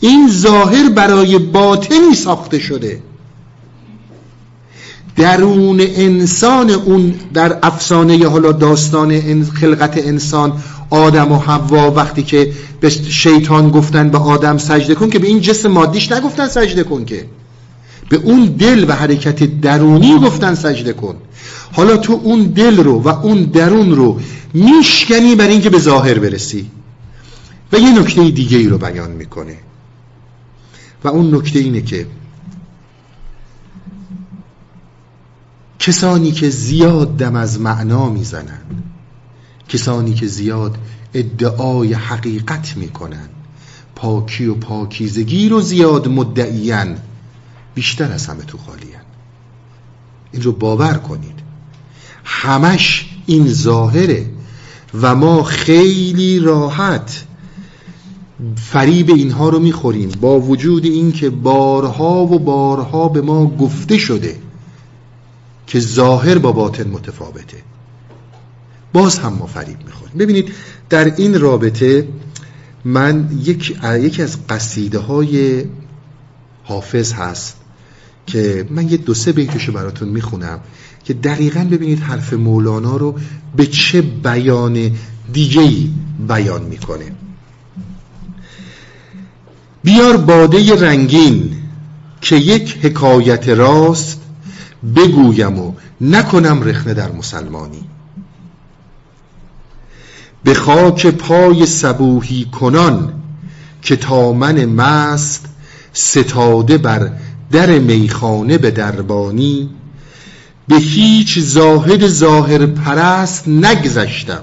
این 0.00 0.28
ظاهر 0.30 0.88
برای 0.88 1.38
باطنی 1.38 2.14
ساخته 2.14 2.58
شده. 2.58 3.02
درون 5.16 5.80
انسان 5.80 6.70
اون 6.70 7.14
در 7.34 7.58
افسانه 7.62 8.28
حالا 8.28 8.52
داستان 8.52 9.44
خلقت 9.44 9.98
انسان 9.98 10.52
آدم 10.90 11.32
و 11.32 11.38
حوا 11.38 11.90
وقتی 11.90 12.22
که 12.22 12.52
به 12.80 12.90
شیطان 12.90 13.70
گفتن 13.70 14.10
به 14.10 14.18
آدم 14.18 14.58
سجده 14.58 14.94
کن 14.94 15.10
که 15.10 15.18
به 15.18 15.26
این 15.26 15.40
جسم 15.40 15.68
مادیش 15.68 16.12
نگفتن 16.12 16.48
سجده 16.48 16.84
کن 16.84 17.04
که. 17.04 17.26
به 18.08 18.16
اون 18.16 18.44
دل 18.44 18.84
و 18.88 18.92
حرکت 18.92 19.60
درونی 19.60 20.18
گفتن 20.18 20.54
سجده 20.54 20.92
کن. 20.92 21.14
حالا 21.72 21.96
تو 21.96 22.20
اون 22.22 22.42
دل 22.42 22.76
رو 22.76 23.02
و 23.02 23.08
اون 23.08 23.42
درون 23.42 23.90
رو 23.96 24.20
میشکنی 24.54 25.34
برای 25.34 25.52
اینکه 25.52 25.70
به 25.70 25.78
ظاهر 25.78 26.18
برسی. 26.18 26.70
و 27.72 27.78
یه 27.78 27.98
نکته 27.98 28.30
دیگه 28.30 28.58
ای 28.58 28.66
رو 28.66 28.78
بیان 28.78 29.10
می‌کنه. 29.10 29.56
و 31.04 31.08
اون 31.08 31.34
نکته 31.34 31.58
اینه 31.58 31.80
که 31.80 32.06
کسانی 35.82 36.32
که 36.32 36.50
زیاد 36.50 37.16
دم 37.16 37.36
از 37.36 37.60
معنا 37.60 38.08
می‌زنند 38.08 38.82
کسانی 39.68 40.14
که 40.14 40.26
زیاد 40.26 40.78
ادعای 41.14 41.92
حقیقت 41.92 42.76
می‌کنن 42.76 43.28
پاکی 43.94 44.46
و 44.46 44.54
پاکیزگی 44.54 45.48
رو 45.48 45.60
زیاد 45.60 46.08
مدعیان 46.08 46.98
بیشتر 47.74 48.12
از 48.12 48.26
همه 48.26 48.44
تو 48.44 48.58
خالیان 48.58 49.02
این 50.32 50.42
رو 50.42 50.52
باور 50.52 50.94
کنید. 50.94 51.38
همش 52.24 53.10
این 53.26 53.48
ظاهره 53.48 54.26
و 55.00 55.14
ما 55.14 55.42
خیلی 55.42 56.38
راحت 56.38 57.24
فریب 58.56 59.10
اینها 59.10 59.48
رو 59.48 59.58
می‌خوریم. 59.58 60.10
با 60.20 60.40
وجود 60.40 60.84
اینکه 60.84 61.30
بارها 61.30 62.24
و 62.24 62.38
بارها 62.38 63.08
به 63.08 63.20
ما 63.20 63.46
گفته 63.46 63.98
شده 63.98 64.51
که 65.72 65.80
ظاهر 65.80 66.38
با 66.38 66.52
باطن 66.52 66.88
متفاوته. 66.88 67.56
باز 68.92 69.18
هم 69.18 69.32
ما 69.32 69.46
فریب 69.46 69.76
می‌خوریم. 69.86 70.18
ببینید 70.18 70.52
در 70.90 71.14
این 71.16 71.40
رابطه 71.40 72.08
من 72.84 73.28
یک 73.42 73.78
یکی 74.00 74.22
از 74.22 74.46
قصیده 74.46 74.98
های 74.98 75.64
حافظ 76.64 77.12
هست 77.12 77.56
که 78.26 78.66
من 78.70 78.88
یه 78.88 78.96
دو 78.96 79.14
سه 79.14 79.32
بیتشو 79.32 79.72
براتون 79.72 80.08
می‌خونم 80.08 80.60
که 81.04 81.14
دقیقا 81.14 81.64
ببینید 81.70 82.00
حرف 82.00 82.32
مولانا 82.32 82.96
رو 82.96 83.18
به 83.56 83.66
چه 83.66 84.02
بیان 84.02 84.90
دیگهی 85.32 85.94
بیان 86.28 86.62
می‌کنه. 86.62 87.12
بیار 89.84 90.16
باده 90.16 90.80
رنگین 90.80 91.56
که 92.20 92.36
یک 92.36 92.78
حکایت 92.82 93.48
راست 93.48 94.21
بگویم 94.96 95.58
و 95.58 95.72
نکنم 96.00 96.62
رخنه 96.62 96.94
در 96.94 97.12
مسلمانی. 97.12 97.84
به 100.44 100.54
خاک 100.54 101.06
پای 101.06 101.66
سبوهی 101.66 102.44
کنان 102.44 103.12
که 103.82 103.96
تا 103.96 104.32
من 104.32 104.64
مست 104.64 105.46
ستاده 105.92 106.78
بر 106.78 107.12
در 107.50 107.78
میخانه 107.78 108.58
به 108.58 108.70
دربانی 108.70 109.70
به 110.68 110.76
هیچ 110.76 111.38
زاهد 111.38 112.08
ظاهر 112.08 112.66
پرست 112.66 113.48
نگذشتم 113.48 114.42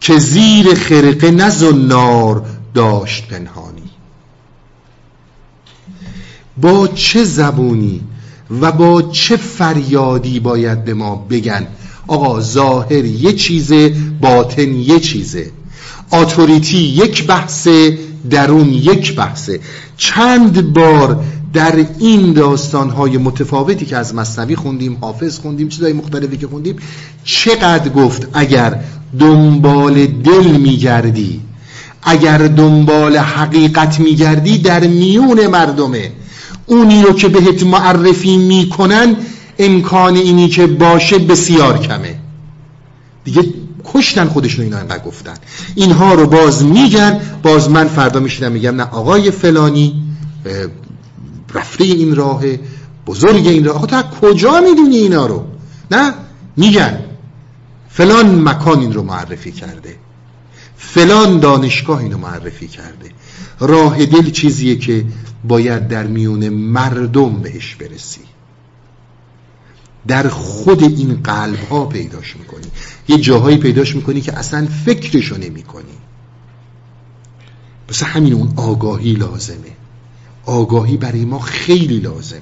که 0.00 0.18
زیر 0.18 0.74
خرقه 0.74 1.30
نار 1.74 2.46
داشت 2.74 3.28
پنهانی. 3.28 3.90
با 6.56 6.88
چه 6.88 7.24
زبونی 7.24 8.00
و 8.60 8.72
با 8.72 9.02
چه 9.02 9.36
فریادی 9.36 10.40
باید 10.40 10.84
به 10.84 10.94
ما 10.94 11.26
بگن؟ 11.30 11.66
آقا 12.06 12.40
ظاهر 12.40 13.04
یه 13.04 13.32
چیزه 13.32 13.94
باطن 14.20 14.74
یه 14.74 15.00
چیزه. 15.00 15.50
آتوریتی 16.10 16.78
یک 16.78 17.26
بحثه 17.26 17.98
درون 18.30 18.68
یک 18.68 19.16
بحثه. 19.16 19.60
چند 19.96 20.72
بار 20.72 21.24
در 21.52 21.86
این 21.98 22.32
داستانهای 22.32 23.18
متفاوتی 23.18 23.86
که 23.86 23.96
از 23.96 24.14
مصنوی 24.14 24.56
خوندیم 24.56 24.98
حافظ 25.00 25.38
خوندیم 25.38 25.68
چیزهای 25.68 25.92
مختلفی 25.92 26.36
که 26.36 26.46
خوندیم 26.46 26.76
چقدر 27.24 27.88
گفت 27.88 28.28
اگر 28.32 28.80
دنبال 29.18 30.06
دل 30.06 30.46
میگردی 30.46 31.40
اگر 32.02 32.38
دنبال 32.38 33.16
حقیقت 33.16 34.00
میگردی 34.00 34.58
در 34.58 34.86
میون 34.86 35.46
مردمه. 35.46 36.12
اونی 36.66 37.02
رو 37.02 37.12
که 37.12 37.28
بهت 37.28 37.62
معرفی 37.62 38.36
می‌کنن 38.36 39.16
امکان 39.58 40.16
اینی 40.16 40.48
که 40.48 40.66
باشه 40.66 41.18
بسیار 41.18 41.78
کمه. 41.78 42.18
دیگه 43.24 43.44
کشتن 43.84 44.28
خودشون 44.28 44.64
اینا 44.64 44.78
اینقدر 44.78 45.04
گفتن. 45.04 45.34
اینها 45.74 46.14
رو 46.14 46.26
باز 46.26 46.64
میگن 46.64 47.20
باز 47.42 47.70
من 47.70 47.88
فردا 47.88 48.20
میشینم 48.20 48.52
میگم 48.52 48.76
نه 48.76 48.82
آقای 48.82 49.30
فلانی 49.30 50.02
رفته 51.54 51.84
این 51.84 52.16
راه 52.16 52.42
بزرگ 53.06 53.46
این 53.46 53.64
راه. 53.64 53.86
تا 53.86 54.02
کجا 54.02 54.60
می‌دونی 54.60 54.96
اینا 54.96 55.26
رو؟ 55.26 55.44
نه؟ 55.90 56.14
میگن. 56.56 56.98
فلان 57.88 58.48
مکان 58.48 58.80
این 58.80 58.92
رو 58.92 59.02
معرفی 59.02 59.52
کرده. 59.52 59.96
فلان 60.76 61.38
دانشگاه 61.38 61.98
اینو 61.98 62.18
معرفی 62.18 62.68
کرده. 62.68 63.10
راه 63.60 64.06
دل 64.06 64.30
چیزیه 64.30 64.76
که 64.76 65.04
باید 65.48 65.88
در 65.88 66.06
میون 66.06 66.48
مردم 66.48 67.32
بهش 67.32 67.74
برسی. 67.74 68.20
در 70.06 70.28
خود 70.28 70.82
این 70.82 71.20
قلب 71.24 71.58
ها 71.70 71.86
پیداش 71.86 72.36
می‌کنی. 72.36 72.66
یه 73.08 73.18
جاهایی 73.18 73.56
پیداش 73.56 73.96
می‌کنی 73.96 74.20
که 74.20 74.38
اصلا 74.38 74.66
فکرشو 74.84 75.36
نمی 75.36 75.62
کنی 75.62 75.84
بس 77.88 78.02
همین 78.02 78.32
اون 78.32 78.52
آگاهی 78.56 79.12
لازمه. 79.12 79.74
آگاهی 80.46 80.96
برای 80.96 81.24
ما 81.24 81.38
خیلی 81.38 82.00
لازمه. 82.00 82.40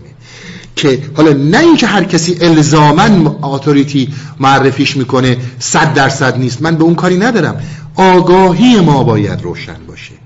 که 0.77 1.03
حالا 1.17 1.33
نه 1.33 1.59
اینکه 1.59 1.87
هر 1.87 2.05
کسی 2.05 2.37
الزامن 2.41 3.27
اتوریتی 3.43 4.15
معرفیش 4.41 4.97
می‌کنه 4.97 5.37
صد 5.59 5.95
درصد 5.95 6.39
نیست. 6.39 6.63
من 6.63 6.77
به 6.77 6.85
اون 6.85 6.95
کاری 6.95 7.17
ندارم. 7.17 7.63
آگاهی 7.95 8.81
ما 8.81 9.05
باید 9.05 9.43
روشن 9.43 9.87
باشه. 9.89 10.22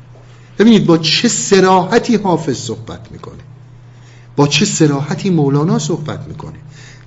ببینید 0.58 0.86
با 0.86 0.98
چه 0.98 1.28
سراحتی 1.28 2.16
حافظ 2.16 2.56
صحبت 2.56 3.12
می‌کنه. 3.12 3.42
با 4.36 4.46
چه 4.46 4.64
سراحتی 4.64 5.30
مولانا 5.30 5.78
صحبت 5.78 6.28
می‌کنه. 6.28 6.58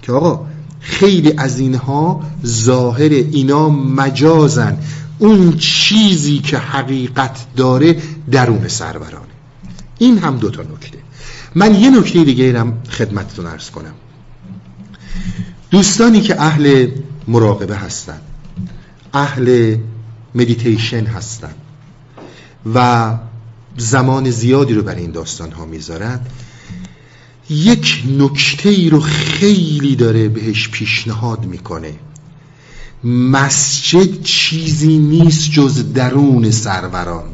که 0.01 0.11
آقا 0.11 0.45
خیلی 0.79 1.33
از 1.37 1.59
اینها 1.59 2.23
ظاهر 2.45 3.09
اینا 3.09 3.69
مجازن. 3.69 4.77
اون 5.19 5.57
چیزی 5.57 6.39
که 6.39 6.57
حقیقت 6.57 7.45
داره 7.55 7.97
درون 8.31 8.67
سرورانه. 8.67 9.25
این 9.97 10.17
هم 10.17 10.37
دوتا 10.37 10.61
نکته. 10.61 10.97
من 11.55 11.75
یه 11.75 11.89
نکته 11.89 12.23
دیگه 12.23 12.43
ایرم 12.43 12.83
خدمتتون 12.89 13.45
ارز 13.45 13.69
کنم. 13.69 13.93
دوستانی 15.71 16.21
که 16.21 16.41
اهل 16.41 16.87
مراقبه 17.27 17.75
هستند 17.75 18.21
اهل 19.13 19.77
مدیتیشن 20.35 21.05
هستند 21.05 21.55
و 22.75 23.09
زمان 23.79 24.29
زیادی 24.31 24.73
رو 24.73 24.81
برای 24.81 25.01
این 25.01 25.11
داستان 25.11 25.51
ها 25.51 25.65
می‌ذارن 25.65 26.19
یک 27.49 28.03
نکته 28.19 28.69
ای 28.69 28.89
رو 28.89 28.99
خیلی 28.99 29.95
داره 29.95 30.29
بهش 30.29 30.69
پیشنهاد 30.69 31.45
می‌کنه. 31.45 31.93
مسجد 33.03 34.23
چیزی 34.23 34.97
نیست 34.97 35.51
جز 35.51 35.93
درون 35.93 36.51
سروران. 36.51 37.29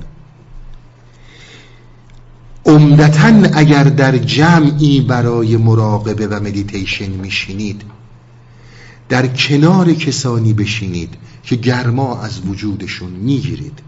عمدتا 2.66 3.50
اگر 3.54 3.84
در 3.84 4.18
جمعی 4.18 5.02
برای 5.02 5.58
مراقبه 5.58 6.28
و 6.28 6.40
مدیتیشن 6.44 7.10
میشینید 7.10 7.82
در 9.10 9.28
کنار 9.28 9.94
کسانی 9.94 10.54
بشینید 10.54 11.14
که 11.44 11.56
گرما 11.56 12.22
از 12.22 12.40
وجودشون 12.46 13.12
می‌گیرید. 13.12 13.80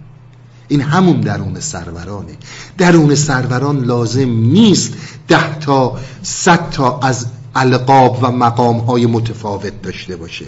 این 0.67 0.81
همون 0.81 1.21
درون 1.21 1.59
سرورانه. 1.59 2.31
درون 2.77 3.15
سروران 3.15 3.83
لازم 3.83 4.29
نیست 4.29 4.93
ده 5.27 5.59
تا 5.59 5.99
صد 6.23 6.69
تا 6.69 6.99
از 6.99 7.25
القاب 7.55 8.19
و 8.21 8.31
مقام 8.31 8.77
های 8.77 9.05
متفاوت 9.05 9.81
داشته 9.81 10.15
باشه. 10.15 10.45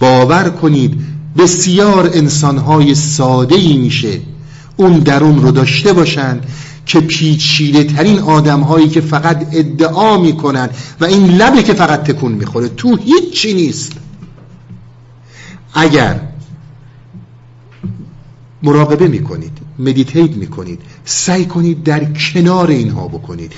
باور 0.00 0.50
کنید 0.50 1.00
بسیار 1.38 2.10
انسان 2.14 2.58
های 2.58 2.94
ساده 2.94 3.54
ای 3.54 3.76
میشه 3.76 4.20
اون 4.76 4.98
درون 4.98 5.42
رو 5.42 5.50
داشته 5.50 5.92
باشن 5.92 6.40
که 6.86 7.00
پیچیده 7.00 7.84
ترین 7.84 8.18
آدم 8.18 8.60
هایی 8.60 8.88
که 8.88 9.00
فقط 9.00 9.46
ادعا 9.52 10.18
می‌کنن 10.18 10.70
و 11.00 11.04
این 11.04 11.26
لبه 11.26 11.62
که 11.62 11.74
فقط 11.74 12.02
تکون 12.02 12.32
می‌خوره 12.32 12.68
تو 12.68 12.96
هیچی 12.96 13.54
نیست. 13.54 13.92
اگر 15.74 16.20
مراقبه 18.62 19.08
می‌کنید 19.08 19.58
مدیتیت 19.78 20.30
می‌کنید 20.30 20.80
سعی 21.04 21.44
کنید 21.44 21.82
در 21.82 22.04
کنار 22.04 22.68
اینها 22.68 23.08
بکنید. 23.08 23.52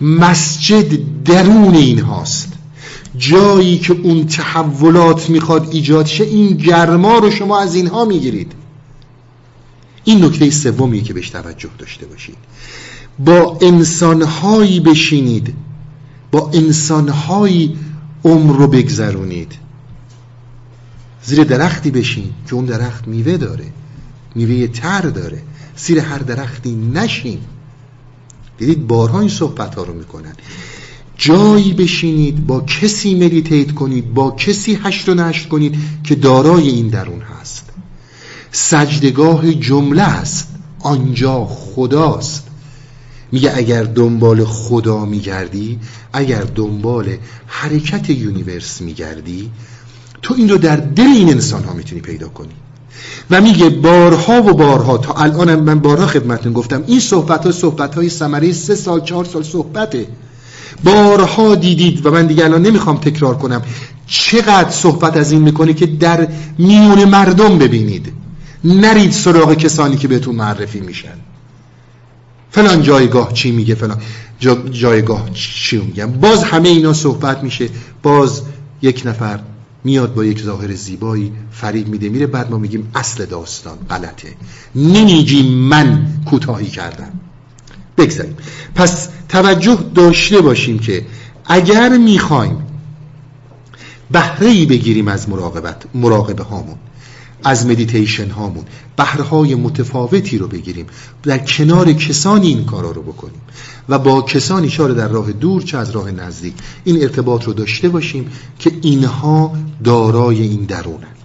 مسجد 0.00 1.22
درون 1.24 1.74
اینهاست. 1.74 2.52
جایی 3.16 3.78
که 3.78 3.92
اون 3.92 4.26
تحولات 4.26 5.30
می‌خواد 5.30 5.68
ایجاد 5.70 6.06
شه 6.06 6.24
این 6.24 6.56
گرما 6.56 7.18
رو 7.18 7.30
شما 7.30 7.60
از 7.60 7.74
اینها 7.74 8.04
می‌گیرید. 8.04 8.52
این 10.04 10.24
نکته 10.24 10.50
سومیه 10.50 11.02
که 11.02 11.14
بهش 11.14 11.30
توجه 11.30 11.68
داشته 11.78 12.06
باشید. 12.06 12.36
با 13.18 13.58
انسانهایی 13.60 14.80
بشینید 14.80 15.54
با 16.30 16.50
انسانهایی 16.54 17.76
عمر 18.24 18.56
رو 18.56 18.66
بگذرونید. 18.66 19.52
زیر 21.24 21.44
درختی 21.44 21.90
بشین 21.90 22.30
که 22.46 22.54
اون 22.54 22.64
درخت 22.64 23.08
میوه 23.08 23.36
داره. 23.36 23.64
میوه 24.38 24.66
تر 24.66 25.00
داره. 25.00 25.42
زیر 25.76 25.98
هر 25.98 26.18
درختی 26.18 26.74
نشین. 26.94 27.38
دیدید 28.58 28.86
بارها 28.86 29.20
این 29.20 29.28
صحبت 29.28 29.74
ها 29.74 29.82
رو 29.82 29.94
می‌کنن. 29.94 30.32
جایی 31.16 31.72
بشینید 31.72 32.46
با 32.46 32.60
کسی 32.60 33.14
مدیتیت 33.14 33.72
کنید 33.74 34.14
با 34.14 34.30
کسی 34.30 34.78
هشت 34.82 35.08
و 35.08 35.14
نشت 35.14 35.48
کنید 35.48 35.78
که 36.04 36.14
دارای 36.14 36.68
این 36.68 36.88
درون 36.88 37.20
هست. 37.20 37.70
سجدگاه 38.52 39.54
جمله 39.54 40.02
است 40.02 40.48
آنجا 40.80 41.44
خداست. 41.44 42.46
میگه 43.32 43.52
اگر 43.56 43.82
دنبال 43.82 44.44
خدا 44.44 45.04
میگردی 45.04 45.78
اگر 46.12 46.42
دنبال 46.42 47.16
حرکت 47.46 48.10
یونیورس 48.10 48.80
میگردی 48.80 49.50
تو 50.22 50.34
این 50.34 50.48
رو 50.48 50.58
در 50.58 50.76
دل 50.76 51.06
این 51.06 51.28
انسان 51.28 51.64
ها 51.64 51.72
می‌تونی 51.72 52.00
پیدا 52.00 52.28
کنی. 52.28 52.54
و 53.30 53.40
میگه 53.40 53.68
بارها 53.68 54.42
و 54.42 54.54
بارها 54.54 54.98
تا 54.98 55.12
الان 55.12 55.54
من 55.54 55.78
بارها 55.78 56.06
خدمتتون 56.06 56.52
گفتم 56.52 56.84
این 56.86 57.00
صحبت 57.00 57.46
ها 57.46 57.52
صحبت 57.52 57.94
های 57.94 58.08
سمره 58.08 58.52
سه 58.52 58.74
سال 58.74 59.00
چهار 59.00 59.24
سال 59.24 59.42
صحبته. 59.42 60.06
بارها 60.84 61.54
دیدید 61.54 62.06
و 62.06 62.10
من 62.10 62.26
دیگه 62.26 62.44
الان 62.44 62.62
نمی‌خوام 62.62 62.96
تکرار 62.96 63.38
کنم 63.38 63.62
چقدر 64.06 64.70
صحبت 64.70 65.16
از 65.16 65.32
این 65.32 65.42
می‌کنه 65.42 65.74
که 65.74 65.86
در 65.86 66.28
میون 66.58 67.04
مردم 67.04 67.58
ببینید. 67.58 68.12
نرید 68.64 69.12
سراغ 69.12 69.54
کسانی 69.54 69.96
که 69.96 70.08
بهتون 70.08 70.34
معرفی 70.34 70.80
میشن. 70.80 71.18
فلان 72.50 72.82
جایگاه 72.82 73.32
چی 73.32 73.50
میگه 73.50 73.74
فلان. 73.74 73.98
جا 74.40 74.54
جایگاه 74.70 75.30
چی 75.34 75.78
میگم. 75.78 76.06
باز 76.06 76.44
همه 76.44 76.68
اینا 76.68 76.92
صحبت 76.92 77.42
میشه. 77.42 77.68
باز 78.02 78.42
یک 78.82 79.02
نفر 79.04 79.40
میاد 79.84 80.14
با 80.14 80.24
یک 80.24 80.42
ظاهر 80.42 80.74
زیبایی 80.74 81.32
فریب 81.50 81.88
میده 81.88 82.08
میره 82.08 82.26
بعد 82.26 82.50
ما 82.50 82.58
میگیم 82.58 82.90
اصل 82.94 83.26
داستان 83.26 83.78
غلطه. 83.90 84.34
نمیگیم 84.74 85.46
من 85.54 86.06
کوتاهی 86.26 86.66
کردم. 86.66 87.12
بگذاریم. 87.98 88.36
پس 88.74 89.08
توجه 89.28 89.78
داشته 89.94 90.40
باشیم 90.40 90.78
که 90.78 91.06
اگر 91.44 91.98
می‌خوایم 91.98 92.56
بهره 94.10 94.66
بگیریم 94.66 95.08
از 95.08 95.28
مراقبت 95.28 95.84
مراقبه 95.94 96.44
هامون 96.44 96.76
از 97.44 97.66
مدیتیشن 97.66 98.30
هامون 98.30 98.64
بهرهای 98.96 99.54
متفاوتی 99.54 100.38
رو 100.38 100.48
بگیریم 100.48 100.86
در 101.22 101.38
کنار 101.38 101.92
کسانی 101.92 102.48
این 102.48 102.64
کارا 102.64 102.90
رو 102.90 103.02
بکنیم. 103.02 103.40
و 103.88 103.98
با 103.98 104.22
کسانی 104.22 104.68
چاره 104.68 104.94
در 104.94 105.08
راه 105.08 105.32
دور 105.32 105.62
چه 105.62 105.78
از 105.78 105.90
راه 105.90 106.10
نزدیک. 106.10 106.54
این 106.84 107.02
ارتباط 107.02 107.44
رو 107.44 107.52
داشته 107.52 107.88
باشیم 107.88 108.30
که 108.58 108.72
اینها 108.82 109.52
دارای 109.84 110.42
این 110.42 110.64
درونن 110.64 111.17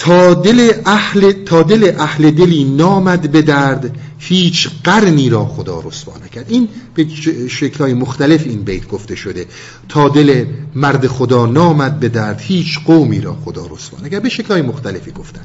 تا 0.00 0.34
دل 0.34 0.72
اهل 0.86 1.32
تا 1.32 1.62
دل 1.62 1.92
اهل 1.98 2.30
دلی 2.30 2.64
نامد 2.64 3.32
به 3.32 3.42
درد 3.42 3.96
هیچ 4.18 4.68
قرنی 4.84 5.30
را 5.30 5.44
خدا 5.44 5.80
رسوا 5.80 6.12
نکرد. 6.26 6.46
این 6.48 6.68
به 6.94 7.06
شکلهای 7.48 7.94
مختلف 7.94 8.46
این 8.46 8.62
بیت 8.62 8.88
گفته 8.88 9.14
شده. 9.14 9.46
تا 9.88 10.08
دل 10.08 10.44
مرد 10.74 11.06
خدا 11.06 11.46
نامد 11.46 12.00
به 12.00 12.08
درد 12.08 12.40
هیچ 12.40 12.78
قومی 12.86 13.20
را 13.20 13.36
خدا 13.44 13.66
رسوا 13.66 13.98
نکرد. 14.04 14.22
به 14.22 14.28
شکلهای 14.28 14.62
مختلفی 14.62 15.10
گفتن. 15.10 15.42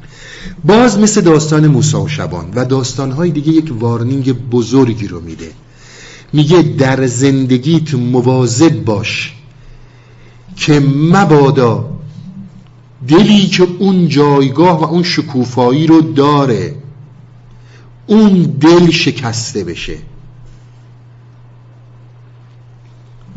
باز 0.64 0.99
مثل 0.99 1.22
داستان 1.22 1.68
موسی 1.68 1.98
و 1.98 2.07
شبان 2.07 2.52
و 2.56 2.65
داستانهای 2.65 3.32
دیگه 3.32 3.52
یک 3.52 3.72
وارنینگ 3.80 4.32
بزرگی 4.49 5.07
رو 5.07 5.22
میده. 5.22 5.52
میگه 6.34 6.61
در 6.61 7.07
زندگیت 7.07 7.94
مواظب 7.94 8.84
باش 8.84 9.34
که 10.56 10.80
مبادا 10.80 11.94
دلی 13.07 13.48
که 13.48 13.68
اون 13.80 14.07
جایگاه 14.07 14.82
و 14.82 14.84
اون 14.84 15.03
شکوفایی 15.03 15.88
رو 15.88 16.02
داره 16.02 16.76
اون 18.07 18.41
دل 18.41 18.91
شکسته 18.91 19.64
بشه. 19.64 19.98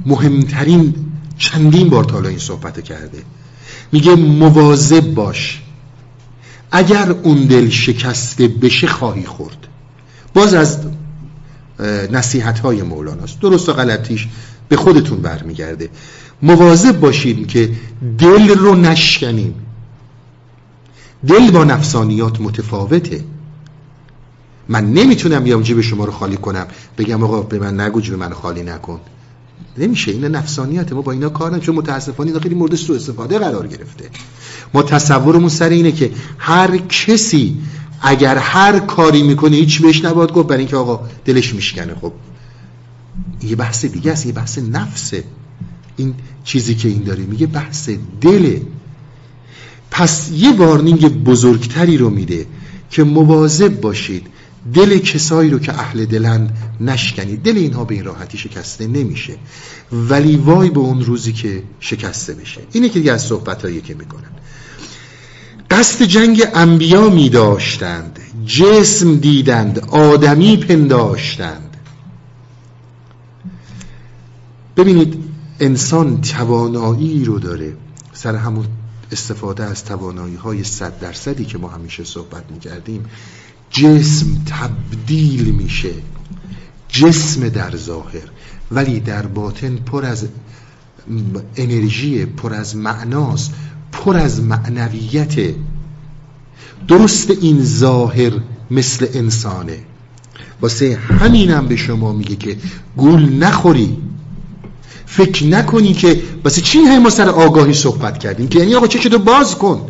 مهمترین 0.06 0.94
چندین 1.38 1.88
بار 1.88 2.04
تالا 2.04 2.28
این 2.28 2.38
صحبت 2.38 2.84
کرده. 2.84 3.22
میگه 3.92 4.14
مواظب 4.14 5.14
باش. 5.14 5.62
اگر 6.70 7.10
اون 7.10 7.46
دل 7.46 7.68
شکسته 7.68 8.48
بشه 8.48 8.86
خواهی 8.86 9.24
خورد. 9.26 9.66
باز 10.34 10.54
از 10.54 10.78
نصیحت 12.10 12.58
های 12.58 12.82
مولاناست. 12.82 13.40
درست 13.40 13.68
و 13.68 13.72
غلطیش 13.72 14.28
به 14.68 14.76
خودتون 14.76 15.20
برمیگرده. 15.20 15.90
مواظب 16.42 17.00
باشید 17.00 17.46
که 17.46 17.70
دل 18.18 18.48
رو 18.48 18.74
نشکنیم 18.74 19.54
دل 21.26 21.50
با 21.50 21.64
نفسانیات 21.64 22.40
متفاوته. 22.40 23.24
من 24.68 24.92
نمی‌تونم 24.92 25.44
بیام 25.44 25.62
جیب 25.62 25.80
شما 25.80 26.04
رو 26.04 26.12
خالی 26.12 26.36
کنم. 26.36 26.66
بگم 26.98 27.24
آقا 27.24 27.42
به 27.42 27.58
من 27.58 27.80
نگو 27.80 28.00
جیب 28.00 28.14
من 28.14 28.32
خالی 28.32 28.62
نکن. 28.62 29.00
نمیشه 29.78 30.10
این 30.10 30.24
نفسانیت 30.24 30.92
ما 30.92 31.02
با 31.02 31.12
اینا 31.12 31.28
کار 31.28 31.52
نمیشه 31.52 31.72
متاسفانه 31.72 32.30
اینا 32.30 32.40
خیلی 32.40 32.54
مورد 32.54 32.74
سوء 32.74 32.96
استفاده 32.96 33.38
قرار 33.38 33.66
گرفته. 33.66 34.10
ما 34.74 34.82
تصورمون 34.82 35.48
سر 35.48 35.68
اینه 35.68 35.92
که 35.92 36.10
هر 36.38 36.76
کسی 36.76 37.58
اگر 38.02 38.36
هر 38.36 38.78
کاری 38.78 39.22
می‌کنه 39.22 39.56
هیچ 39.56 39.82
بهش 39.82 40.04
نباید 40.04 40.32
گفت. 40.32 40.48
برای 40.48 40.58
اینکه 40.58 40.76
آقا 40.76 41.00
دلش 41.24 41.54
میشکنه. 41.54 41.94
خب 41.94 42.12
یه 43.42 43.56
بحث 43.56 43.84
دیگه 43.84 44.12
است. 44.12 44.26
یه 44.26 44.32
بحث 44.32 44.58
نفسه. 44.58 45.24
این 45.98 46.14
چیزی 46.44 46.74
که 46.74 46.88
این 46.88 47.02
داره. 47.02 47.24
میگه 47.24 47.46
بحث 47.46 47.90
دله. 48.20 48.62
پس 49.90 50.30
یه 50.32 50.52
وارنینگ 50.56 51.24
بزرگتری 51.24 51.96
رو 51.96 52.10
میده 52.10 52.46
که 52.90 53.04
مواظب 53.04 53.80
باشید 53.80 54.26
دل 54.74 54.98
کسایی 54.98 55.50
رو 55.50 55.58
که 55.58 55.72
اهل 55.72 56.04
دلند 56.04 56.56
نشکنید 56.80 57.42
دل 57.42 57.56
اینها 57.56 57.84
به 57.84 57.94
این 57.94 58.04
راحتی 58.04 58.38
شکسته 58.38 58.86
نمیشه. 58.86 59.34
ولی 59.92 60.36
وای 60.36 60.70
به 60.70 60.80
اون 60.80 61.04
روزی 61.04 61.32
که 61.32 61.62
شکسته 61.80 62.34
بشه. 62.34 62.60
اینه 62.72 62.88
که 62.88 62.98
دیگه 62.98 63.12
از 63.12 63.22
صحبت 63.22 63.82
که 63.82 63.94
می‌کنن. 63.94 64.30
قصد 65.70 66.04
جنگ 66.04 66.42
انبیا 66.54 67.10
می 67.10 67.28
داشتند 67.28 68.18
جسم 68.46 69.16
دیدند. 69.16 69.78
آدمی 69.78 70.56
پنداشتند. 70.56 71.76
ببینید 74.76 75.27
انسان 75.60 76.20
توانایی 76.20 77.24
رو 77.24 77.38
داره. 77.38 77.76
سر 78.12 78.36
همون 78.36 78.66
استفاده 79.12 79.64
از 79.64 79.84
توانایی 79.84 80.34
های 80.34 80.64
صد 80.64 81.00
درصدی 81.00 81.44
که 81.44 81.58
ما 81.58 81.68
همیشه 81.68 82.04
صحبت 82.04 82.44
می‌کردیم 82.50 83.04
جسم 83.70 84.26
تبدیل 84.46 85.44
میشه. 85.44 85.92
جسم 86.88 87.48
در 87.48 87.76
ظاهر. 87.76 88.28
ولی 88.70 89.00
در 89.00 89.26
باطن 89.26 89.76
پر 89.76 90.04
از 90.04 90.26
انرژی 91.56 92.26
پر 92.26 92.54
از 92.54 92.76
معناست 92.76 93.52
پر 93.92 94.16
از 94.16 94.42
معنویت. 94.42 95.54
درست 96.88 97.30
این 97.30 97.64
ظاهر 97.64 98.32
مثل 98.70 99.06
انسانه. 99.14 99.78
واسه 100.60 100.96
همینم 100.96 101.68
به 101.68 101.76
شما 101.76 102.12
میگه 102.12 102.36
که 102.36 102.56
گول 102.96 103.44
نخوری. 103.44 103.96
فکر 105.18 105.46
نکنی 105.46 105.92
که 105.92 106.20
واسه 106.44 106.60
چی 106.60 106.78
همه 106.78 106.98
ما 106.98 107.10
سر 107.10 107.28
آگاهی 107.28 107.74
صحبت 107.74 108.18
کردیم؟ 108.18 108.48
که 108.48 108.58
یعنی 108.58 108.74
آقا 108.74 108.88
شده؟ 108.88 109.18
باز 109.18 109.58
کن. 109.58 109.80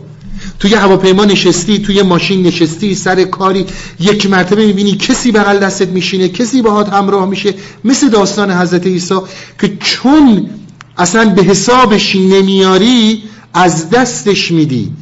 توی 0.58 0.74
هواپیما 0.74 1.24
نشستی 1.24 1.78
توی 1.78 2.02
ماشین 2.02 2.42
نشستی 2.42 2.94
سر 2.94 3.24
کاری 3.24 3.66
یک 4.00 4.30
مرتبه 4.30 4.66
می‌بینی 4.66 4.96
کسی 4.96 5.32
بغل 5.32 5.58
دستت 5.58 5.88
میشینه 5.88 6.28
کسی 6.28 6.62
باهات 6.62 6.88
همراه 6.88 7.28
میشه. 7.28 7.54
مثل 7.84 8.08
داستان 8.08 8.50
حضرت 8.50 8.86
عیسی 8.86 9.14
که 9.60 9.76
چون 9.80 10.50
اصلا 10.98 11.24
به 11.34 11.42
حسابش 11.42 12.16
نمیاری 12.16 13.22
از 13.54 13.90
دستش 13.90 14.50
میدی. 14.50 14.92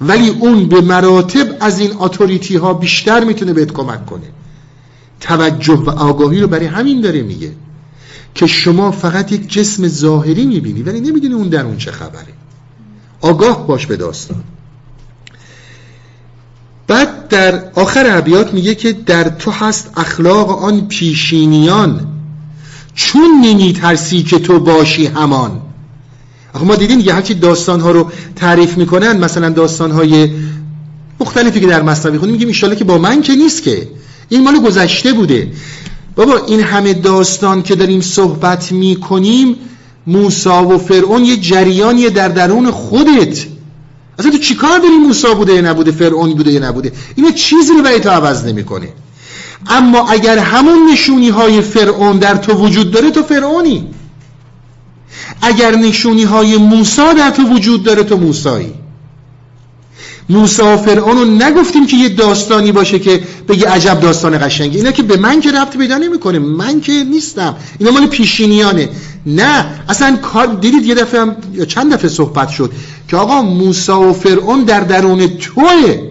ولی 0.00 0.28
اون 0.28 0.68
به 0.68 0.80
مراتب 0.80 1.56
از 1.60 1.80
این 1.80 1.90
اتوریتی 1.98 2.56
ها 2.56 2.74
بیشتر 2.74 3.24
می‌تونه 3.24 3.52
بهت 3.52 3.72
کمک 3.72 4.06
کنه. 4.06 4.26
توجه 5.20 5.74
و 5.74 5.90
آگاهی 5.90 6.40
رو 6.40 6.46
برای 6.46 6.66
همین 6.66 7.00
داره 7.00 7.22
میگه. 7.22 7.52
که 8.34 8.46
شما 8.46 8.90
فقط 8.90 9.32
یک 9.32 9.52
جسم 9.52 9.88
ظاهری 9.88 10.46
می‌بینی 10.46 10.82
ولی 10.82 11.00
نمی‌دونی 11.00 11.34
اون 11.34 11.48
در 11.48 11.64
اون 11.64 11.76
چه 11.76 11.90
خبره. 11.92 12.34
آگاه 13.20 13.66
باش 13.66 13.86
به 13.86 13.96
داستان. 13.96 14.42
بعد 16.86 17.28
در 17.28 17.70
آخر 17.74 18.00
عبیات 18.00 18.54
میگه 18.54 18.74
که 18.74 18.92
در 18.92 19.28
تو 19.28 19.50
هست 19.50 19.90
اخلاق 19.96 20.64
آن 20.64 20.88
پیشینیان. 20.88 22.06
چون 22.94 23.40
نمی 23.44 23.72
ترسی 23.72 24.22
که 24.22 24.38
تو 24.38 24.60
باشی 24.60 25.06
همان. 25.06 25.60
آخه 26.54 26.64
ما 26.64 26.76
دیدیم 26.76 27.00
یه 27.00 27.14
هرچی 27.14 27.34
داستان 27.34 27.80
ها 27.80 27.90
رو 27.90 28.10
تعریف 28.36 28.78
می‌کنن 28.78 29.16
مثلا 29.16 29.48
داستان 29.48 29.90
های 29.90 30.30
مختلفی 31.20 31.60
که 31.60 31.66
در 31.66 31.82
مصنوی 31.82 32.18
خونیم 32.18 32.32
میگیم 32.32 32.48
ایشالا 32.48 32.74
که 32.74 32.84
با 32.84 32.98
من 32.98 33.22
که 33.22 33.34
نیست 33.34 33.62
که. 33.62 33.88
این 34.28 34.44
مال 34.44 34.58
گذشته 34.58 35.12
بوده. 35.12 35.52
بابا 36.16 36.40
این 36.46 36.60
همه 36.60 36.94
داستان 36.94 37.62
که 37.62 37.74
داریم 37.74 38.00
صحبت 38.00 38.72
می‌کنیم 38.72 39.56
موسا 40.06 40.64
و 40.64 40.78
فرعون 40.78 41.24
یه 41.24 41.36
جریانی 41.36 42.10
در 42.10 42.28
درون 42.28 42.70
خودت. 42.70 43.46
اصلا 44.18 44.30
تو 44.30 44.38
چیکار 44.38 44.78
داری 44.78 44.94
موسا 45.06 45.34
بوده 45.34 45.54
یا 45.54 45.60
نبوده 45.60 45.90
فرعون 45.90 46.34
بوده 46.34 46.52
یا 46.52 46.68
نبوده؟ 46.68 46.92
این 47.16 47.32
چیزی 47.32 47.72
رو 47.72 47.82
برای 47.82 48.00
تو 48.00 48.10
عوض 48.10 48.44
نمی‌کنه. 48.44 48.88
اما 49.66 50.08
اگر 50.08 50.38
همون 50.38 50.90
نشونی 50.92 51.28
های 51.28 51.60
فرعون 51.60 52.18
در 52.18 52.36
تو 52.36 52.52
وجود 52.52 52.90
داره 52.90 53.10
تو 53.10 53.22
فرعونی. 53.22 53.86
اگر 55.42 55.74
نشونی 55.76 56.24
های 56.24 56.56
موسا 56.56 57.12
در 57.12 57.30
تو 57.30 57.42
وجود 57.42 57.82
داره 57.82 58.02
تو 58.02 58.16
موسایی. 58.16 58.72
موسا 60.30 60.74
و 60.74 60.76
فرعون 60.76 61.16
رو 61.16 61.24
نگفتیم 61.24 61.86
که 61.86 61.96
یه 61.96 62.08
داستانی 62.08 62.72
باشه 62.72 62.98
که 62.98 63.22
بگی 63.48 63.64
عجب 63.64 64.00
داستان 64.00 64.38
قشنگی. 64.38 64.76
اینا 64.78 64.90
که 64.90 65.02
به 65.02 65.16
من 65.16 65.40
که 65.40 65.52
ربط 65.52 65.76
پیدا 65.76 65.98
نمی‌کنه. 65.98 66.38
من 66.38 66.80
که 66.80 66.92
نیستم. 66.92 67.56
اینا 67.78 67.92
مال 67.92 68.06
پیشینیانه. 68.06 68.88
نه 69.26 69.66
اصلا 69.88 70.16
کار 70.16 70.46
دیدید 70.46 70.86
یه 70.86 70.94
دفعه 70.94 71.20
هم 71.20 71.36
یا 71.54 71.64
چند 71.64 71.94
دفعه 71.94 72.08
صحبت 72.08 72.48
شد 72.48 72.72
که 73.08 73.16
آقا 73.16 73.42
موسا 73.42 74.00
و 74.00 74.12
فرعون 74.12 74.64
در 74.64 74.80
درون 74.80 75.26
توه. 75.26 76.10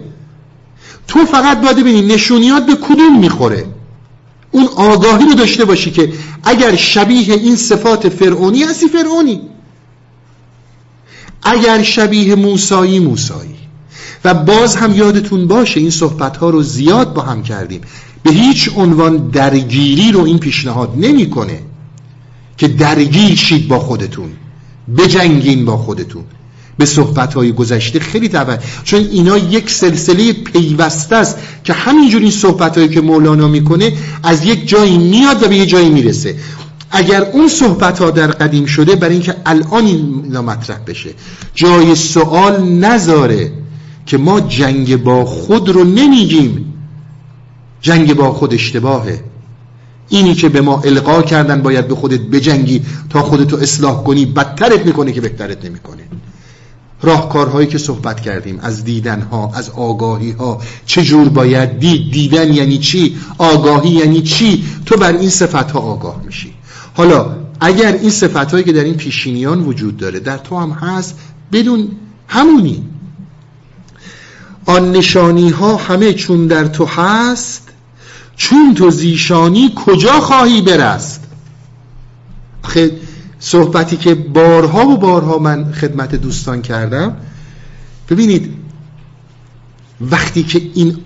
تو 1.08 1.24
فقط 1.24 1.60
باید 1.60 1.76
ببینی 1.76 2.02
نشونیات 2.02 2.66
به 2.66 2.74
کدوم 2.74 3.18
می‌خوره. 3.18 3.66
اون 4.50 4.66
آگاهی 4.66 5.24
رو 5.24 5.34
داشته 5.34 5.64
باشی 5.64 5.90
که 5.90 6.12
اگر 6.44 6.76
شبیه 6.76 7.34
این 7.34 7.56
صفات 7.56 8.08
فرعونی 8.08 8.62
هستی 8.62 8.88
فرعونی. 8.88 9.40
اگر 11.42 11.82
شبیه 11.82 12.34
موسایی 12.34 12.98
موسایی. 12.98 13.59
و 14.24 14.34
باز 14.34 14.76
هم 14.76 14.94
یادتون 14.94 15.46
باشه 15.46 15.80
این 15.80 15.90
صحبت 15.90 16.36
ها 16.36 16.50
رو 16.50 16.62
زیاد 16.62 17.14
با 17.14 17.22
هم 17.22 17.42
کردیم. 17.42 17.80
به 18.22 18.30
هیچ 18.30 18.70
عنوان 18.76 19.16
درگیری 19.16 20.12
رو 20.12 20.24
این 20.24 20.38
پیشنهاد 20.38 20.92
نمی‌کنه 20.96 21.60
که 22.56 22.68
درگیر 22.68 23.36
شید 23.36 23.68
با 23.68 23.78
خودتون 23.78 24.28
بجنگین 24.98 25.64
با 25.64 25.76
خودتون 25.76 26.24
به 26.78 26.86
صحبت 26.86 27.34
های 27.34 27.52
گذشته 27.52 28.00
خیلی 28.00 28.28
توجه 28.28 28.62
چون 28.84 29.00
اینا 29.00 29.38
یک 29.38 29.70
سلسله 29.70 30.32
پیوسته 30.32 31.16
است 31.16 31.38
که 31.64 31.72
همینجور 31.72 32.22
این 32.22 32.30
صحبت 32.30 32.76
هایی 32.76 32.88
که 32.88 33.00
مولانا 33.00 33.48
می‌کنه 33.48 33.92
از 34.22 34.44
یک 34.44 34.68
جایی 34.68 34.98
میاد 34.98 35.42
و 35.42 35.48
به 35.48 35.56
یه 35.56 35.66
جایی 35.66 35.88
می‌رسه. 35.88 36.34
اگر 36.90 37.22
اون 37.22 37.48
صحبت 37.48 37.98
ها 37.98 38.10
در 38.10 38.26
قدیم 38.26 38.66
شده 38.66 38.96
برای 38.96 39.14
اینکه 39.14 39.34
الان 39.46 39.86
این 39.86 40.38
مطرح 40.38 40.78
بشه 40.86 41.10
جای 41.54 41.94
سوال 41.94 42.62
نذاره. 42.62 43.52
که 44.10 44.18
ما 44.18 44.40
جنگ 44.40 45.02
با 45.02 45.24
خود 45.24 45.68
رو 45.68 45.84
نمیگیم. 45.84 46.74
جنگ 47.80 48.14
با 48.14 48.32
خود 48.32 48.54
اشتباهه. 48.54 49.24
اینی 50.08 50.34
که 50.34 50.48
به 50.48 50.60
ما 50.60 50.80
القا 50.84 51.22
کردن 51.22 51.62
باید 51.62 51.88
به 51.88 51.94
خودت 51.94 52.20
بجنگی 52.20 52.82
تا 53.10 53.22
خودتو 53.22 53.56
اصلاح 53.56 54.04
کنی 54.04 54.26
بدترت 54.26 54.86
می‌کنه 54.86 55.12
که 55.12 55.20
بهترت 55.20 55.64
نمی‌کنه. 55.64 56.02
راهکارهایی 57.02 57.66
که 57.66 57.78
صحبت 57.78 58.20
کردیم 58.20 58.58
از 58.62 58.84
دیدن 58.84 59.20
ها 59.20 59.52
از 59.54 59.70
آگاهی 59.70 60.30
ها 60.30 60.60
چجور 60.86 61.28
باید 61.28 61.78
دید؟ 61.78 62.12
دیدن 62.12 62.52
یعنی 62.52 62.78
چی؟ 62.78 63.16
آگاهی 63.38 63.90
یعنی 63.90 64.22
چی؟ 64.22 64.64
تو 64.86 64.96
بر 64.96 65.12
این 65.12 65.30
صفت 65.30 65.76
آگاه 65.76 66.22
میشی. 66.26 66.54
حالا 66.94 67.36
اگر 67.60 67.92
این 67.92 68.10
صفت 68.10 68.50
هایی 68.50 68.64
که 68.64 68.72
در 68.72 68.84
این 68.84 68.94
پیشینیان 68.94 69.60
وجود 69.60 69.96
داره 69.96 70.20
در 70.20 70.38
تو 70.38 70.58
هم 70.58 70.70
هست 70.70 71.18
بدون 71.52 71.88
همونی. 72.28 72.84
آن 74.66 74.92
نشانی 74.92 75.50
ها 75.50 75.76
همه 75.76 76.12
چون 76.12 76.46
در 76.46 76.64
تو 76.64 76.84
هست 76.84 77.68
چون 78.36 78.74
تو 78.74 78.90
زیشانی 78.90 79.72
کجا 79.86 80.20
خواهی 80.20 80.60
برست؟ 80.60 81.24
آخه 82.64 82.92
صحبتی 83.38 83.96
که 83.96 84.14
بارها 84.14 84.86
و 84.86 84.96
بارها 84.96 85.38
من 85.38 85.72
خدمت 85.72 86.14
دوستان 86.14 86.62
کردم 86.62 87.16
ببینید 88.10 88.54
وقتی 90.00 90.42
که 90.42 90.62
این 90.74 90.96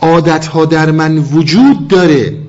عادت 0.00 0.46
ها 0.46 0.64
در 0.64 0.90
من 0.90 1.18
وجود 1.18 1.88
داره 1.88 2.47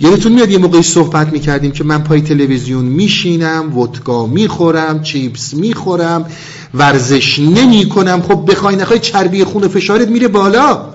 یادتون 0.00 0.32
میاد 0.32 0.50
یه 0.50 0.58
موقعی 0.58 0.82
صحبت 0.82 1.32
می‌کردیم 1.32 1.70
که 1.70 1.84
من 1.84 2.02
پای 2.02 2.20
تلویزیون 2.20 2.84
میشینم 2.84 3.78
ودکا 3.78 4.26
می‌خورم 4.26 5.02
چیپس 5.02 5.54
می‌خورم 5.54 6.26
ورزش 6.74 7.38
نمی 7.38 7.88
کنم 7.88 8.22
خب 8.22 8.50
بخوای 8.50 8.76
نخوای 8.76 8.98
چربی 8.98 9.44
خون 9.44 9.68
فشارت 9.68 10.08
میره 10.08 10.28
بالا. 10.28 10.94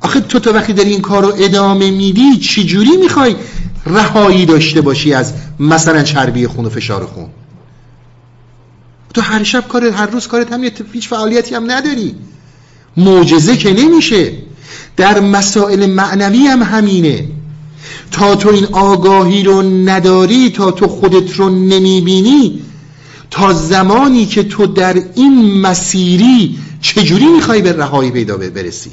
آخه 0.00 0.20
تو 0.20 0.38
تا 0.38 0.52
وقتی 0.52 0.72
داری 0.72 0.90
این 0.90 1.00
کار 1.00 1.22
رو 1.22 1.32
ادامه 1.38 1.90
میدی 1.90 2.36
چجوری 2.36 2.96
می‌خوای 2.96 3.36
رهایی 3.86 4.46
داشته 4.46 4.80
باشی 4.80 5.12
از 5.12 5.32
مثلا 5.60 6.02
چربی 6.02 6.46
خون 6.46 6.64
و 6.64 6.68
فشار 6.68 7.06
خون؟ 7.06 7.26
تو 9.14 9.20
هر 9.20 9.42
شب 9.42 9.68
کار 9.68 9.84
هر 9.84 10.06
روز 10.06 10.26
کارت 10.26 10.52
هم 10.52 10.64
هیچ 10.92 11.08
فعالیتی 11.08 11.54
هم 11.54 11.70
نداری. 11.70 12.14
معجزه 12.96 13.56
که 13.56 13.72
نمیشه. 13.72 14.32
در 14.96 15.20
مسائل 15.20 15.86
معنوی 15.86 16.46
هم 16.46 16.62
همینه. 16.62 17.28
تا 18.14 18.34
تو 18.34 18.48
این 18.48 18.66
آگاهی 18.72 19.42
رو 19.42 19.62
نداری 19.62 20.50
تا 20.50 20.70
تو 20.70 20.88
خودت 20.88 21.36
رو 21.36 21.48
نمی‌بینی 21.50 22.62
تا 23.30 23.52
زمانی 23.52 24.26
که 24.26 24.42
تو 24.42 24.66
در 24.66 25.02
این 25.14 25.60
مسیری 25.60 26.58
چجوری 26.80 27.26
می‌خوای 27.26 27.62
به 27.62 27.72
رهایی 27.72 28.10
پیدا 28.10 28.36
برسی؟ 28.36 28.90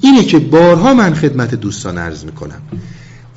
اینه 0.00 0.24
که 0.24 0.38
بارها 0.38 0.94
من 0.94 1.14
خدمت 1.14 1.54
دوستان 1.54 1.98
عرض 1.98 2.24
می‌کنم. 2.24 2.62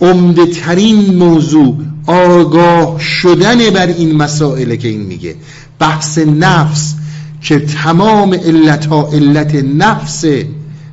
عمده 0.01 0.45
ترین 0.45 1.15
موضوع 1.15 1.77
آگاه 2.07 2.99
شدن 2.99 3.69
بر 3.69 3.87
این 3.87 4.15
مسائله 4.15 4.77
که 4.77 4.87
این 4.87 5.01
میگه. 5.01 5.35
بحث 5.79 6.17
نفس 6.17 6.95
که 7.41 7.59
تمام 7.59 8.33
علت 8.33 8.85
ها 8.85 9.09
علت 9.13 9.55
نفس 9.55 10.25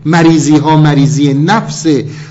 مریضی 0.06 0.56
ها 0.56 0.76
مریضی 0.76 1.34
نفس. 1.34 1.86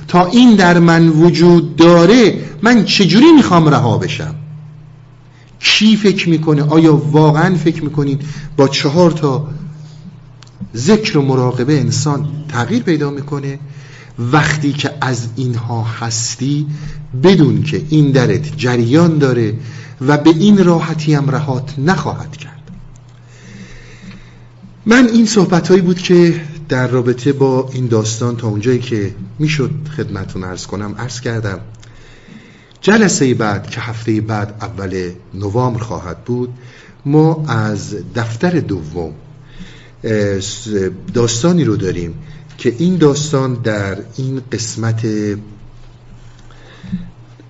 تا 0.08 0.26
این 0.26 0.56
در 0.56 0.80
من 0.80 1.10
وجود 1.10 1.76
داره 1.76 2.40
من 2.62 2.86
چجوری 2.86 3.32
می‌خوام 3.32 3.68
رها 3.68 3.98
بشم؟ 3.98 4.36
کی 5.60 5.96
فکر 5.98 6.30
می‌کنه؟ 6.30 6.64
آیا 6.64 6.96
واقعا 6.96 7.56
فکر 7.56 7.84
می‌کنین 7.84 8.20
با 8.58 8.68
چهار 8.68 9.12
تا 9.12 9.48
ذکر 10.76 11.18
و 11.18 11.22
مراقبه 11.22 11.80
انسان 11.80 12.28
تغییر 12.50 12.84
پیدا 12.84 13.10
می‌کنه؟ 13.10 13.60
وقتی 14.20 14.74
که 14.74 14.92
از 15.02 15.28
اینها 15.36 15.84
هستی 15.84 16.66
بدون 17.24 17.64
که 17.64 17.82
این 17.90 18.12
درت 18.12 18.58
جریان 18.58 19.18
داره 19.18 19.54
و 20.02 20.18
به 20.18 20.30
این 20.30 20.66
راحتی 20.66 21.14
هم 21.14 21.30
رهات 21.30 21.74
نخواهد 21.78 22.38
کرد. 22.38 22.52
من 24.86 25.08
این 25.14 25.26
صحبت 25.26 25.68
هایی 25.68 25.82
بود 25.82 25.98
که 25.98 26.42
در 26.70 26.88
رابطه 26.88 27.34
با 27.34 27.70
این 27.74 27.88
داستان 27.88 28.38
تا 28.38 28.48
اونجایی 28.48 28.80
که 28.80 29.16
می‌شد 29.40 29.72
خدمتون 29.98 30.44
ارز 30.44 30.66
کنم 30.66 30.96
ارز 30.98 31.20
کردم 31.20 31.60
جلسه 32.82 33.34
بعد 33.34 33.70
که 33.70 33.82
هفته 33.82 34.22
بعد 34.22 34.58
اول 34.62 35.12
نوامبر 35.34 35.80
خواهد 35.80 36.24
بود 36.26 36.50
ما 37.06 37.46
از 37.48 37.96
دفتر 38.16 38.60
دوم 38.60 39.14
داستانی 41.14 41.64
رو 41.64 41.76
داریم 41.76 42.14
که 42.58 42.76
این 42.78 42.98
داستان 42.98 43.54
در 43.54 43.98
این 44.18 44.42
قسمت 44.52 45.06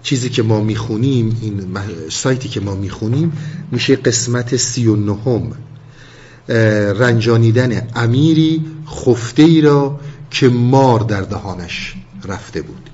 چیزی 0.03 0.29
که 0.29 0.43
ما 0.43 0.61
می‌خونیم 0.61 1.37
این 1.41 1.77
سایتی 2.09 2.49
که 2.49 2.59
ما 2.59 2.75
می‌خونیم 2.75 3.33
میشه 3.71 3.95
قسمت 3.95 4.55
سی 4.55 4.87
و 4.87 4.95
رنجانیدن 6.47 7.87
امیری 7.95 8.65
خفته 8.87 9.43
ای 9.43 9.61
را 9.61 9.99
که 10.31 10.49
مار 10.49 10.99
در 10.99 11.21
دهانش 11.21 11.95
رفته 12.27 12.61
بود. 12.61 12.89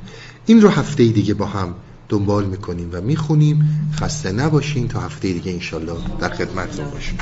این 0.45 0.61
رو 0.61 0.69
هفته 0.69 1.05
دیگه 1.05 1.33
با 1.33 1.45
هم 1.45 1.75
دنبال 2.09 2.45
می‌کنیم 2.45 2.89
و 2.93 3.01
می‌خونیم. 3.01 3.89
خسته 3.99 4.31
نباشین. 4.31 4.87
تا 4.87 4.99
هفته 4.99 5.33
دیگه 5.33 5.51
انشالله 5.51 5.97
در 6.19 6.29
خدمت 6.29 6.81
باشیم. 6.81 7.17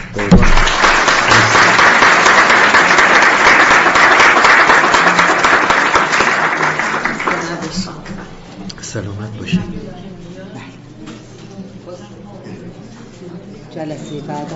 سلامت 8.82 9.38
باشین. 9.40 9.64
جلسه 13.76 14.22
بعد 14.28 14.54